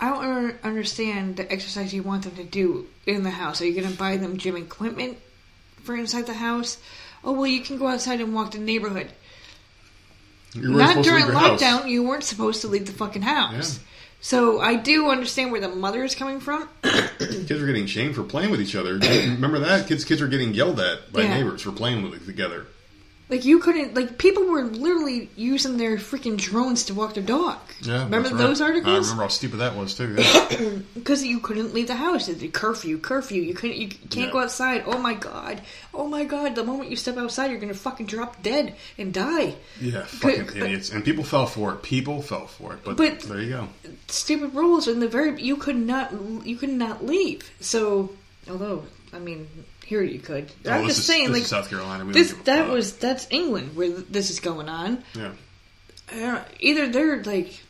[0.00, 3.60] I don't understand the exercise you want them to do in the house.
[3.60, 5.18] Are you going to buy them gym equipment
[5.82, 6.78] for inside the house?
[7.24, 9.08] Oh well, you can go outside and walk the neighborhood.
[10.54, 11.60] Not during your house.
[11.60, 11.88] lockdown.
[11.88, 13.78] You weren't supposed to leave the fucking house.
[13.78, 13.82] Yeah.
[14.26, 16.68] So I do understand where the mother is coming from.
[16.82, 18.94] Kids were getting shamed for playing with each other.
[18.94, 19.86] Remember that?
[19.86, 21.34] Kids kids were getting yelled at by Yeah.
[21.36, 22.66] neighbors for playing with together.
[23.28, 23.94] Like you couldn't.
[23.94, 27.58] Like people were literally using their freaking drones to walk their dog.
[27.82, 28.38] Yeah, remember right.
[28.38, 28.86] those articles?
[28.94, 30.14] I remember how stupid that was too.
[30.16, 30.70] yeah.
[30.94, 32.28] Because you couldn't leave the house.
[32.28, 33.42] It's a curfew, curfew.
[33.42, 33.78] You couldn't.
[33.78, 34.30] You can't Yeah.
[34.30, 34.84] go outside.
[34.86, 35.60] Oh my god.
[35.92, 36.54] Oh my god.
[36.54, 39.56] The moment you step outside, you're gonna fucking drop dead and die.
[39.80, 40.90] yeah, fucking idiots.
[40.92, 41.82] And people fell for it.
[41.82, 42.84] People fell for it.
[42.84, 43.68] But, But- there you go.
[44.06, 45.42] Stupid rules in the very.
[45.42, 46.12] You could not.
[46.44, 47.50] You could not leave.
[47.60, 48.10] So
[48.48, 49.48] although I mean
[49.86, 50.50] here you could.
[50.66, 52.04] Oh, I'm just is- saying like South Carolina.
[52.04, 55.02] We this that was that's England where th- this is going on.
[55.14, 55.32] yeah.
[56.12, 57.62] I either they're like.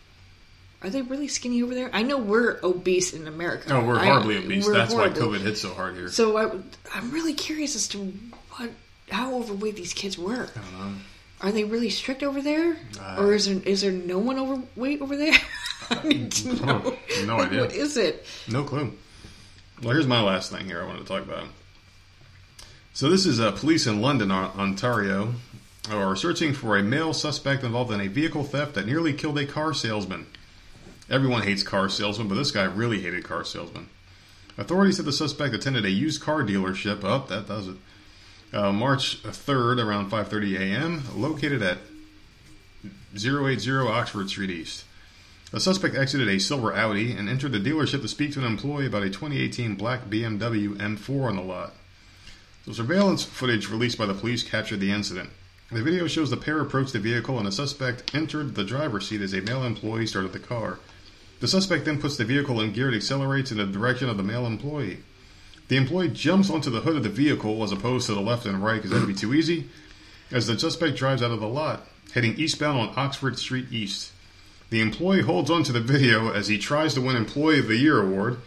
[0.83, 1.89] Are they really skinny over there?
[1.93, 3.71] I know we're obese in America.
[3.71, 4.67] No, we're I- horribly obese.
[4.67, 5.31] we're That's horrible.
[5.31, 6.09] why COVID hit so hard here.
[6.11, 6.51] So I,
[6.95, 7.99] I'm really curious as to
[8.57, 8.71] what,
[9.11, 10.35] how overweight these kids were.
[10.35, 10.95] I don't know.
[11.41, 15.01] Are they really strict over there, Uh, or is there is there no one overweight
[15.01, 15.35] over there?
[15.91, 16.97] I need to know.
[17.25, 17.61] no idea.
[17.63, 18.25] What is it?
[18.47, 18.93] No clue.
[19.83, 21.47] Well, here's my last thing here I wanted to talk about.
[22.97, 25.35] So this is uh, police in London, Ontario,
[25.91, 29.45] are searching for a male suspect involved in a vehicle theft that nearly killed a
[29.45, 30.27] car salesman.
[31.11, 33.91] Everyone hates car salesmen, but this guy really hated car salesmen.
[34.57, 37.05] Authorities said the suspect attended a used car dealership.
[37.05, 37.77] Up, that does it.
[38.51, 41.77] Uh, March 3rd, around 5:30 a.m., located at
[43.15, 44.87] 080 Oxford Street East.
[45.51, 48.87] The suspect exited a silver Audi and entered the dealership to speak to an employee
[48.87, 51.75] about a 2018 black BMW M4 on the lot.
[52.67, 55.31] The surveillance footage released by the police captured the incident.
[55.71, 59.21] The video shows the pair approach the vehicle and a suspect entered the driver's seat
[59.21, 60.81] as a male employee started the car.
[61.39, 64.25] The suspect then puts the vehicle in gear and accelerates in the direction of the
[64.25, 64.99] male employee.
[65.69, 68.63] The employee jumps onto the hood of the vehicle as opposed to the left and
[68.63, 69.69] right because that'd be too easy.
[70.33, 74.11] As the suspect drives out of the lot, heading eastbound on Oxford Street East.
[74.71, 78.03] The employee holds onto the video as he tries to win Employee of the Year
[78.03, 78.39] award,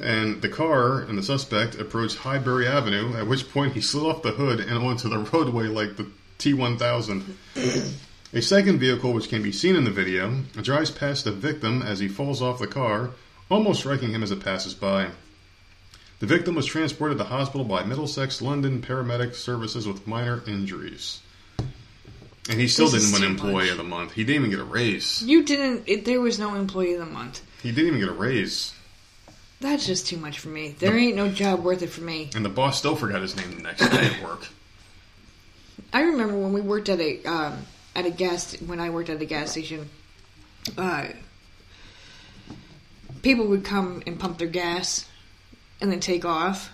[0.00, 4.22] and the car and the suspect approached Highbury Avenue, at which point he slid off
[4.22, 6.06] the hood and onto the roadway like the
[6.38, 7.22] T1000.
[8.32, 12.00] A second vehicle, which can be seen in the video, drives past the victim as
[12.00, 13.10] he falls off the car,
[13.48, 15.08] almost striking him as it passes by.
[16.18, 21.20] The victim was transported to hospital by Middlesex London paramedic services with minor injuries.
[22.48, 23.70] And he still This didn't win Employee much.
[23.70, 24.12] of the Month.
[24.12, 25.22] He didn't even get a raise.
[25.22, 25.84] You didn't.
[25.86, 27.40] It, there was no employee of the month.
[27.62, 28.73] He didn't even get a raise.
[29.64, 30.76] That's just too much for me.
[30.78, 32.28] There ain't no job worth it for me.
[32.36, 34.46] And the boss still forgot his name the next day at work.
[35.90, 37.64] I remember when we worked at a um,
[37.96, 39.88] at a gas when I worked at a gas station.
[40.76, 41.06] Uh,
[43.22, 45.08] people would come and pump their gas,
[45.80, 46.70] and then take off.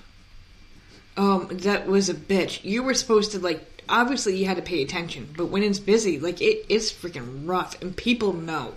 [1.16, 2.64] Um, that was a bitch.
[2.64, 3.84] You were supposed to like.
[3.88, 7.80] Obviously, you had to pay attention, but when it's busy, like it is freaking rough,
[7.80, 8.74] and people know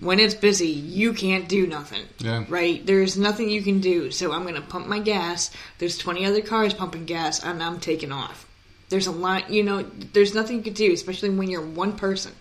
[0.00, 2.02] when it's busy, you can't do nothing.
[2.18, 2.44] Yeah.
[2.48, 2.84] Right?
[2.84, 4.10] There's nothing you can do.
[4.10, 5.50] So I'm gonna pump my gas.
[5.78, 8.46] There's 20 other cars pumping gas, and I'm taking off.
[8.88, 9.82] There's a lot, you know.
[9.82, 12.32] There's nothing you can do, especially when you're one person.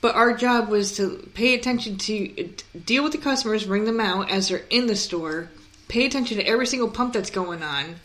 [0.00, 2.54] But our job was to pay attention to
[2.84, 5.50] deal with the customers, bring them out as they're in the store,
[5.88, 7.96] pay attention to every single pump that's going on.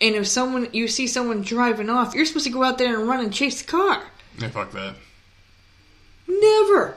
[0.00, 3.08] And if someone you see someone driving off, you're supposed to go out there and
[3.08, 4.04] run and chase the car.
[4.38, 4.94] Yeah, fuck that.
[6.40, 6.96] Never,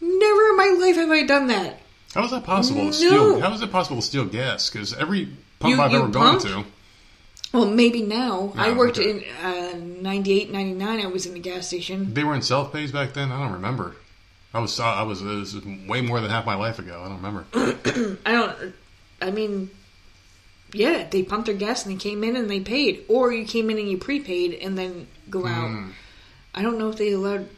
[0.00, 1.80] never in my life have I done that.
[2.14, 2.90] How is that possible No.
[2.92, 3.40] steal?
[3.40, 4.68] How is it possible to steal gas?
[4.70, 5.28] Because every
[5.58, 6.64] pump You- I've you ever gone to,
[7.52, 8.52] Well, maybe now.
[8.56, 9.10] I Oh, worked okay.
[9.10, 11.00] in uh, 98, 99.
[11.00, 12.12] I was in the gas station.
[12.14, 13.32] they were in self pays back then.
[13.32, 13.96] I don't remember.
[14.52, 17.02] I was I was this is way more than half my life ago.
[17.04, 18.18] I don't remember.
[18.26, 18.74] I don't.
[19.20, 19.70] I mean,
[20.72, 23.70] yeah, they pumped their gas and they came in and they paid, or you came
[23.70, 25.68] in and you prepaid and then go out.
[25.70, 25.90] Hmm.
[26.54, 27.48] I don't know if they allowed.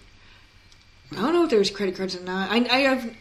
[1.12, 2.50] I don't know if there was credit cards or not.
[2.50, 3.14] I I have.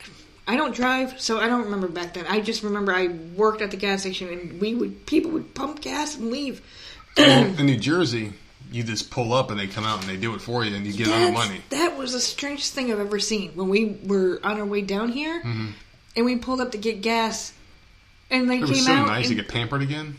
[0.48, 2.26] I don't drive, so I don't remember back then.
[2.30, 5.82] I just remember I worked at the gas station and we would people would pump
[5.82, 6.62] gas and leave.
[7.18, 8.34] in New Jersey,
[8.72, 10.86] you just pull up and they come out and they do it for you and
[10.86, 11.62] you get all the money.
[11.72, 13.52] That was the strangest thing I've ever seen.
[13.56, 15.68] When we were on our way down here, Mm-hmm.
[16.16, 17.52] and we pulled up to get gas,
[18.30, 20.16] and they It came was so out nice and, to get pampered again.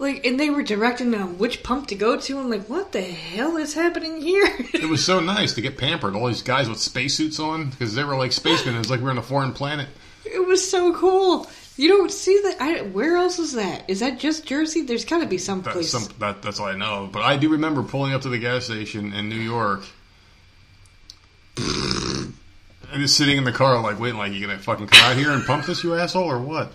[0.00, 2.38] Like, and they were directing on which pump to go to.
[2.38, 4.48] I'm like, what the hell is happening here?
[4.72, 6.16] It was so nice to get pampered.
[6.16, 8.74] All these guys with spacesuits on because they were like spacemen.
[8.74, 9.88] It was like we are on a foreign planet.
[10.24, 11.46] it was so cool.
[11.76, 12.56] You don't see that.
[12.60, 13.88] I, where else is that?
[13.88, 14.82] Is that just Jersey?
[14.82, 15.90] There's got to be some That's place.
[15.90, 17.08] some that, that's all I know.
[17.10, 19.82] But I do remember pulling up to the gas station in New York.
[21.56, 22.34] And
[22.96, 25.44] just sitting in the car, like waiting, like you gonna fucking come out here and
[25.44, 26.72] pump this, you asshole, or what?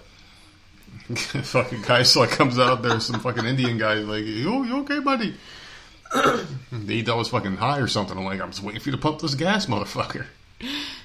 [1.15, 4.99] fucking guy, so like comes out there, some fucking Indian guy, like, you, you okay,
[4.99, 5.35] buddy?
[6.87, 8.17] he thought was fucking high or something.
[8.17, 10.25] I'm like, I'm just waiting for you to pump this gas, motherfucker.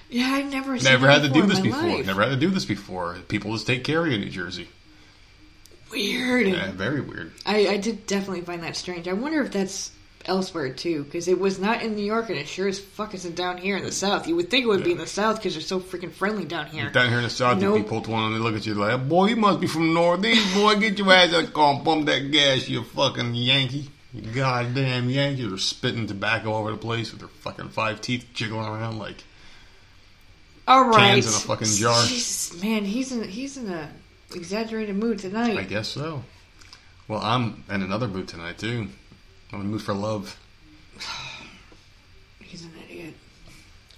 [0.08, 1.82] Yeah, I've never seen Never had to do this before.
[1.82, 2.06] life.
[2.06, 3.16] Never had to do this before.
[3.28, 4.68] People just take care of you in New Jersey.
[5.90, 6.48] Weird.
[6.48, 7.32] Yeah, very weird.
[7.44, 9.08] I, I did definitely find that strange.
[9.08, 9.92] I wonder if that's
[10.26, 13.36] elsewhere too, because it was not in New York, and it sure as fuck isn't
[13.36, 14.28] down here in the South.
[14.28, 16.66] You would think it would be in the South because they're so freaking friendly down
[16.66, 16.90] here.
[16.90, 17.76] Down here in the south, Nope.
[17.78, 19.88] you people pull one and they look at you like, boy, you must be from
[19.88, 20.76] the Northeast, boy.
[20.76, 23.90] Get your ass out car and pump that gas, you fucking Yankee.
[24.12, 25.46] You goddamn Yankee.
[25.46, 29.22] They're spitting tobacco all over the place with their fucking five teeth jiggling around like.
[30.66, 32.06] All right, Cans in a fucking jar.
[32.06, 33.90] Jesus, man, he's in he's in a
[34.34, 35.56] exaggerated mood tonight.
[35.56, 36.22] I guess so.
[37.08, 38.88] Well, I'm in another mood tonight, too.
[39.52, 40.38] I'm in the mood for love.
[42.40, 43.14] He's an idiot.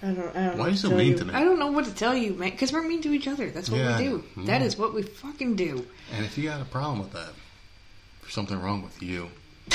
[0.02, 0.18] I don't.
[0.36, 1.16] I don't know Why are you to so mean you.
[1.18, 1.34] to me?
[1.34, 2.50] I don't know what to tell you, man.
[2.50, 3.50] Because we're mean to each other.
[3.50, 3.98] That's what Yeah.
[3.98, 4.24] we do.
[4.46, 4.64] That Mm.
[4.64, 5.86] is what we fucking do.
[6.12, 7.30] And if you got a problem with that,
[8.20, 9.30] there's something wrong with you.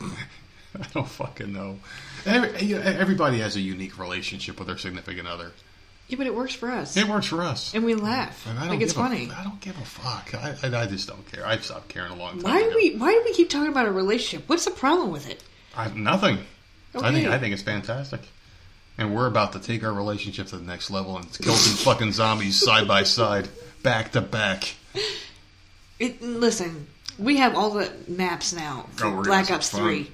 [0.00, 1.80] I don't fucking know.
[2.24, 5.52] Every, you know, everybody has a unique relationship with their significant other.
[6.10, 7.72] Yeah, but it works for us, It works for us.
[7.74, 8.46] and we laugh.
[8.46, 9.30] And I don't like it's funny.
[9.30, 10.34] I don't give a fuck.
[10.34, 11.46] I, I, I just don't care.
[11.46, 12.76] I've stopped caring a long time Why do ago.
[12.76, 12.96] we?
[12.96, 14.48] Why do we keep talking about a relationship?
[14.48, 15.42] What's the problem with it?
[15.76, 16.38] I, nothing.
[16.94, 18.20] I think I think it's fantastic.
[18.98, 22.12] And we're about to take our relationship to the next level and kill some fucking
[22.12, 23.48] zombies side by side,
[23.82, 24.74] back to back.
[25.98, 26.86] It, listen,
[27.18, 29.70] we have all the maps now for Oh, Black Ops.
[29.70, 30.10] Three.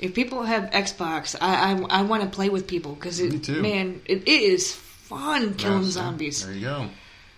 [0.00, 4.02] If people have Xbox, I I, I want to play with people because it man,
[4.04, 4.74] it, it is
[5.08, 6.44] fun killing Yes, zombies.
[6.44, 6.86] There you go.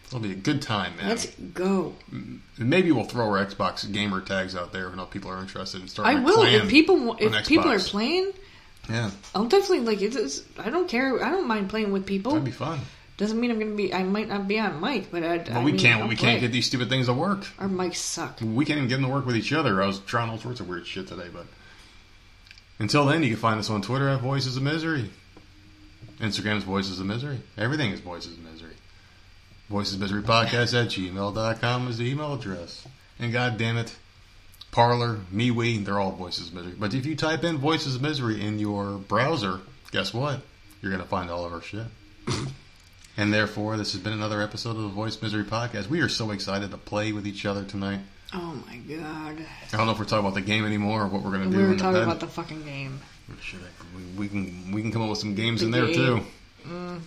[0.06, 1.08] It'll be a good time, man.
[1.08, 1.94] Let's go.
[2.10, 5.84] Mm, maybe we'll throw our Xbox gamer tags out there if people are interested in
[5.84, 6.18] I starting.
[6.18, 8.32] a will if people if people are playing.
[8.88, 10.16] yeah, I'll definitely like it.
[10.16, 11.22] Is, I don't care.
[11.22, 12.32] I don't mind playing with people.
[12.32, 12.80] that'd be fun.
[13.18, 13.92] Doesn't mean I'm gonna be.
[13.92, 15.38] I might not be on mic, but I.
[15.38, 16.08] But we can't.
[16.08, 17.46] We can't get these stupid things to work.
[17.58, 18.38] our mics suck.
[18.40, 19.82] We can't even get them to work with each other.
[19.82, 21.46] I was trying all sorts of weird shit today, but
[22.78, 25.10] until then, you can find us on Twitter at Voices of Misery.
[26.20, 27.40] Instagram is Voices of Misery.
[27.56, 28.74] Everything is Voices of Misery.
[29.68, 32.86] Voices of Misery Podcast at gmail.com is the email address.
[33.18, 33.96] And god damn it,
[34.70, 36.74] Parler, MeWe, they're all Voices of Misery.
[36.78, 39.60] But if you type in Voices of Misery in your browser,
[39.92, 40.40] guess what?
[40.82, 41.86] You're going to find all of our shit.
[43.16, 45.88] and therefore, this has been another episode of the Voice Misery Podcast.
[45.88, 48.00] We are so excited to play with each other tonight.
[48.34, 49.38] Oh my god.
[49.72, 51.56] I don't know if we're talking about the game anymore or what we're going to
[51.56, 51.62] do.
[51.62, 53.00] We were talking about the fucking game.
[53.94, 55.94] We, we can we can come up with some games The in there game.
[55.94, 56.22] too.
[56.68, 57.00] Mm.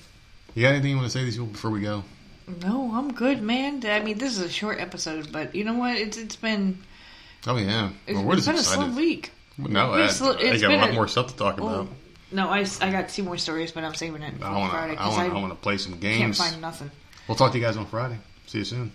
[0.55, 2.03] You got anything you want to say to these people before we go?
[2.61, 3.85] No, I'm good, man.
[3.85, 5.97] I mean, this is a short episode, but you know what?
[5.97, 6.79] It's it's been
[7.47, 9.31] Oh yeah, it's, well, we're it's just been a slow week.
[9.57, 11.87] No, I, slow- I got a lot a- more stuff to talk oh, about.
[11.87, 11.89] Oh,
[12.31, 15.09] no, I got two more stories, but I'm saving it for I want Friday I
[15.09, 16.37] I, want to play some games.
[16.37, 16.91] can't find nothing.
[17.27, 18.17] We'll talk to you guys on Friday.
[18.47, 18.91] See you soon.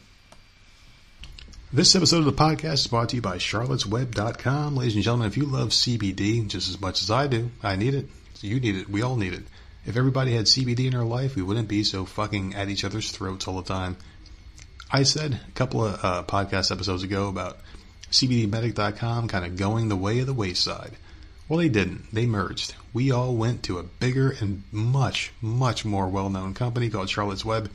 [1.77, 4.77] This episode of the podcast is brought to you by charlottesweb.com.
[4.77, 7.93] Ladies and gentlemen, if you love CBD just as much as I do, I need
[7.93, 8.09] it.
[8.41, 8.89] You need it.
[8.89, 9.43] We all need it.
[9.85, 13.11] If everybody had CBD in our life, we wouldn't be so fucking at each other's
[13.11, 13.99] throats all the time.
[14.91, 17.59] I said a couple of uh, podcast episodes ago about
[18.11, 20.93] CBDmedic.com kind of going the way of the wayside.
[21.47, 22.07] Well, they didn't.
[22.11, 22.75] They merged.
[22.95, 27.45] We all went to a bigger and much, much more well known company called Charlotte's
[27.45, 27.71] Web.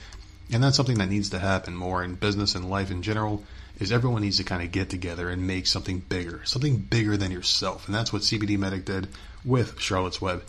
[0.52, 3.44] And that's something that needs to happen more in business and life in general
[3.82, 7.32] is everyone needs to kind of get together and make something bigger, something bigger than
[7.32, 7.88] yourself.
[7.88, 9.08] And that's what CBD Medic did
[9.44, 10.44] with Charlotte's Web.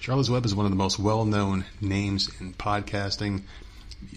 [0.00, 3.40] Charlotte's Web is one of the most well-known names in podcasting.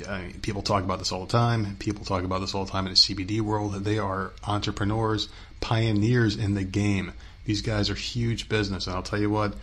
[0.06, 1.78] I mean, people talk about this all the time.
[1.80, 3.74] People talk about this all the time in the CBD world.
[3.74, 5.30] They are entrepreneurs,
[5.62, 7.14] pioneers in the game.
[7.46, 9.54] These guys are huge business, and I'll tell you what,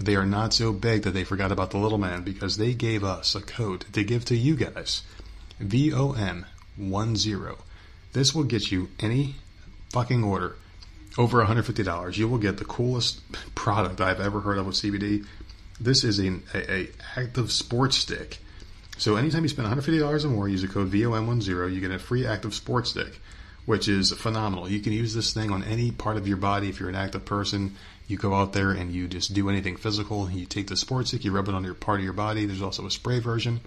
[0.00, 3.04] they are not so big that they forgot about the little man because they gave
[3.04, 5.02] us a code to give to you guys.
[5.60, 6.46] VOM10.
[8.14, 9.34] This will get you any
[9.90, 10.56] fucking order
[11.18, 12.16] over $150.
[12.16, 13.20] You will get the coolest
[13.54, 15.26] product I've ever heard of with CBD.
[15.80, 18.38] This is an a, a active sports stick.
[18.96, 22.24] So anytime you spend $150 or more, use the code VOM10, you get a free
[22.24, 23.18] active sports stick,
[23.66, 24.70] which is phenomenal.
[24.70, 27.24] You can use this thing on any part of your body if you're an active
[27.24, 27.74] person.
[28.06, 30.30] You go out there and you just do anything physical.
[30.30, 32.46] You take the sports stick, you rub it on your part of your body.
[32.46, 33.60] There's also a spray version.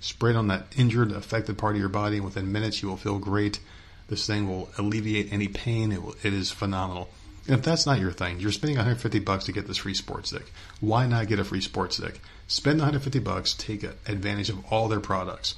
[0.00, 2.98] Spray it on that injured, affected part of your body, and within minutes you will
[2.98, 3.60] feel great.
[4.08, 5.92] This thing will alleviate any pain.
[5.92, 7.08] It, will, it is phenomenal.
[7.46, 10.30] And if that's not your thing, you're spending 150 bucks to get this free sports
[10.30, 10.50] stick.
[10.80, 12.20] Why not get a free sports stick?
[12.46, 15.54] Spend 150 bucks, take advantage of all their products.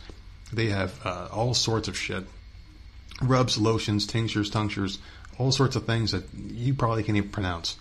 [0.52, 2.24] They have uh, all sorts of shit
[3.22, 4.98] rubs, lotions, tinctures, tinctures,
[5.38, 7.76] all sorts of things that you probably can't even pronounce.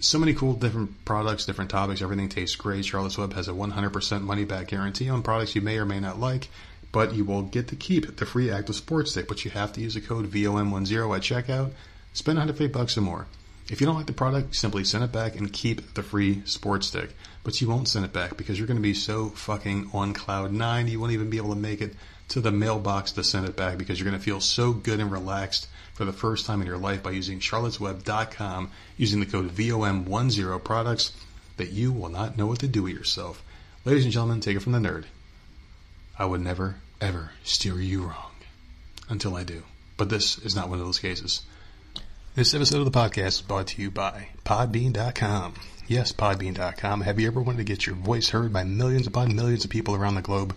[0.00, 2.02] So many cool different products, different topics.
[2.02, 2.84] Everything tastes great.
[2.84, 6.18] Charlotte's Web has a 100% money back guarantee on products you may or may not
[6.18, 6.48] like,
[6.94, 9.26] but you will get to keep the free active sports stick.
[9.26, 11.72] But you have to use the code VOM10 at checkout.
[12.12, 13.26] Spend 150 bucks or more.
[13.68, 16.86] If you don't like the product, simply send it back and keep the free sports
[16.86, 17.10] stick.
[17.42, 20.52] But you won't send it back because you're going to be so fucking on cloud
[20.52, 21.96] nine, you won't even be able to make it
[22.28, 25.10] to the mailbox to send it back because you're going to feel so good and
[25.10, 30.62] relaxed for the first time in your life by using charlottesweb.com using the code VOM10
[30.62, 31.10] products
[31.56, 33.42] that you will not know what to do with yourself.
[33.84, 35.06] Ladies and gentlemen, take it from the nerd.
[36.16, 38.32] I would never, ever steer you wrong
[39.08, 39.62] until I do.
[39.96, 41.42] But this is not one of those cases.
[42.34, 45.54] This episode of the podcast is brought to you by Podbean.com.
[45.86, 47.02] Yes, Podbean.com.
[47.02, 49.94] Have you ever wanted to get your voice heard by millions upon millions of people
[49.94, 50.56] around the globe?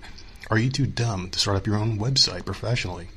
[0.50, 3.10] Are you too dumb to start up your own website professionally?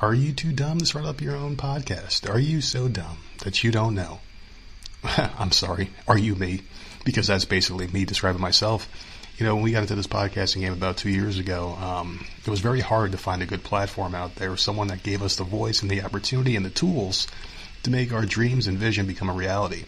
[0.00, 2.28] Are you too dumb to start up your own podcast?
[2.28, 4.18] Are you so dumb that you don't know?
[5.04, 5.90] I'm sorry.
[6.08, 6.62] Are you me?
[7.04, 8.88] Because that's basically me describing myself.
[9.36, 12.48] You know, when we got into this podcasting game about two years ago, um, it
[12.48, 15.42] was very hard to find a good platform out there, someone that gave us the
[15.42, 17.26] voice and the opportunity and the tools
[17.82, 19.86] to make our dreams and vision become a reality.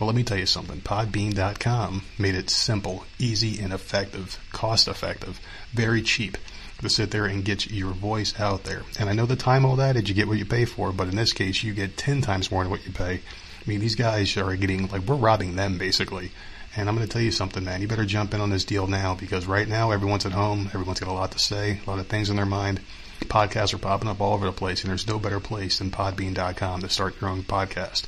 [0.00, 0.80] Well, let me tell you something.
[0.80, 5.40] Podbean.com made it simple, easy, and effective, cost effective,
[5.72, 6.38] very cheap
[6.80, 8.82] to sit there and get your voice out there.
[8.98, 11.08] And I know the time all that is you get what you pay for, but
[11.08, 13.14] in this case, you get 10 times more than what you pay.
[13.16, 16.30] I mean, these guys are getting, like, we're robbing them basically.
[16.76, 17.80] And I'm going to tell you something, man.
[17.80, 20.66] You better jump in on this deal now because right now everyone's at home.
[20.66, 22.80] Everyone's got a lot to say, a lot of things in their mind.
[23.20, 26.82] Podcasts are popping up all over the place, and there's no better place than podbean.com
[26.82, 28.04] to start your own podcast.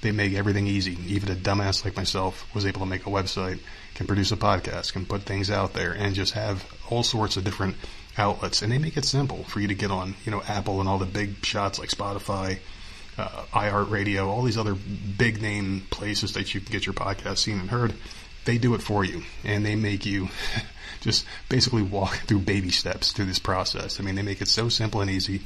[0.00, 0.96] They make everything easy.
[1.06, 3.58] Even a dumbass like myself was able to make a website,
[3.94, 7.44] can produce a podcast, can put things out there, and just have all sorts of
[7.44, 7.76] different
[8.16, 8.62] outlets.
[8.62, 10.98] And they make it simple for you to get on, you know, Apple and all
[10.98, 12.60] the big shots like Spotify,
[13.18, 17.60] uh, iHeartRadio, all these other big name places that you can get your podcast seen
[17.60, 17.94] and heard.
[18.44, 20.28] They do it for you, and they make you
[21.00, 23.98] just basically walk through baby steps through this process.
[23.98, 25.42] I mean, they make it so simple and easy.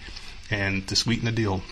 [0.50, 1.62] And to sweeten the deal,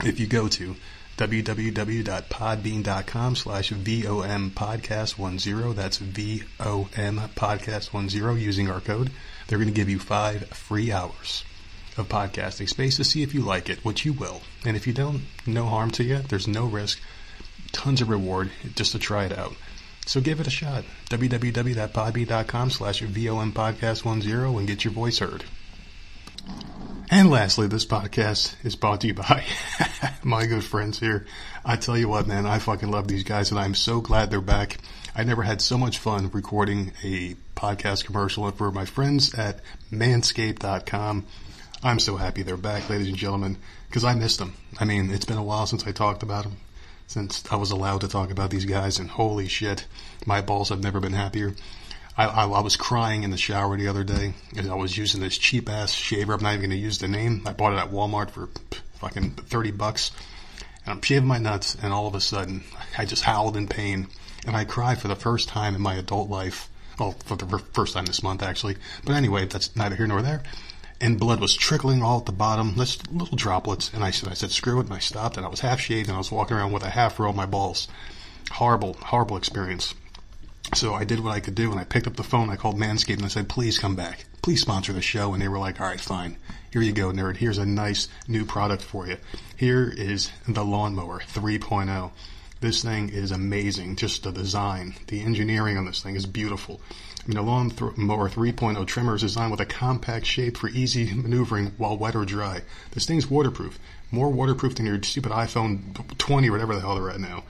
[0.00, 0.76] if you go to
[1.18, 9.10] www.podbean.com slash VOM podcast 10, that's VOM podcast 10 using our code,
[9.46, 11.44] they're going to give you five free hours
[11.98, 14.42] of podcasting space to see if you like it, which you will.
[14.64, 16.18] And if you don't, no harm to you.
[16.18, 17.00] There's no risk.
[17.72, 19.54] Tons of reward just to try it out.
[20.06, 20.84] So give it a shot.
[21.10, 25.44] www.podbean.com slash VOM podcast 10 and get your voice heard.
[27.10, 29.44] And lastly, this podcast is brought to you by
[30.22, 31.26] my good friends here.
[31.64, 34.40] I tell you what, man, I fucking love these guys and I'm so glad they're
[34.40, 34.78] back.
[35.14, 39.60] I never had so much fun recording a podcast commercial for my friends at
[39.90, 41.26] manscaped.com.
[41.82, 43.56] I'm so happy they're back, ladies and gentlemen,
[43.88, 44.54] because I missed them.
[44.80, 46.56] I mean, it's been a while since I talked about them,
[47.06, 49.86] since I was allowed to talk about these guys, and holy shit,
[50.26, 51.54] my balls have never been happier.
[52.16, 55.20] I, I, I was crying in the shower the other day, and I was using
[55.20, 56.32] this cheap ass shaver.
[56.32, 57.42] I'm not even going to use the name.
[57.46, 58.48] I bought it at Walmart for
[58.94, 60.10] fucking 30 bucks.
[60.84, 62.64] And I'm shaving my nuts, and all of a sudden,
[62.98, 64.08] I just howled in pain,
[64.44, 66.68] and I cried for the first time in my adult life.
[66.98, 68.78] Well, for the first time this month, actually.
[69.04, 70.42] But anyway, that's neither here nor there
[71.00, 73.92] and blood was trickling all at the bottom, just little droplets.
[73.92, 75.36] And I said, I said, screw it, and I stopped.
[75.36, 77.36] And I was half shaved, and I was walking around with a half row of
[77.36, 77.88] my balls.
[78.50, 79.94] Horrible, horrible experience.
[80.74, 82.50] So I did what I could do, and I picked up the phone.
[82.50, 85.32] I called Manscaped, and I said, please come back, please sponsor the show.
[85.32, 86.36] And they were like, all right, fine.
[86.70, 87.36] Here you go, nerd.
[87.36, 89.16] Here's a nice new product for you.
[89.56, 92.10] Here is the lawnmower 3.0.
[92.60, 93.96] This thing is amazing.
[93.96, 96.80] Just the design, the engineering on this thing is beautiful.
[97.28, 101.72] I mean, a lawnmower 3.0 trimmer is designed with a compact shape for easy maneuvering
[101.76, 102.62] while wet or dry.
[102.92, 103.78] This thing's waterproof.
[104.10, 107.44] More waterproof than your stupid iPhone 20 or whatever the hell they're at now.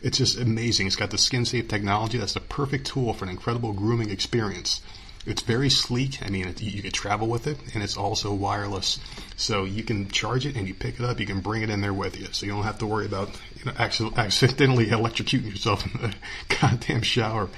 [0.00, 0.86] It's just amazing.
[0.86, 2.16] It's got the skin safe technology.
[2.16, 4.80] That's the perfect tool for an incredible grooming experience.
[5.26, 6.24] It's very sleek.
[6.24, 8.98] I mean, it, you can travel with it, and it's also wireless.
[9.36, 11.20] So you can charge it and you pick it up.
[11.20, 13.28] You can bring it in there with you, so you don't have to worry about
[13.58, 16.14] you know accidentally electrocuting yourself in the
[16.60, 17.50] goddamn shower.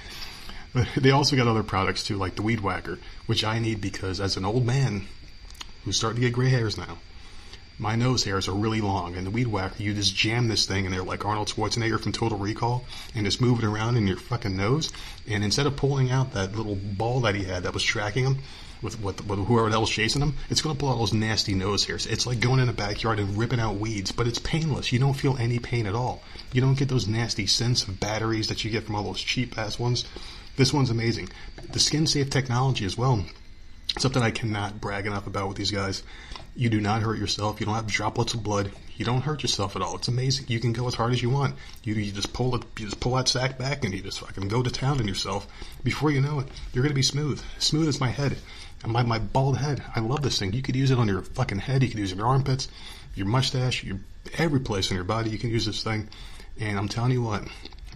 [0.97, 4.36] They also got other products too, like the Weed Whacker, which I need because as
[4.36, 5.07] an old man
[5.85, 6.99] who's starting to get gray hairs now,
[7.78, 10.85] my nose hairs are really long, and the weed whacker, you just jam this thing
[10.85, 12.85] in there like Arnold Schwarzenegger from Total Recall,
[13.15, 14.93] and just move it around in your fucking nose.
[15.28, 18.39] And instead of pulling out that little ball that he had that was tracking him
[18.82, 21.85] with, with, with whoever else chasing him, it's going to pull out those nasty nose
[21.85, 22.07] hairs.
[22.07, 24.93] It's like going in a backyard and ripping out weeds, but it's painless.
[24.93, 26.23] You don't feel any pain at all.
[26.53, 29.59] You don't get those nasty scents of batteries that you get from all those cheap
[29.59, 30.05] ass ones.
[30.57, 31.31] This one's amazing.
[31.73, 33.24] The skin safe technology as well.
[33.99, 36.03] Something I cannot brag enough about with these guys.
[36.55, 37.61] You do not hurt yourself.
[37.61, 38.70] You don't have droplets of blood.
[38.97, 39.97] You don't hurt yourself at all.
[39.97, 40.47] It's amazing.
[40.49, 41.57] You can go as hard as you want.
[41.83, 44.49] You, you just pull it, you just pull that sack back and you just fucking
[44.49, 45.47] go to town on yourself.
[45.83, 47.43] Before you know it, you're gonna be smooth.
[47.59, 48.37] Smooth as my head.
[48.83, 49.83] And my, my bald head.
[49.95, 50.53] I love this thing.
[50.53, 51.83] You could use it on your fucking head.
[51.83, 52.69] You could use it on your armpits.
[53.15, 53.99] your mustache, your
[54.39, 55.31] every place on your body.
[55.31, 56.09] You can use this thing,
[56.59, 57.45] and I'm telling you what,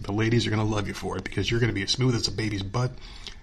[0.01, 1.91] the ladies are going to love you for it because you're going to be as
[1.91, 2.91] smooth as a baby's butt.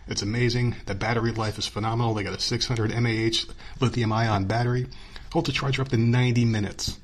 [0.07, 0.77] It's amazing.
[0.87, 2.15] The battery life is phenomenal.
[2.15, 4.87] They got a 600 mAh lithium ion battery.
[5.33, 6.99] Hold the charge for up to 90 minutes.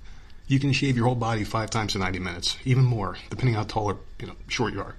[0.46, 3.62] You can shave your whole body five times in 90 minutes, even more, depending how
[3.62, 4.96] tall or you know short you are.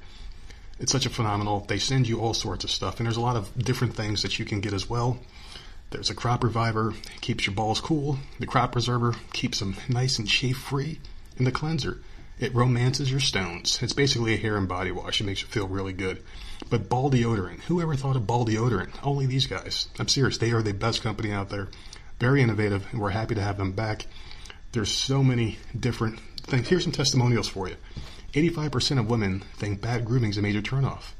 [0.79, 1.59] It's such a phenomenal.
[1.59, 4.39] They send you all sorts of stuff, and there's a lot of different things that
[4.39, 5.19] you can get as well.
[5.91, 8.17] There's a crop reviver, keeps your balls cool.
[8.39, 10.99] The crop preserver keeps them nice and shave free.
[11.37, 11.99] And the cleanser,
[12.41, 13.79] it romances your stones.
[13.81, 15.21] It's basically a hair and body wash.
[15.21, 16.23] It makes you feel really good.
[16.69, 18.91] But ball deodorant, who ever thought of ball deodorant?
[19.03, 19.87] Only these guys.
[19.99, 20.39] I'm serious.
[20.39, 21.69] They are the best company out there.
[22.19, 24.07] Very innovative, and we're happy to have them back.
[24.71, 26.67] There's so many different things.
[26.67, 27.75] Here's some testimonials for you.
[28.33, 31.13] 85% of women think bad grooming is a major turnoff.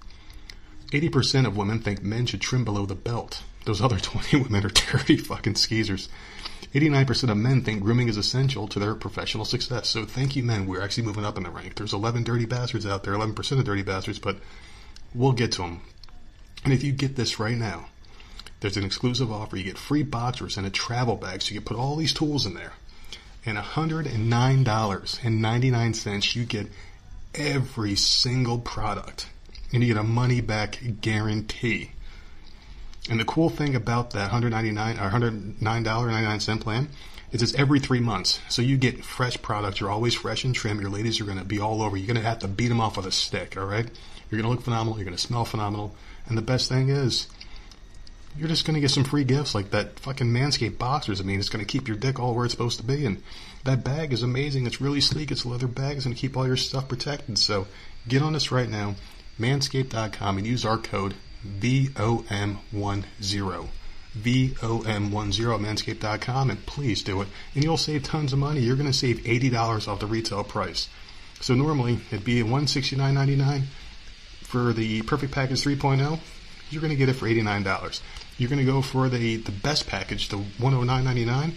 [0.92, 3.44] 80% of women think men should trim below the belt.
[3.66, 6.10] Those other 20 women are dirty fucking skeezers.
[6.74, 9.90] 89% of men think grooming is essential to their professional success.
[9.90, 10.66] So thank you, men.
[10.66, 11.76] We're actually moving up in the rank.
[11.76, 14.38] There's 11 dirty bastards out there, 11% of dirty bastards, but
[15.14, 15.82] we'll get to them.
[16.64, 17.88] And if you get this right now,
[18.62, 19.58] there's an exclusive offer.
[19.58, 22.46] You get free boxers and a travel bag, so you can put all these tools
[22.46, 22.72] in there.
[23.46, 26.68] And $109.99, you get
[27.34, 29.28] every single product.
[29.74, 31.92] And you get a money back guarantee.
[33.12, 36.88] And the cool thing about that 199 or $109.99 plan
[37.34, 38.40] is it's every three months.
[38.48, 39.82] So you get fresh products.
[39.82, 40.80] You're always fresh and trim.
[40.80, 41.98] Your ladies are going to be all over.
[41.98, 43.86] You're going to have to beat them off with a stick, all right?
[43.86, 44.98] You're going to look phenomenal.
[44.98, 45.94] You're going to smell phenomenal.
[46.26, 47.28] And the best thing is,
[48.38, 51.20] you're just going to get some free gifts like that fucking Manscaped boxers.
[51.20, 53.06] I mean, it's going to keep your dick all where it's supposed to be.
[53.06, 53.22] And
[53.66, 54.68] that bag is amazing.
[54.68, 55.32] It's really sleek.
[55.32, 55.98] It's a leather bag.
[55.98, 57.38] It's going to keep all your stuff protected.
[57.40, 57.68] So
[58.08, 58.96] get on this right now,
[59.38, 61.16] manscaped.com, and use our code
[61.46, 62.58] VOM10.
[64.18, 67.28] VOM10 at manscaped.com, and please do it.
[67.56, 68.60] And you'll save tons of money.
[68.60, 70.90] You're going to save $80 off the retail price.
[71.40, 73.64] So normally it'd be $169.99
[74.44, 76.20] for the Perfect Package 3.0.
[76.70, 78.02] You're going to get it for $89.
[78.38, 81.54] You're going to go for the, the best package, the $109.99.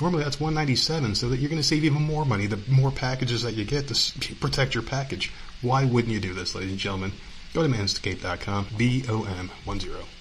[0.00, 3.42] Normally that's 197, so that you're going to save even more money the more packages
[3.42, 5.32] that you get to protect your package.
[5.60, 7.12] Why wouldn't you do this, ladies and gentlemen?
[7.54, 10.12] Go to manscaped.com, V-O-M-1-0.